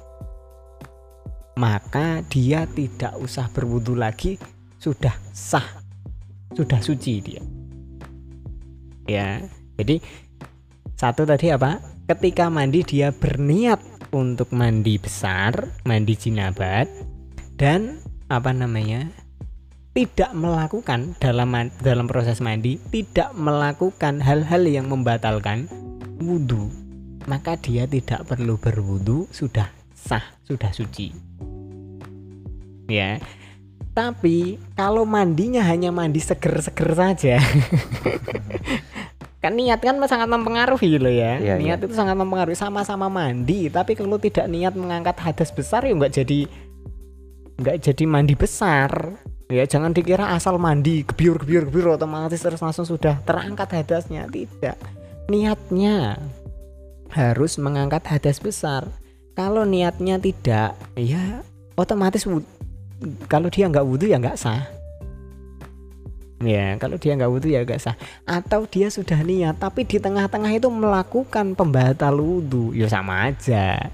maka 1.57 2.25
dia 2.33 2.65
tidak 2.71 3.17
usah 3.21 3.49
berwudhu 3.53 3.95
lagi, 3.95 4.41
sudah 4.81 5.13
sah, 5.31 5.85
sudah 6.57 6.81
suci 6.81 7.15
dia. 7.21 7.43
Ya, 9.07 9.43
jadi 9.77 9.99
satu 10.97 11.27
tadi 11.27 11.51
apa? 11.51 11.83
Ketika 12.07 12.47
mandi 12.51 12.87
dia 12.87 13.11
berniat 13.11 13.83
untuk 14.15 14.51
mandi 14.55 14.97
besar, 14.99 15.55
mandi 15.87 16.15
jinabat 16.15 16.87
dan 17.59 17.99
apa 18.31 18.55
namanya? 18.55 19.22
Tidak 19.93 20.33
melakukan 20.33 21.13
dalam 21.21 21.53
dalam 21.85 22.09
proses 22.09 22.41
mandi 22.41 22.81
tidak 22.89 23.37
melakukan 23.37 24.25
hal-hal 24.25 24.65
yang 24.65 24.89
membatalkan 24.89 25.69
wudhu 26.17 26.73
maka 27.29 27.55
dia 27.61 27.87
tidak 27.87 28.27
perlu 28.27 28.59
berwudhu 28.59 29.31
sudah 29.31 29.71
sah 29.95 30.25
sudah 30.43 30.71
suci. 30.75 31.15
Ya. 32.91 33.23
Tapi 33.93 34.57
kalau 34.73 35.05
mandinya 35.05 35.61
hanya 35.69 35.93
mandi 35.93 36.19
seger-seger 36.19 36.97
saja 36.97 37.37
kan 39.43 39.59
niat 39.59 39.83
kan 39.85 40.01
sangat 40.09 40.33
mempengaruhi 40.33 40.97
loh 40.97 41.13
ya. 41.13 41.37
Iya, 41.37 41.55
niat 41.61 41.79
itu 41.85 41.93
sangat 41.93 42.17
mempengaruhi. 42.17 42.57
Sama-sama 42.57 43.13
mandi 43.13 43.69
tapi 43.69 43.93
kalau 43.93 44.17
tidak 44.17 44.49
niat 44.49 44.73
mengangkat 44.73 45.21
hadas 45.21 45.53
besar 45.53 45.85
ya 45.85 45.93
nggak 45.93 46.15
jadi 46.15 46.49
nggak 47.61 47.77
jadi 47.85 48.05
mandi 48.09 48.35
besar 48.35 48.91
ya 49.53 49.69
jangan 49.69 49.93
dikira 49.93 50.33
asal 50.33 50.57
mandi 50.57 51.05
gebiur 51.05 51.37
gebiur 51.45 51.69
gebiur 51.69 52.01
otomatis 52.01 52.41
terus 52.41 52.65
langsung 52.65 52.89
sudah 52.89 53.21
terangkat 53.29 53.69
hadasnya. 53.69 54.25
Tidak. 54.33 54.77
Niatnya 55.29 56.17
harus 57.13 57.61
mengangkat 57.61 58.01
hadas 58.09 58.41
besar. 58.41 58.89
Kalau 59.37 59.69
niatnya 59.69 60.17
tidak 60.17 60.73
ya 60.97 61.45
otomatis 61.77 62.25
kalau 63.29 63.53
dia 63.53 63.69
nggak 63.69 63.85
wudhu 63.85 64.09
ya 64.09 64.17
nggak 64.17 64.41
sah. 64.41 64.65
Ya 66.43 66.75
kalau 66.81 66.97
dia 66.97 67.13
nggak 67.15 67.31
wudhu 67.31 67.53
ya 67.53 67.61
nggak 67.69 67.81
sah. 67.81 67.97
Atau 68.25 68.65
dia 68.65 68.89
sudah 68.89 69.21
niat 69.21 69.61
tapi 69.61 69.85
di 69.85 70.01
tengah-tengah 70.01 70.57
itu 70.57 70.73
melakukan 70.73 71.53
pembatal 71.53 72.17
wudhu 72.17 72.73
ya 72.73 72.89
sama 72.89 73.29
aja. 73.29 73.93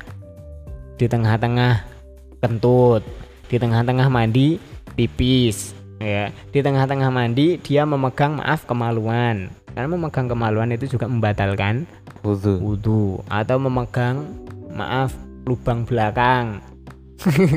Di 0.95 1.07
tengah-tengah 1.11 1.99
kentut 2.39 3.03
di 3.49 3.57
tengah-tengah 3.57 4.09
mandi 4.13 4.61
pipis 4.99 5.79
ya. 6.03 6.35
Di 6.51 6.59
tengah-tengah 6.59 7.15
mandi 7.15 7.63
dia 7.63 7.87
memegang 7.87 8.43
maaf 8.43 8.67
kemaluan. 8.67 9.55
Karena 9.71 9.95
memegang 9.95 10.27
kemaluan 10.27 10.75
itu 10.75 10.91
juga 10.91 11.07
membatalkan 11.07 11.87
Wudhu. 12.27 12.59
wudhu 12.59 13.23
atau 13.31 13.63
memegang 13.63 14.27
maaf 14.75 15.15
lubang 15.47 15.87
belakang. 15.87 16.59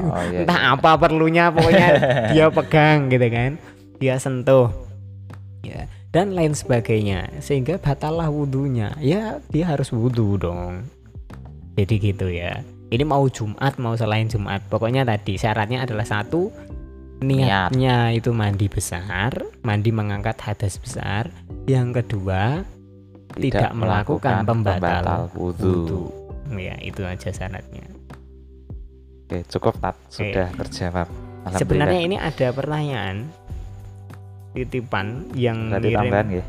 Oh 0.05 0.21
iya. 0.29 0.41
entah 0.45 0.77
apa 0.77 1.01
perlunya 1.01 1.49
pokoknya 1.49 1.87
dia 2.29 2.45
pegang 2.53 3.09
gitu 3.09 3.27
kan. 3.33 3.51
Dia 3.97 4.21
sentuh 4.21 4.69
ya. 5.65 5.89
Dan 6.13 6.37
lain 6.37 6.53
sebagainya. 6.53 7.41
Sehingga 7.41 7.81
batallah 7.81 8.29
wudhunya 8.29 9.01
ya 9.01 9.41
dia 9.49 9.65
harus 9.65 9.89
wudhu 9.89 10.37
dong. 10.37 10.85
Jadi 11.73 11.95
gitu 11.97 12.29
ya. 12.29 12.61
Ini 12.91 13.07
mau 13.07 13.23
Jumat 13.31 13.79
mau 13.79 13.95
selain 13.95 14.27
Jumat. 14.27 14.61
Pokoknya 14.67 15.07
tadi 15.07 15.39
syaratnya 15.39 15.87
adalah 15.87 16.03
satu 16.03 16.51
niatnya 17.21 18.11
itu 18.17 18.33
mandi 18.33 18.65
besar 18.65 19.31
mandi 19.61 19.93
mengangkat 19.93 20.41
hadas 20.41 20.81
besar 20.81 21.29
yang 21.69 21.93
kedua 21.93 22.65
tidak 23.37 23.71
melakukan 23.77 24.43
pembatal 24.43 25.29
wudhu. 25.37 25.71
wudhu 25.87 26.01
ya 26.57 26.75
itu 26.81 27.05
aja 27.05 27.31
syaratnya 27.31 28.01
Oke, 29.31 29.47
cukup 29.47 29.79
tat 29.79 29.95
sudah 30.11 30.51
terjawab. 30.59 31.07
Alhamdulillah. 31.07 31.55
Sebenarnya 31.63 32.01
ini 32.03 32.17
ada 32.19 32.47
pertanyaan 32.51 33.31
titipan 34.51 35.31
yang 35.39 35.71
Berarti 35.71 35.87
ngirim. 35.87 35.99
tambahan 36.03 36.27
ya. 36.35 36.43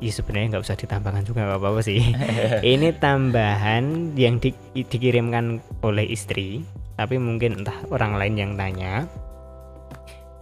Ya 0.00 0.12
sebenarnya 0.16 0.46
nggak 0.56 0.64
usah 0.64 0.76
ditambahkan 0.80 1.22
juga 1.28 1.44
nggak 1.44 1.60
apa-apa 1.60 1.80
sih. 1.84 2.00
ini 2.72 2.96
tambahan 2.96 4.16
yang 4.16 4.40
di- 4.40 4.56
dikirimkan 4.72 5.60
oleh 5.84 6.08
istri, 6.08 6.64
tapi 6.96 7.20
mungkin 7.20 7.60
entah 7.60 7.76
orang 7.92 8.16
lain 8.16 8.40
yang 8.40 8.52
tanya. 8.56 9.04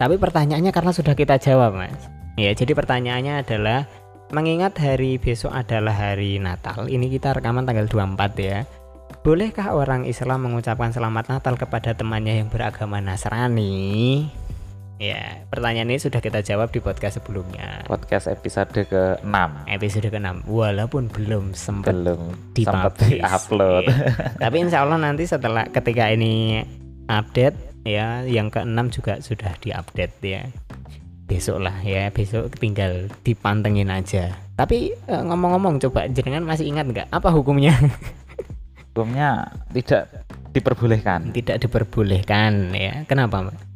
Tapi 0.01 0.17
pertanyaannya 0.17 0.73
karena 0.73 0.89
sudah 0.97 1.13
kita 1.13 1.37
jawab, 1.37 1.77
Mas. 1.77 1.93
Ya, 2.33 2.49
jadi 2.57 2.73
pertanyaannya 2.73 3.45
adalah 3.45 3.85
mengingat 4.33 4.73
hari 4.81 5.21
besok 5.21 5.53
adalah 5.53 5.93
hari 5.93 6.41
Natal. 6.41 6.89
Ini 6.89 7.05
kita 7.05 7.37
rekaman 7.37 7.69
tanggal 7.69 7.85
24 7.85 8.17
ya. 8.41 8.65
Bolehkah 9.21 9.77
orang 9.77 10.09
Islam 10.09 10.49
mengucapkan 10.49 10.89
selamat 10.89 11.29
Natal 11.29 11.53
kepada 11.53 11.93
temannya 11.93 12.41
yang 12.41 12.49
beragama 12.49 12.97
Nasrani? 12.97 14.25
Ya, 14.97 15.45
pertanyaan 15.53 15.93
ini 15.93 16.01
sudah 16.01 16.17
kita 16.17 16.41
jawab 16.41 16.73
di 16.73 16.81
podcast 16.81 17.21
sebelumnya. 17.21 17.85
Podcast 17.85 18.25
episode 18.25 18.73
ke-6 18.73 19.69
Episode 19.69 20.09
ke-6 20.09 20.49
walaupun 20.49 21.13
belum 21.13 21.53
sempat 21.53 21.93
belum 21.93 22.53
di 22.57 22.65
sempat 22.65 22.97
di-upload. 23.05 23.85
Tapi 24.41 24.55
insya 24.65 24.81
Allah 24.81 24.97
nanti 24.97 25.29
setelah 25.29 25.69
ketika 25.69 26.09
ini 26.09 26.65
update 27.05 27.70
ya, 27.87 28.23
yang 28.27 28.53
ke-6 28.53 28.79
juga 28.93 29.13
sudah 29.19 29.51
diupdate 29.61 30.15
ya. 30.23 30.41
Besok 31.25 31.63
lah 31.63 31.79
ya, 31.85 32.11
besok 32.11 32.51
tinggal 32.59 33.07
dipantengin 33.23 33.87
aja. 33.87 34.35
Tapi 34.59 34.93
eh, 34.93 35.23
ngomong-ngomong 35.23 35.79
coba 35.87 36.11
jenengan 36.11 36.43
masih 36.43 36.67
ingat 36.67 36.85
nggak 36.91 37.07
apa 37.09 37.29
hukumnya? 37.31 37.73
Hukumnya 38.91 39.47
tidak 39.71 40.27
diperbolehkan 40.51 41.31
Tidak 41.31 41.63
diperbolehkan 41.63 42.75
ya. 42.75 43.07
Kenapa, 43.07 43.39
Mbak? 43.39 43.71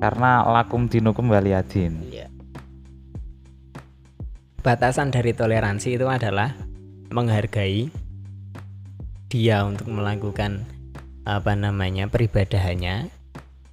karena 0.00 0.44
lakum 0.44 0.86
dinukum 0.88 1.32
waliyadin. 1.32 1.92
Iya. 2.12 2.28
Batasan 4.60 5.14
dari 5.14 5.30
toleransi 5.30 5.94
itu 5.94 6.06
adalah 6.10 6.52
menghargai 7.14 7.88
dia 9.30 9.62
untuk 9.62 9.86
melakukan 9.90 10.66
apa 11.26 11.58
namanya 11.58 12.06
peribadahannya 12.06 13.10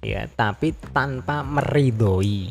ya 0.02 0.26
tapi 0.34 0.74
tanpa 0.90 1.46
meridhoi 1.46 2.50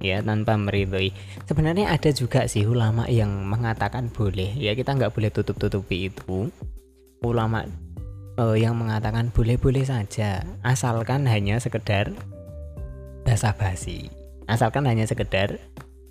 ya 0.00 0.24
tanpa 0.24 0.56
meridhoi. 0.56 1.12
Sebenarnya 1.44 1.92
ada 1.92 2.10
juga 2.10 2.48
sih 2.48 2.64
ulama 2.64 3.04
yang 3.12 3.28
mengatakan 3.44 4.08
boleh 4.08 4.56
ya 4.56 4.72
kita 4.72 4.96
nggak 4.96 5.12
boleh 5.12 5.30
tutup 5.30 5.60
tutupi 5.60 6.08
itu. 6.08 6.48
Ulama 7.20 7.66
eh, 8.38 8.56
yang 8.58 8.78
mengatakan 8.78 9.34
boleh-boleh 9.34 9.84
saja 9.84 10.46
asalkan 10.64 11.28
hanya 11.28 11.60
sekedar 11.60 12.14
basa-basi. 13.28 14.08
Asalkan 14.48 14.88
hanya 14.88 15.04
sekedar 15.04 15.60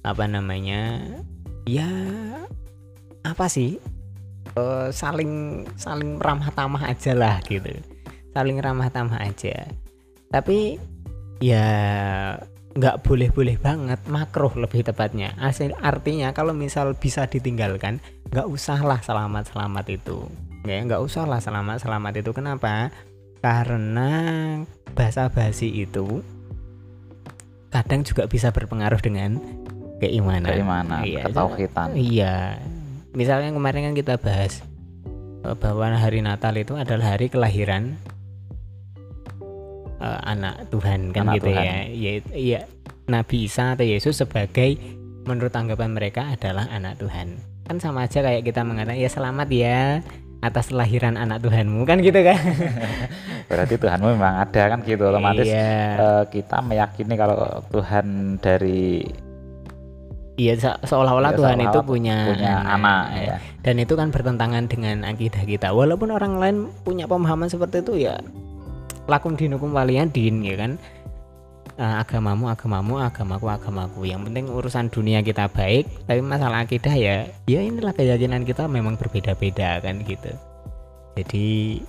apa 0.05 0.23
namanya 0.29 1.01
ya 1.65 1.89
apa 3.25 3.49
sih 3.49 3.81
Eh, 4.57 4.89
saling 4.89 5.65
saling 5.77 6.17
ramah 6.17 6.49
tamah 6.49 6.89
aja 6.89 7.13
lah 7.13 7.37
gitu 7.45 7.69
saling 8.37 8.61
ramah 8.61 8.93
tamah 8.93 9.17
aja. 9.17 9.65
Tapi 10.29 10.77
ya 11.41 11.65
nggak 12.77 13.01
boleh-boleh 13.01 13.57
banget 13.57 13.97
makruh 14.05 14.53
lebih 14.53 14.85
tepatnya. 14.85 15.33
Asli- 15.41 15.73
artinya 15.73 16.29
kalau 16.29 16.53
misal 16.53 16.93
bisa 16.93 17.25
ditinggalkan 17.25 17.97
nggak 18.29 18.45
usahlah 18.45 19.01
selamat-selamat 19.01 19.85
itu. 19.89 20.29
Ya 20.69 20.85
nggak 20.85 21.01
usahlah 21.01 21.41
selamat-selamat 21.41 22.13
itu. 22.21 22.29
Kenapa? 22.37 22.93
Karena 23.41 24.11
basa-basi 24.93 25.73
itu 25.73 26.21
kadang 27.73 28.05
juga 28.05 28.29
bisa 28.29 28.53
berpengaruh 28.53 29.01
dengan 29.01 29.41
keimanan. 29.97 30.49
Keimanan, 30.53 31.01
Iya, 31.01 31.25
ketauhidan. 31.25 31.89
iya. 31.97 32.35
Misalnya 33.17 33.49
kemarin 33.49 33.89
kan 33.89 33.95
kita 33.97 34.21
bahas 34.21 34.61
eh, 35.41 35.55
bahwa 35.57 35.89
hari 35.97 36.21
Natal 36.21 36.53
itu 36.53 36.77
adalah 36.77 37.17
hari 37.17 37.33
kelahiran 37.33 37.97
eh, 40.01 40.19
anak 40.25 40.69
Tuhan 40.69 41.11
kan 41.11 41.29
Anak 41.29 41.35
gitu 41.41 41.49
Tuhan. 41.51 41.63
ya 41.65 41.77
ya 41.89 42.11
iya 42.33 42.61
Nabi 43.07 43.47
Isa 43.47 43.73
atau 43.73 43.87
Yesus 43.87 44.19
sebagai 44.19 44.75
menurut 45.23 45.51
tanggapan 45.51 45.91
mereka 45.91 46.27
adalah 46.31 46.67
anak 46.71 46.99
Tuhan. 46.99 47.39
Kan 47.67 47.83
sama 47.83 48.07
aja 48.07 48.23
kayak 48.23 48.47
kita 48.47 48.63
mengatakan 48.63 48.99
ya 48.99 49.11
selamat 49.11 49.47
ya 49.51 49.79
atas 50.39 50.71
kelahiran 50.71 51.19
anak 51.19 51.43
Tuhanmu 51.43 51.83
kan 51.83 51.99
gitu 51.99 52.19
kan? 52.23 52.39
Berarti 53.51 53.75
Tuhanmu 53.75 54.07
memang 54.15 54.47
ada 54.47 54.63
kan 54.71 54.79
gitu. 54.83 55.07
Otomatis 55.07 55.47
iya. 55.47 55.99
eh, 55.99 56.23
kita 56.31 56.63
meyakini 56.63 57.15
kalau 57.19 57.63
Tuhan 57.71 58.37
dari 58.39 59.03
iya 60.37 60.53
se- 60.53 60.79
seolah-olah 60.85 61.33
ya, 61.33 61.37
Tuhan 61.39 61.57
itu 61.57 61.65
seolah-olah 61.65 61.89
punya 61.89 62.17
punya 62.29 62.53
anak 62.61 63.03
ya. 63.17 63.37
dan 63.65 63.75
itu 63.81 63.93
kan 63.97 64.07
bertentangan 64.13 64.63
dengan 64.69 65.03
akidah 65.03 65.43
kita. 65.43 65.73
Walaupun 65.73 66.11
orang 66.11 66.39
lain 66.39 66.57
punya 66.85 67.09
pemahaman 67.09 67.49
seperti 67.49 67.83
itu 67.83 68.07
ya 68.07 68.15
lakum 69.07 69.39
dinukum 69.39 69.71
waliyadin 69.71 70.43
ya 70.43 70.55
kan? 70.59 70.71
Eh, 71.77 71.95
agamamu 72.01 72.49
agamamu 72.49 72.97
agamaku 72.97 73.47
agamaku. 73.53 74.01
Yang 74.09 74.21
penting 74.31 74.45
urusan 74.49 74.85
dunia 74.89 75.21
kita 75.21 75.45
baik 75.51 75.85
tapi 76.09 76.21
masalah 76.25 76.65
akidah 76.65 76.95
ya 76.95 77.29
ya 77.45 77.59
inilah 77.61 77.93
keyakinan 77.93 78.43
kita 78.43 78.65
memang 78.65 78.97
berbeda-beda 78.97 79.79
kan 79.79 80.01
gitu. 80.03 80.31
Jadi 81.17 81.79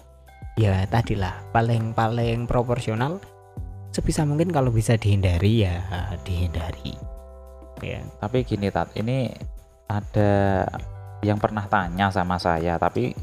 ya 0.61 0.85
tadilah 0.91 1.41
paling 1.55 1.97
paling 1.97 2.45
proporsional 2.45 3.23
sebisa 3.95 4.29
mungkin 4.29 4.53
kalau 4.53 4.69
bisa 4.69 4.95
dihindari 5.01 5.65
ya 5.65 5.81
dihindari. 6.23 6.95
Ya. 7.81 8.03
Tapi 8.19 8.43
gini 8.43 8.69
Tat, 8.75 8.91
ini 8.99 9.31
ada 9.89 10.67
yang 11.23 11.39
pernah 11.39 11.65
tanya 11.67 12.11
sama 12.11 12.37
saya 12.37 12.77
tapi 12.77 13.15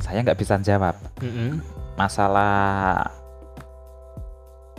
saya 0.00 0.22
nggak 0.22 0.38
bisa 0.38 0.56
jawab. 0.62 0.94
Mm-mm, 1.20 1.60
masalah 1.98 3.10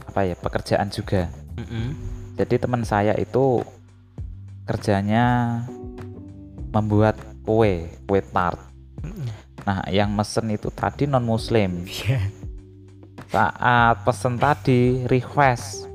apa 0.10 0.26
ya 0.26 0.36
pekerjaan 0.36 0.90
juga. 0.90 1.30
mm-mm. 1.56 1.94
Jadi 2.36 2.56
teman 2.58 2.82
saya 2.82 3.14
itu 3.16 3.62
kerjanya 4.66 5.60
membuat 6.74 7.18
kue, 7.46 7.90
kue 8.10 8.22
tart. 8.34 8.58
Mm-mm. 9.06 9.30
Nah, 9.70 9.86
yang 9.94 10.10
mesen 10.14 10.50
itu 10.50 10.74
tadi 10.74 11.06
non 11.06 11.26
muslim. 11.26 11.86
Iya. 11.86 12.26
Saat 13.30 14.02
pesen 14.02 14.42
tadi 14.42 15.06
request, 15.06 15.86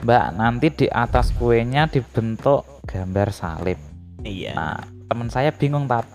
Mbak 0.00 0.26
nanti 0.34 0.66
di 0.72 0.86
atas 0.88 1.30
kuenya 1.36 1.86
dibentuk 1.86 2.64
gambar 2.88 3.28
salib. 3.30 3.78
Iya. 4.24 4.56
Nah, 4.56 4.80
teman 5.06 5.28
saya 5.28 5.52
bingung 5.52 5.84
tat. 5.84 6.08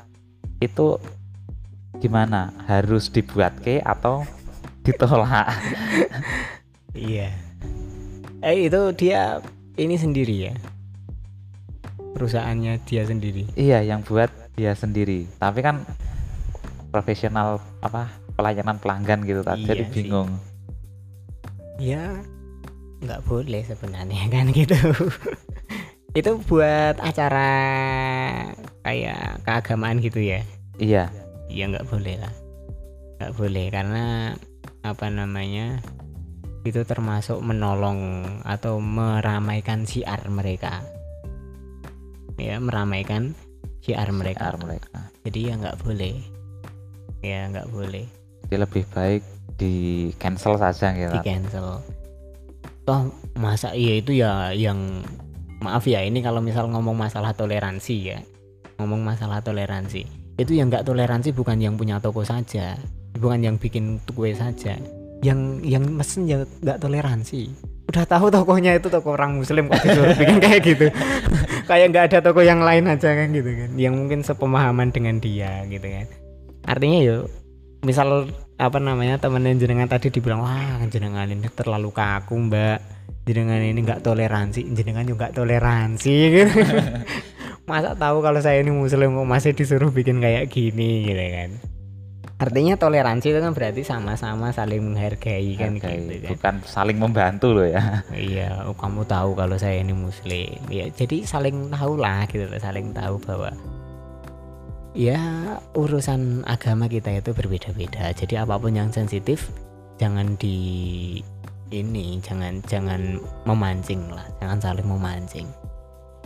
Itu 0.58 0.98
gimana? 2.02 2.52
Harus 2.66 3.14
dibuat 3.14 3.62
ke 3.62 3.80
atau 3.86 4.26
ditolak? 4.82 5.48
Iya. 6.96 7.30
Eh 8.40 8.72
itu 8.72 8.82
dia 8.96 9.44
ini 9.76 10.00
sendiri 10.00 10.36
ya. 10.50 10.54
Perusahaannya 12.16 12.80
dia 12.88 13.04
sendiri. 13.04 13.44
iya, 13.60 13.84
yang 13.84 14.00
buat 14.00 14.32
dia 14.56 14.72
sendiri. 14.72 15.28
Tapi 15.36 15.60
kan 15.60 15.84
profesional 16.90 17.60
apa 17.84 18.08
pelayanan 18.40 18.80
pelanggan 18.80 19.28
gitu 19.28 19.44
tat. 19.44 19.60
Iya 19.60 19.68
Jadi 19.68 19.84
sih. 19.84 19.92
bingung. 19.92 20.32
Ya 21.76 22.24
nggak 23.04 23.28
boleh 23.28 23.62
sebenarnya 23.68 24.24
kan 24.34 24.48
gitu. 24.56 24.80
itu 26.16 26.32
buat 26.48 26.96
acara 27.04 27.52
kayak 28.88 29.44
keagamaan 29.44 30.00
gitu 30.00 30.24
ya. 30.24 30.40
Iya, 30.80 31.12
Ya 31.52 31.68
nggak 31.68 31.88
boleh 31.92 32.16
lah. 32.16 32.32
Nggak 33.20 33.34
boleh 33.36 33.66
karena 33.68 34.04
apa 34.88 35.12
namanya? 35.12 35.84
Itu 36.66 36.82
termasuk 36.82 37.38
menolong 37.46 38.26
atau 38.42 38.82
meramaikan 38.82 39.86
siar 39.86 40.26
mereka. 40.34 40.82
Ya 42.42 42.58
meramaikan 42.58 43.38
siar 43.86 44.10
mereka. 44.10 44.50
PR 44.50 44.58
mereka. 44.58 44.98
Jadi 45.22 45.40
ya 45.46 45.54
nggak 45.62 45.78
boleh. 45.86 46.18
Ya 47.22 47.46
nggak 47.54 47.70
boleh. 47.70 48.10
Jadi 48.50 48.56
lebih 48.58 48.84
baik 48.90 49.22
di 49.56 50.10
cancel 50.18 50.58
saja 50.58 50.90
di 50.90 51.06
gitu 51.06 51.18
cancel. 51.22 51.86
Toh 52.82 53.14
masa 53.38 53.78
iya 53.78 54.02
itu 54.02 54.18
ya 54.18 54.50
yang 54.52 55.06
maaf 55.62 55.86
ya 55.86 56.02
ini 56.02 56.26
kalau 56.26 56.42
misal 56.42 56.66
ngomong 56.74 56.98
masalah 56.98 57.38
toleransi 57.38 57.96
ya. 58.02 58.20
Ngomong 58.82 59.06
masalah 59.06 59.46
toleransi. 59.46 60.02
Itu 60.36 60.58
yang 60.58 60.74
nggak 60.74 60.84
toleransi 60.90 61.30
bukan 61.32 61.62
yang 61.62 61.78
punya 61.78 62.02
toko 62.02 62.26
saja. 62.26 62.74
Bukan 63.16 63.46
yang 63.46 63.56
bikin 63.56 64.04
kue 64.12 64.36
saja 64.36 64.76
yang 65.26 65.40
yang 65.66 65.84
mesen 65.90 66.30
ya 66.30 66.46
nggak 66.62 66.78
toleransi. 66.78 67.50
Udah 67.90 68.06
tahu 68.06 68.30
tokonya 68.30 68.78
itu 68.78 68.90
toko 68.90 69.18
orang 69.18 69.42
muslim 69.42 69.70
kok 69.70 69.82
disuruh 69.82 70.14
bikin 70.22 70.38
kayak 70.38 70.62
gitu. 70.62 70.86
Kayak 71.70 71.88
nggak 71.90 72.06
ada 72.14 72.20
toko 72.22 72.46
yang 72.46 72.62
lain 72.62 72.86
aja 72.86 73.10
kan 73.18 73.34
gitu 73.34 73.50
kan. 73.50 73.74
Yang 73.74 73.94
mungkin 73.98 74.20
sepemahaman 74.22 74.94
dengan 74.94 75.18
dia 75.18 75.66
gitu 75.66 75.82
kan. 75.82 76.06
Artinya 76.70 77.00
yuk 77.02 77.26
misal 77.82 78.30
apa 78.62 78.78
namanya 78.78 79.18
temen 79.18 79.46
jenengan 79.58 79.90
tadi 79.90 80.14
dibilang 80.14 80.46
wah 80.46 80.82
jenengan 80.86 81.26
ini 81.26 81.50
terlalu 81.50 81.90
kaku 81.90 82.38
mbak. 82.38 82.80
Jenengan 83.26 83.58
ini 83.66 83.82
nggak 83.82 84.06
toleransi. 84.06 84.62
Jenengan 84.78 85.10
juga 85.10 85.34
toleransi 85.34 86.16
gitu. 86.30 86.54
Masa 87.70 87.98
tahu 87.98 88.22
kalau 88.22 88.38
saya 88.38 88.62
ini 88.62 88.70
muslim 88.70 89.18
kok 89.18 89.26
masih 89.26 89.58
disuruh 89.58 89.90
bikin 89.90 90.22
kayak 90.22 90.54
gini 90.54 91.10
gitu 91.10 91.26
kan 91.34 91.75
artinya 92.36 92.76
toleransi 92.76 93.32
itu 93.32 93.40
kan 93.40 93.56
berarti 93.56 93.88
sama-sama 93.88 94.52
saling 94.52 94.84
menghargai 94.84 95.56
kan 95.56 95.80
Hargai. 95.80 96.04
gitu 96.04 96.14
kan. 96.20 96.30
bukan 96.36 96.56
saling 96.68 96.98
membantu 97.00 97.56
loh 97.56 97.68
ya. 97.68 98.04
Iya 98.12 98.68
oh, 98.68 98.76
kamu 98.76 99.08
tahu 99.08 99.40
kalau 99.40 99.56
saya 99.56 99.80
ini 99.80 99.96
muslim. 99.96 100.60
Ya 100.68 100.92
jadi 100.92 101.24
saling 101.24 101.72
tahu 101.72 101.96
lah 101.96 102.28
gitu 102.28 102.44
loh, 102.52 102.60
saling 102.60 102.92
tahu 102.92 103.16
bahwa 103.24 103.56
ya 104.92 105.20
urusan 105.80 106.44
agama 106.44 106.92
kita 106.92 107.16
itu 107.16 107.32
berbeda-beda. 107.32 108.12
Jadi 108.12 108.36
apa 108.36 108.60
pun 108.60 108.76
yang 108.76 108.92
sensitif 108.92 109.48
jangan 109.96 110.36
di 110.36 111.24
ini 111.72 112.20
jangan 112.20 112.60
jangan 112.68 113.16
memancing 113.48 114.12
lah 114.12 114.28
jangan 114.44 114.60
saling 114.60 114.88
memancing. 114.88 115.48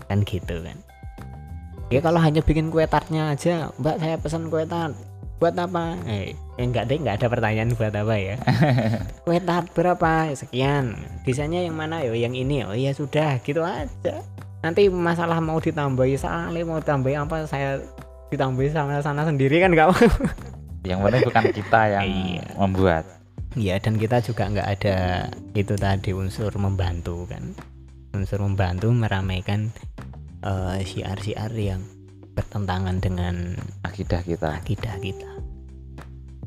Kan 0.10 0.26
gitu 0.26 0.57
kan. 0.66 0.78
Ya 1.93 2.01
kalau 2.01 2.18
hanya 2.18 2.41
bikin 2.41 2.74
kue 2.74 2.86
tartnya 2.89 3.34
aja 3.34 3.70
mbak 3.78 4.01
saya 4.01 4.18
pesan 4.18 4.49
kue 4.49 4.66
tart 4.66 5.09
buat 5.40 5.56
apa? 5.56 5.96
Eh 6.04 6.36
eh, 6.60 6.64
enggak 6.64 6.92
deh 6.92 7.00
enggak 7.00 7.24
ada 7.24 7.28
pertanyaan 7.32 7.72
buat 7.74 7.96
apa 7.96 8.16
ya. 8.16 8.36
Kue 9.26 9.40
tart 9.40 9.72
berapa? 9.72 10.28
Sekian. 10.36 11.00
Desainnya 11.24 11.64
yang 11.64 11.74
mana? 11.74 12.04
Yo 12.04 12.12
yang 12.14 12.36
ini. 12.36 12.68
Oh 12.68 12.76
iya 12.76 12.92
sudah. 12.92 13.40
Gitu 13.40 13.64
aja. 13.64 14.20
Nanti 14.60 14.92
masalah 14.92 15.40
mau 15.40 15.58
ditambahi 15.58 16.20
salah 16.20 16.52
mau 16.62 16.84
tambahi 16.84 17.16
apa 17.16 17.48
saya 17.48 17.80
ditambahi 18.28 18.70
sama 18.70 19.00
sana 19.00 19.24
sendiri 19.24 19.58
kan 19.58 19.72
enggak 19.72 19.96
yang 20.90 21.00
penting 21.02 21.24
bukan 21.26 21.44
kita 21.52 21.82
yang 21.90 22.06
Iya. 22.06 22.44
membuat. 22.56 23.04
Iya 23.56 23.76
dan 23.80 23.96
kita 23.96 24.22
juga 24.22 24.46
nggak 24.46 24.68
ada 24.70 24.98
itu 25.56 25.74
tadi 25.74 26.12
unsur 26.12 26.52
membantu 26.60 27.24
kan. 27.26 27.56
Unsur 28.12 28.44
membantu 28.44 28.92
meramaikan 28.92 29.72
eh, 30.44 30.80
siar-siar 30.84 31.52
yang 31.56 31.80
bertentangan 32.40 33.04
dengan 33.04 33.36
akidah 33.84 34.24
kita. 34.24 34.64
akidah 34.64 34.96
kita. 35.04 35.32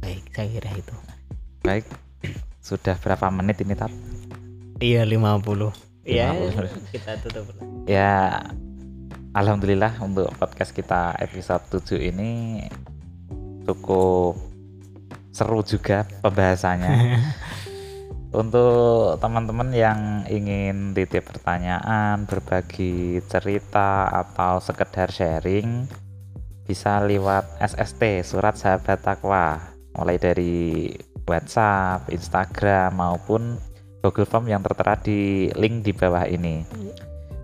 Baik 0.01 0.25
saya 0.33 0.49
kira 0.49 0.71
itu. 0.73 0.97
Baik 1.61 1.85
sudah 2.65 2.97
berapa 2.97 3.29
menit 3.29 3.61
ini 3.61 3.77
tat? 3.77 3.93
Iya 4.81 5.05
50 5.05 5.69
Iya 6.09 6.33
50. 6.33 6.97
kita 6.97 7.13
tutup. 7.21 7.45
Ya 7.85 8.41
alhamdulillah 9.37 10.01
untuk 10.01 10.33
podcast 10.41 10.73
kita 10.73 11.13
episode 11.21 11.61
7 11.69 12.01
ini 12.09 12.65
cukup 13.69 14.41
seru 15.29 15.61
juga 15.61 16.09
pembahasannya 16.25 17.21
untuk 18.33 19.21
teman-teman 19.21 19.69
yang 19.77 20.01
ingin 20.25 20.97
titip 20.97 21.29
pertanyaan 21.29 22.25
berbagi 22.25 23.21
cerita 23.29 24.09
atau 24.09 24.57
sekedar 24.57 25.13
sharing 25.13 25.85
bisa 26.65 27.05
lewat 27.05 27.61
SST 27.61 28.25
surat 28.25 28.57
sahabat 28.57 29.05
takwa. 29.05 29.61
Mulai 29.93 30.17
dari 30.17 30.89
WhatsApp, 31.29 32.09
Instagram 32.09 32.97
maupun 32.97 33.61
Google 34.01 34.25
Form 34.25 34.49
yang 34.49 34.65
tertera 34.65 34.97
di 34.97 35.53
link 35.53 35.85
di 35.85 35.93
bawah 35.93 36.25
ini. 36.25 36.65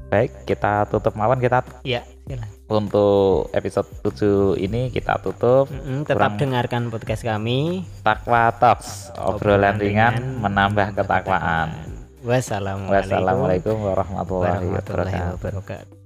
Baik, 0.09 0.49
kita 0.49 0.89
tutup 0.89 1.13
mawon 1.13 1.37
kita 1.37 1.61
ya 1.85 2.01
silakan 2.25 2.58
untuk 2.69 3.17
episode 3.51 3.89
7 4.05 4.61
ini 4.61 4.89
kita 4.89 5.17
tutup 5.19 5.67
Mm-mm, 5.67 6.05
tetap 6.05 6.17
Kurang- 6.29 6.39
dengarkan 6.39 6.83
podcast 6.89 7.23
kami 7.23 7.83
Takwa 8.01 8.53
Talks 8.53 9.09
obrolan 9.15 9.77
ringan 9.77 10.37
menambah 10.39 10.93
ketakwaan. 10.93 11.73
wassalamualaikum 12.21 12.93
Wassalamualaikum 12.93 13.77
warahmatullahi 13.79 14.69
warahmatullahi 14.69 15.17
wabarakatuh. 15.17 15.35
wabarakatuh 15.35 15.98